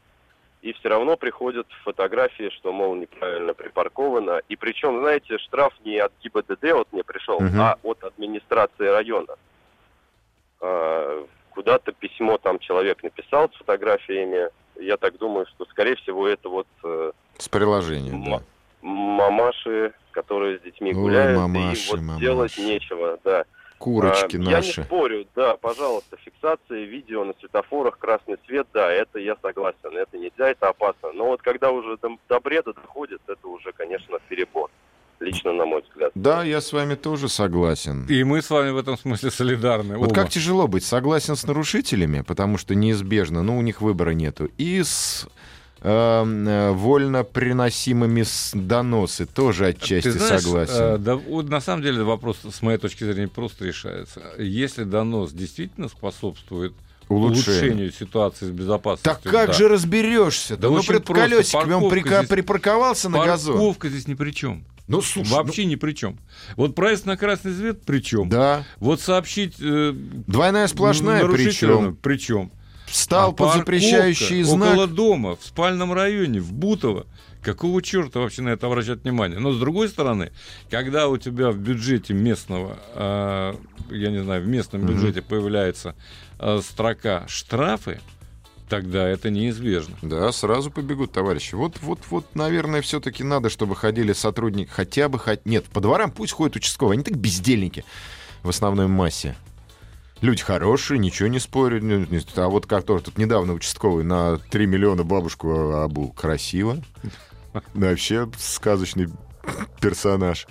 И 0.63 0.73
все 0.73 0.89
равно 0.89 1.17
приходят 1.17 1.67
фотографии, 1.84 2.49
что, 2.49 2.73
мол, 2.73 2.95
неправильно 2.95 3.53
припарковано. 3.53 4.41
И 4.49 4.55
причем, 4.55 5.01
знаете, 5.01 5.38
штраф 5.38 5.71
не 5.86 5.99
от 5.99 6.11
ГИБДД 6.23 6.71
вот 6.73 6.88
мне 6.91 7.03
пришел, 7.03 7.39
Мгм. 7.39 7.61
а 7.61 7.78
от 7.84 8.03
администрации 8.03 8.88
района. 8.88 9.36
Куда-то 11.55 11.93
письмо 11.93 12.37
там 12.37 12.59
человек 12.59 13.01
написал 13.01 13.49
с 13.49 13.55
фотографиями. 13.57 14.49
Я 14.77 14.97
так 14.97 15.17
думаю, 15.17 15.45
что, 15.47 15.65
скорее 15.65 15.95
всего, 15.95 16.27
это 16.27 16.49
вот 16.49 16.67
э, 16.83 17.11
С 17.37 17.47
приложением, 17.47 18.23
да. 18.25 18.29
ма- 18.29 18.43
мамаши, 18.81 19.93
которые 20.11 20.59
с 20.59 20.61
детьми 20.61 20.89
Ой, 20.89 20.95
гуляют, 21.01 21.37
мамаши, 21.39 21.87
и 21.87 21.91
вот 21.91 21.99
мамаши. 22.01 22.19
делать 22.19 22.57
нечего, 22.57 23.17
да. 23.23 23.45
Курочки 23.77 24.35
А, 24.37 24.39
Я 24.39 24.45
не 24.45 24.51
наши. 24.51 24.83
спорю, 24.83 25.27
да, 25.35 25.57
пожалуйста, 25.57 26.17
фиксация 26.17 26.83
видео 26.85 27.23
на 27.25 27.33
светофорах, 27.39 27.97
красный 27.99 28.37
свет, 28.45 28.67
да, 28.73 28.91
это 28.91 29.19
я 29.19 29.35
согласен, 29.41 29.95
это 29.97 30.17
нельзя, 30.17 30.49
это 30.49 30.69
опасно. 30.69 31.11
Но 31.13 31.27
вот 31.27 31.41
когда 31.41 31.71
уже 31.71 31.97
до, 31.97 32.17
до 32.29 32.39
бреда 32.39 32.73
доходит, 32.73 33.21
это 33.27 33.47
уже, 33.47 33.71
конечно, 33.73 34.17
перебор, 34.29 34.69
лично 35.26 35.51
на 35.53 35.65
мой 35.65 35.82
взгляд. 35.82 36.11
Да, 36.15 36.43
я 36.43 36.61
с 36.61 36.71
вами 36.71 36.95
тоже 36.95 37.28
согласен. 37.30 38.05
И 38.07 38.23
мы 38.23 38.41
с 38.41 38.49
вами 38.49 38.69
в 38.69 38.78
этом 38.78 38.97
смысле 38.97 39.32
солидарны. 39.32 39.97
Вот 39.97 40.07
оба. 40.11 40.15
как 40.15 40.30
тяжело 40.30 40.67
быть 40.67 40.86
согласен 40.86 41.36
с 41.36 41.45
нарушителями, 41.45 42.21
потому 42.21 42.57
что 42.57 42.76
неизбежно, 42.76 43.43
ну, 43.43 43.57
у 43.57 43.61
них 43.61 43.82
выбора 43.82 44.11
нету. 44.11 44.49
И 44.57 44.82
с 44.84 45.28
эм, 45.82 46.47
э, 46.47 46.71
вольно 46.71 47.23
приносимыми 47.23 48.23
доносы 48.53 49.26
тоже 49.26 49.67
отчасти 49.67 50.11
Ты 50.11 50.19
знаешь, 50.19 50.41
согласен. 50.41 50.73
э, 50.76 50.97
да, 50.97 51.15
вот 51.15 51.49
на 51.49 51.61
самом 51.61 51.84
деле 51.84 52.03
вопрос, 52.03 52.38
с 52.49 52.61
моей 52.61 52.78
точки 52.78 53.03
зрения, 53.03 53.28
просто 53.28 53.65
решается. 53.65 54.21
Если 54.38 54.84
донос 54.84 55.32
действительно 55.32 55.89
способствует 55.89 56.73
Улучшение. 57.07 57.59
улучшению 57.61 57.91
ситуации 57.91 58.45
с 58.45 58.47
Так 58.49 58.55
безопасностью. 58.57 59.32
как 59.32 59.47
да. 59.47 59.53
же 59.53 59.67
разберешься? 59.67 60.55
Да 60.57 60.69
Да 60.69 60.76
ну, 60.76 60.82
пред 60.84 61.05
колесиками 61.05 61.73
он 61.73 61.82
Парковка 61.84 61.95
прика- 62.09 62.17
здесь- 62.19 62.30
припарковался 62.30 63.09
на 63.09 63.23
газон. 63.26 63.53
Парковка 63.55 63.89
здесь 63.89 64.07
ни 64.07 64.15
при 64.15 64.32
чем. 64.32 64.63
Ну, 64.88 65.01
слушай, 65.01 65.31
Вообще 65.31 65.65
ни 65.65 65.75
при 65.75 65.93
чем. 65.93 66.19
Вот 66.55 66.75
проезд 66.75 67.05
на 67.05 67.17
красный 67.17 67.53
свет 67.53 67.83
при 67.86 67.99
чем? 67.99 68.23
ну, 68.25 68.29
да. 68.29 68.63
Вот 68.77 69.01
сообщить 69.01 69.55
э, 69.59 69.91
Двойная 69.93 70.67
сплошная, 70.67 71.23
нарушителям 71.23 71.95
причем 71.95 71.95
при 71.95 72.17
чем? 72.17 72.51
встал 72.86 73.31
А 73.31 73.33
под 73.33 73.53
запрещающий 73.55 74.43
знак. 74.43 74.73
около 74.73 74.88
дома, 74.88 75.36
в 75.36 75.43
спальном 75.45 75.91
районе, 75.93 76.39
в 76.39 76.53
Бутово. 76.53 77.07
Какого 77.41 77.81
черта 77.81 78.19
вообще 78.19 78.41
на 78.41 78.49
это 78.49 78.65
обращать 78.67 79.03
внимание? 79.03 79.39
Но 79.39 79.51
с 79.51 79.59
другой 79.59 79.89
стороны, 79.89 80.31
когда 80.71 81.07
у 81.07 81.17
тебя 81.17 81.51
в 81.51 81.57
бюджете 81.57 82.13
местного, 82.13 82.79
э, 82.95 83.53
я 83.91 84.11
не 84.11 84.23
знаю, 84.23 84.43
в 84.43 84.47
местном 84.47 84.86
бюджете 84.86 85.21
появляется 85.21 85.95
э, 86.39 86.59
строка 86.63 87.25
штрафы, 87.27 87.99
тогда 88.70 89.07
это 89.07 89.30
неизбежно. 89.30 89.95
Да, 90.01 90.32
сразу 90.32 90.72
побегут, 90.72 91.11
товарищи. 91.11 91.55
Вот, 91.55 91.80
вот, 91.82 91.99
вот, 92.09 92.36
наверное, 92.36 92.82
все-таки 92.82 93.24
надо, 93.24 93.49
чтобы 93.49 93.76
ходили 93.76 94.13
сотрудники, 94.13 94.70
хотя 94.70 95.09
бы, 95.09 95.18
хот- 95.18 95.41
нет, 95.45 95.66
по 95.66 95.82
дворам 95.82 96.11
пусть 96.11 96.34
ходят 96.34 96.55
участковые, 96.55 96.95
они 96.95 97.03
так 97.03 97.16
бездельники 97.18 97.84
в 98.43 98.49
основной 98.49 98.88
массе. 98.88 99.36
Люди 100.22 100.41
хорошие, 100.43 100.97
ничего 100.97 101.28
не 101.28 101.39
спорю. 101.39 101.84
ну, 101.84 102.07
А 102.38 102.47
вот 102.47 102.66
который 102.66 103.01
тут 103.01 103.18
недавно 103.18 103.53
участковый 103.53 104.03
на 104.03 104.38
3 104.38 104.66
миллиона 104.66 105.03
бабушку 105.03 105.74
обул. 105.74 106.13
Красиво. 106.13 106.82
Вообще 107.74 108.30
сказочный 108.38 109.09
персонаж. 109.82 110.47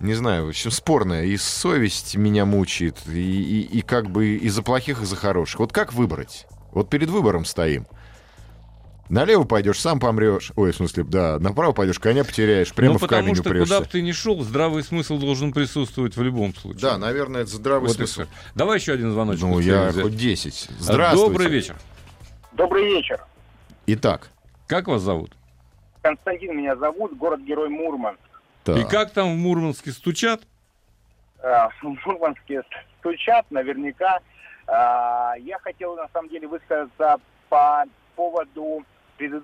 Не 0.00 0.14
знаю, 0.14 0.46
в 0.46 0.48
общем, 0.48 0.70
спорная. 0.70 1.24
И 1.24 1.36
совесть 1.36 2.16
меня 2.16 2.44
мучает, 2.44 2.98
и, 3.06 3.12
и, 3.12 3.60
и 3.78 3.80
как 3.82 4.10
бы 4.10 4.36
и 4.36 4.48
за 4.48 4.62
плохих, 4.62 5.00
и 5.00 5.06
за 5.06 5.16
хороших. 5.16 5.60
Вот 5.60 5.72
как 5.72 5.92
выбрать? 5.92 6.46
Вот 6.74 6.90
перед 6.90 7.08
выбором 7.08 7.44
стоим. 7.44 7.86
Налево 9.08 9.44
пойдешь, 9.44 9.78
сам 9.80 10.00
помрешь. 10.00 10.50
Ой, 10.56 10.72
в 10.72 10.76
смысле, 10.76 11.04
да, 11.04 11.38
направо 11.38 11.72
пойдешь, 11.72 11.98
коня 11.98 12.24
потеряешь, 12.24 12.72
прямо 12.74 12.94
ну, 12.94 12.98
в 12.98 13.02
потому 13.02 13.22
камень 13.22 13.34
что 13.34 13.48
упрешься. 13.48 13.74
куда 13.74 13.80
бы 13.80 13.86
ты 13.86 14.02
ни 14.02 14.12
шел, 14.12 14.42
здравый 14.42 14.82
смысл 14.82 15.18
должен 15.18 15.52
присутствовать 15.52 16.16
в 16.16 16.22
любом 16.22 16.54
случае. 16.54 16.80
Да, 16.80 16.98
наверное, 16.98 17.42
это 17.42 17.50
здравый 17.50 17.88
Вот 17.88 17.96
смысл. 17.96 18.22
Давай 18.54 18.78
еще 18.78 18.92
один 18.94 19.12
звоночек. 19.12 19.42
Ну, 19.42 19.60
я 19.60 19.88
взять. 19.90 20.02
хоть 20.02 20.16
10. 20.16 20.68
А, 20.68 20.72
Здравствуйте. 20.82 21.28
Добрый 21.32 21.48
вечер. 21.48 21.76
Добрый 22.52 22.84
вечер. 22.86 23.20
Итак, 23.86 24.30
Как 24.66 24.88
вас 24.88 25.02
зовут? 25.02 25.32
Константин 26.00 26.56
меня 26.56 26.74
зовут, 26.76 27.16
город-герой 27.16 27.68
Мурманск. 27.68 28.18
так. 28.64 28.78
И 28.78 28.84
как 28.84 29.12
там 29.12 29.34
в 29.34 29.36
Мурманске 29.36 29.92
стучат? 29.92 30.40
Э, 31.42 31.68
В 31.82 31.84
Мурманске 32.06 32.62
стучат 33.00 33.44
наверняка. 33.50 34.18
А, 34.66 35.34
Я 35.38 35.58
хотел, 35.58 35.96
на 35.96 36.08
самом 36.12 36.28
деле, 36.28 36.46
высказаться 36.48 37.16
по 37.48 37.84
поводу 38.16 38.84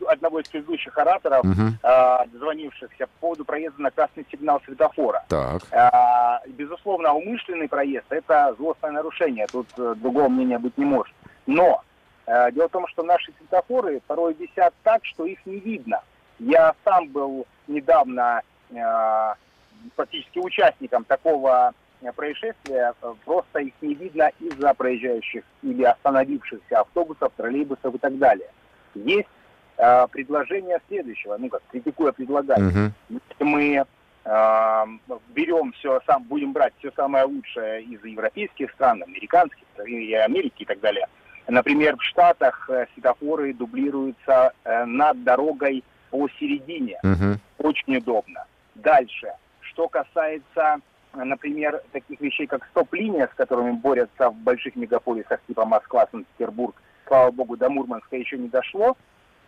одного 0.09 0.41
из 0.41 0.49
предыдущих 0.49 0.97
ораторов, 0.99 1.45
Мгм. 1.45 1.79
а, 1.83 2.25
звонившихся, 2.35 3.07
по 3.07 3.13
поводу 3.21 3.45
проезда 3.45 3.81
на 3.83 3.91
красный 3.91 4.27
сигнал 4.31 4.61
светофора. 4.65 5.25
Так. 5.29 5.63
А, 5.73 6.41
Безусловно, 6.49 7.13
умышленный 7.15 7.69
проезд– 7.69 8.07
это 8.11 8.55
злостное 8.59 8.91
нарушение, 8.91 9.47
тут 9.47 9.67
э, 9.79 9.95
другого 9.97 10.29
мнения 10.29 10.59
быть 10.59 10.77
не 10.77 10.85
может. 10.85 11.15
Но 11.47 11.83
э, 12.27 12.51
дело 12.53 12.69
в 12.69 12.73
том, 12.73 12.87
что 12.89 13.03
наши 13.05 13.33
светофоры 13.39 14.01
порой 14.07 14.35
висят 14.35 14.75
так, 14.83 15.05
что 15.05 15.25
их 15.25 15.39
не 15.47 15.61
видно. 15.61 16.01
Я 16.41 16.75
сам 16.85 17.07
был 17.09 17.47
недавно 17.69 18.43
э, 18.71 19.35
практически 19.95 20.39
участником 20.39 21.05
такого 21.05 21.73
происшествия, 22.15 22.95
Э, 23.03 23.15
просто 23.25 23.61
их 23.61 23.73
не 23.81 23.95
видно 23.95 24.31
из-за 24.41 24.75
проезжающих 24.75 25.45
или 25.63 25.83
остановившихся 25.83 26.81
автобусов, 26.81 27.33
троллейбусов 27.37 27.95
и 27.95 27.99
так 27.99 28.19
далее. 28.19 28.49
Есть 28.95 29.29
э, 29.77 30.07
предложение 30.09 30.81
следующего, 30.89 31.37
ну 31.39 31.49
как, 31.49 31.63
критикуя 31.71 32.13
предлагаю. 32.13 32.65
Мгм. 32.65 32.93
Если 33.09 33.45
мы 33.45 33.85
э, 34.25 34.85
берем 35.29 35.73
все, 35.73 36.01
сам, 36.07 36.25
будем 36.25 36.53
брать 36.53 36.75
все 36.79 36.91
самое 36.97 37.25
лучшее 37.25 37.83
из 37.83 38.05
европейских 38.05 38.71
стран, 38.73 39.03
американских, 39.03 39.65
и 39.87 40.15
Америки 40.15 40.63
и 40.63 40.67
так 40.67 40.81
далее. 40.81 41.07
Например, 41.49 41.97
в 41.97 42.03
Штатах 42.03 42.69
э, 42.71 42.87
светофоры 42.95 43.53
дублируются 43.55 44.53
э, 44.65 44.85
над 44.85 45.25
дорогой 45.25 45.83
посередине. 46.11 46.99
Мгм. 47.03 47.41
Очень 47.59 47.97
удобно. 47.97 48.45
Дальше. 48.75 49.33
Что 49.61 49.89
касается, 49.89 50.81
например, 51.15 51.83
таких 51.93 52.21
вещей, 52.21 52.47
как 52.47 52.67
стоп-линия, 52.67 53.29
с 53.29 53.37
которыми 53.37 53.73
борются 53.73 54.31
в 54.31 54.35
больших 54.37 54.77
мегаполисах 54.77 55.41
типа 55.47 55.65
Москва, 55.65 56.09
Санкт-Петербург, 56.11 56.75
слава 57.07 57.31
богу, 57.31 57.57
до 57.57 57.69
Мурманска 57.69 58.17
еще 58.17 58.39
не 58.39 58.49
дошло. 58.49 58.97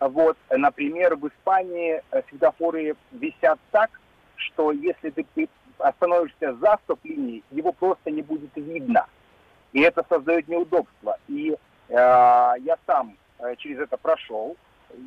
Вот, 0.00 0.36
например, 0.50 1.14
в 1.16 1.28
Испании 1.28 2.02
э, 2.10 2.22
светофоры 2.28 2.96
висят 3.12 3.58
так, 3.70 3.90
что 4.34 4.72
если 4.72 5.10
ты 5.10 5.48
остановишься 5.78 6.54
за 6.54 6.78
стоп-линией, 6.84 7.44
его 7.50 7.72
просто 7.72 8.10
не 8.10 8.22
будет 8.22 8.50
видно. 8.56 9.06
И 9.72 9.80
это 9.80 10.04
создает 10.08 10.48
неудобства. 10.48 11.18
И 11.28 11.56
э, 11.88 11.94
я 11.94 12.76
сам 12.86 13.16
э, 13.38 13.54
через 13.56 13.78
это 13.78 13.96
прошел. 13.96 14.56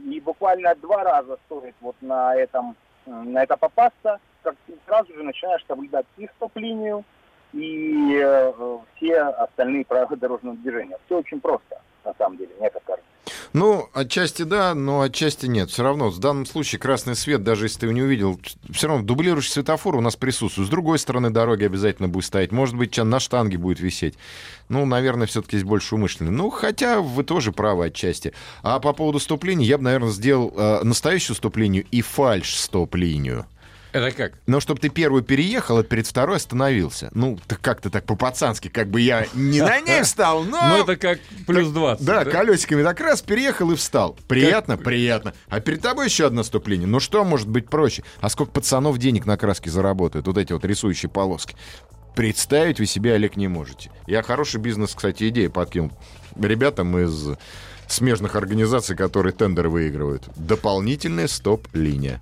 И 0.06 0.22
буквально 0.22 0.74
два 0.76 1.04
раза 1.04 1.38
стоит 1.46 1.76
вот 1.82 1.96
на 2.02 2.36
этом 2.36 2.76
на 3.06 3.44
это 3.44 3.56
попасться, 3.56 4.20
как 4.46 4.56
сразу 4.86 5.14
же 5.14 5.24
начинаешь 5.24 5.66
соблюдать 5.68 6.06
и 6.18 6.30
стоп-линию, 6.38 7.04
и 7.54 8.20
э, 8.22 8.54
все 8.96 9.22
остальные 9.22 9.86
правила 9.86 10.16
дорожного 10.16 10.56
движения. 10.58 10.98
Все 11.06 11.18
очень 11.18 11.42
просто, 11.42 11.82
на 12.04 12.14
самом 12.18 12.38
деле, 12.38 12.52
мне 12.60 12.70
так 12.70 12.84
кажется. 12.84 13.10
Ну, 13.54 13.88
отчасти 13.94 14.44
да, 14.44 14.76
но 14.76 15.02
отчасти 15.02 15.46
нет. 15.46 15.70
Все 15.70 15.82
равно, 15.82 16.10
в 16.10 16.20
данном 16.20 16.46
случае 16.46 16.78
красный 16.78 17.16
свет, 17.16 17.42
даже 17.44 17.66
если 17.66 17.80
ты 17.80 17.86
его 17.86 17.94
не 17.94 18.02
увидел, 18.02 18.40
все 18.70 18.88
равно 18.88 19.06
дублирующий 19.06 19.52
светофор 19.52 19.96
у 19.96 20.02
нас 20.02 20.18
присутствует. 20.18 20.68
С 20.68 20.70
другой 20.70 21.00
стороны 21.00 21.30
дороги 21.30 21.64
обязательно 21.64 22.10
будет 22.10 22.26
стоять. 22.26 22.52
Может 22.52 22.76
быть, 22.76 22.98
на 22.98 23.20
штанге 23.20 23.58
будет 23.58 23.80
висеть. 23.80 24.16
Ну, 24.68 24.86
наверное, 24.86 25.26
все-таки 25.26 25.56
здесь 25.58 25.68
больше 25.68 25.96
умышленно. 25.96 26.32
Ну, 26.32 26.50
хотя 26.50 27.00
вы 27.00 27.24
тоже 27.24 27.54
правы 27.54 27.86
отчасти. 27.86 28.34
А 28.62 28.80
по 28.82 28.92
поводу 28.92 29.20
стоп-линии, 29.20 29.66
я 29.66 29.78
бы, 29.78 29.86
наверное, 29.86 30.10
сделал 30.10 30.54
э, 30.56 30.84
настоящую 30.84 31.38
стоп-линию 31.38 31.86
и 31.90 32.02
фальш-стоп-линию. 32.02 33.46
Это 33.96 34.12
как? 34.12 34.34
Но 34.46 34.60
чтобы 34.60 34.82
ты 34.82 34.90
первую 34.90 35.24
переехал, 35.24 35.78
а 35.78 35.84
перед 35.84 36.06
второй 36.06 36.36
остановился. 36.36 37.10
Ну, 37.14 37.40
так 37.48 37.62
как-то 37.62 37.90
так 37.90 38.04
по-пацански, 38.04 38.68
как 38.68 38.90
бы 38.90 39.00
я 39.00 39.26
не 39.34 39.62
на 39.62 39.80
ней 39.80 40.02
встал, 40.04 40.44
но... 40.44 40.68
Ну, 40.68 40.84
это 40.84 40.98
как 40.98 41.20
плюс 41.48 41.70
20. 41.70 42.06
Да, 42.06 42.26
колесиками 42.26 42.84
так 42.84 43.00
раз 43.00 43.22
переехал 43.22 43.72
и 43.72 43.76
встал. 43.78 44.18
Приятно, 44.28 44.76
приятно. 44.76 45.34
А 45.48 45.62
перед 45.62 45.82
тобой 45.82 46.08
еще 46.08 46.26
одно 46.26 46.44
ступление. 46.44 46.90
Ну 46.90 47.00
что 47.00 47.24
может 47.24 47.48
быть 47.48 47.70
проще? 47.70 48.04
А 48.20 48.28
сколько 48.28 48.52
пацанов 48.52 48.98
денег 48.98 49.26
на 49.26 49.38
краске 49.38 49.70
заработают? 49.70 50.28
Вот 50.28 50.38
эти 50.38 50.52
вот 50.52 50.66
рисующие 50.66 51.10
полоски. 51.10 51.56
Представить 52.18 52.82
вы 52.82 52.88
себе, 52.88 53.14
Олег, 53.14 53.38
не 53.38 53.48
можете. 53.48 53.92
Я 54.08 54.24
хороший 54.24 54.60
бизнес, 54.60 54.94
кстати, 54.94 55.30
идею 55.30 55.52
подкинул 55.52 55.94
ребятам 56.38 56.98
из 56.98 57.30
смежных 57.88 58.36
организаций, 58.36 58.98
которые 58.98 59.32
тендеры 59.32 59.70
выигрывают. 59.70 60.24
Дополнительная 60.36 61.30
стоп-линия. 61.30 62.20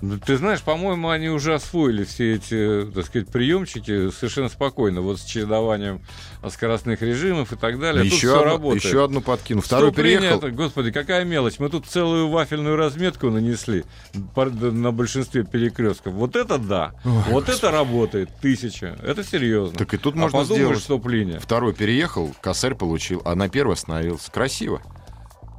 Ну, 0.00 0.18
Ты 0.18 0.36
знаешь, 0.36 0.62
по-моему, 0.62 1.08
они 1.08 1.28
уже 1.28 1.54
освоили 1.54 2.04
все 2.04 2.34
эти, 2.34 2.88
так 2.92 3.06
сказать, 3.06 3.28
приемчики 3.28 4.10
совершенно 4.10 4.48
спокойно, 4.48 5.00
вот 5.00 5.18
с 5.18 5.24
чередованием 5.24 6.00
скоростных 6.48 7.02
режимов 7.02 7.52
и 7.52 7.56
так 7.56 7.80
далее. 7.80 8.04
Тут 8.04 8.12
еще, 8.12 8.28
все 8.28 8.40
одну, 8.40 8.52
работает. 8.52 8.84
еще 8.84 9.04
одну 9.04 9.20
подкину. 9.20 9.60
Второй 9.60 9.90
Вступление 9.90 10.18
переехал. 10.20 10.38
это, 10.38 10.50
господи, 10.52 10.92
какая 10.92 11.24
мелочь. 11.24 11.58
Мы 11.58 11.68
тут 11.68 11.86
целую 11.86 12.28
вафельную 12.28 12.76
разметку 12.76 13.30
нанесли 13.30 13.84
на 14.14 14.92
большинстве 14.92 15.44
перекрестков. 15.44 16.12
Вот 16.12 16.36
это 16.36 16.58
да. 16.58 16.92
вот 17.02 17.48
это 17.48 17.70
работает. 17.70 18.30
Тысяча. 18.40 18.96
Это 19.02 19.24
серьезно. 19.24 19.76
Так 19.76 19.94
и 19.94 19.96
тут 19.96 20.14
а 20.14 20.18
можно 20.18 20.38
подумаешь, 20.38 20.64
сделать. 20.64 20.80
вступление. 20.80 21.40
Второй 21.40 21.74
переехал, 21.74 22.34
косарь 22.40 22.74
получил, 22.74 23.20
а 23.24 23.34
на 23.34 23.48
первый 23.48 23.72
остановился. 23.72 24.30
Красиво. 24.30 24.80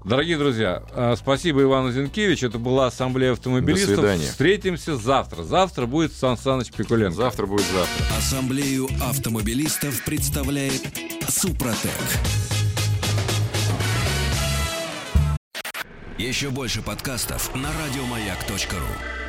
Дорогие 0.05 0.37
друзья, 0.37 0.81
э, 0.93 1.15
спасибо 1.17 1.61
Ивану 1.61 1.91
Зинкевич. 1.91 2.43
Это 2.43 2.57
была 2.57 2.87
ассамблея 2.87 3.33
автомобилистов. 3.33 3.95
До 3.95 4.01
свидания. 4.01 4.25
Встретимся 4.27 4.95
завтра. 4.95 5.43
Завтра 5.43 5.85
будет 5.85 6.13
Сан 6.13 6.37
Саныч 6.37 6.71
Пикуленко. 6.71 7.15
Завтра 7.15 7.45
будет 7.45 7.65
завтра. 7.65 8.17
Ассамблею 8.17 8.87
автомобилистов 9.01 10.03
представляет 10.05 10.81
Супротек. 11.27 11.91
Еще 16.17 16.49
больше 16.49 16.81
подкастов 16.81 17.53
на 17.55 17.69
радиомаяк.ру. 17.69 19.28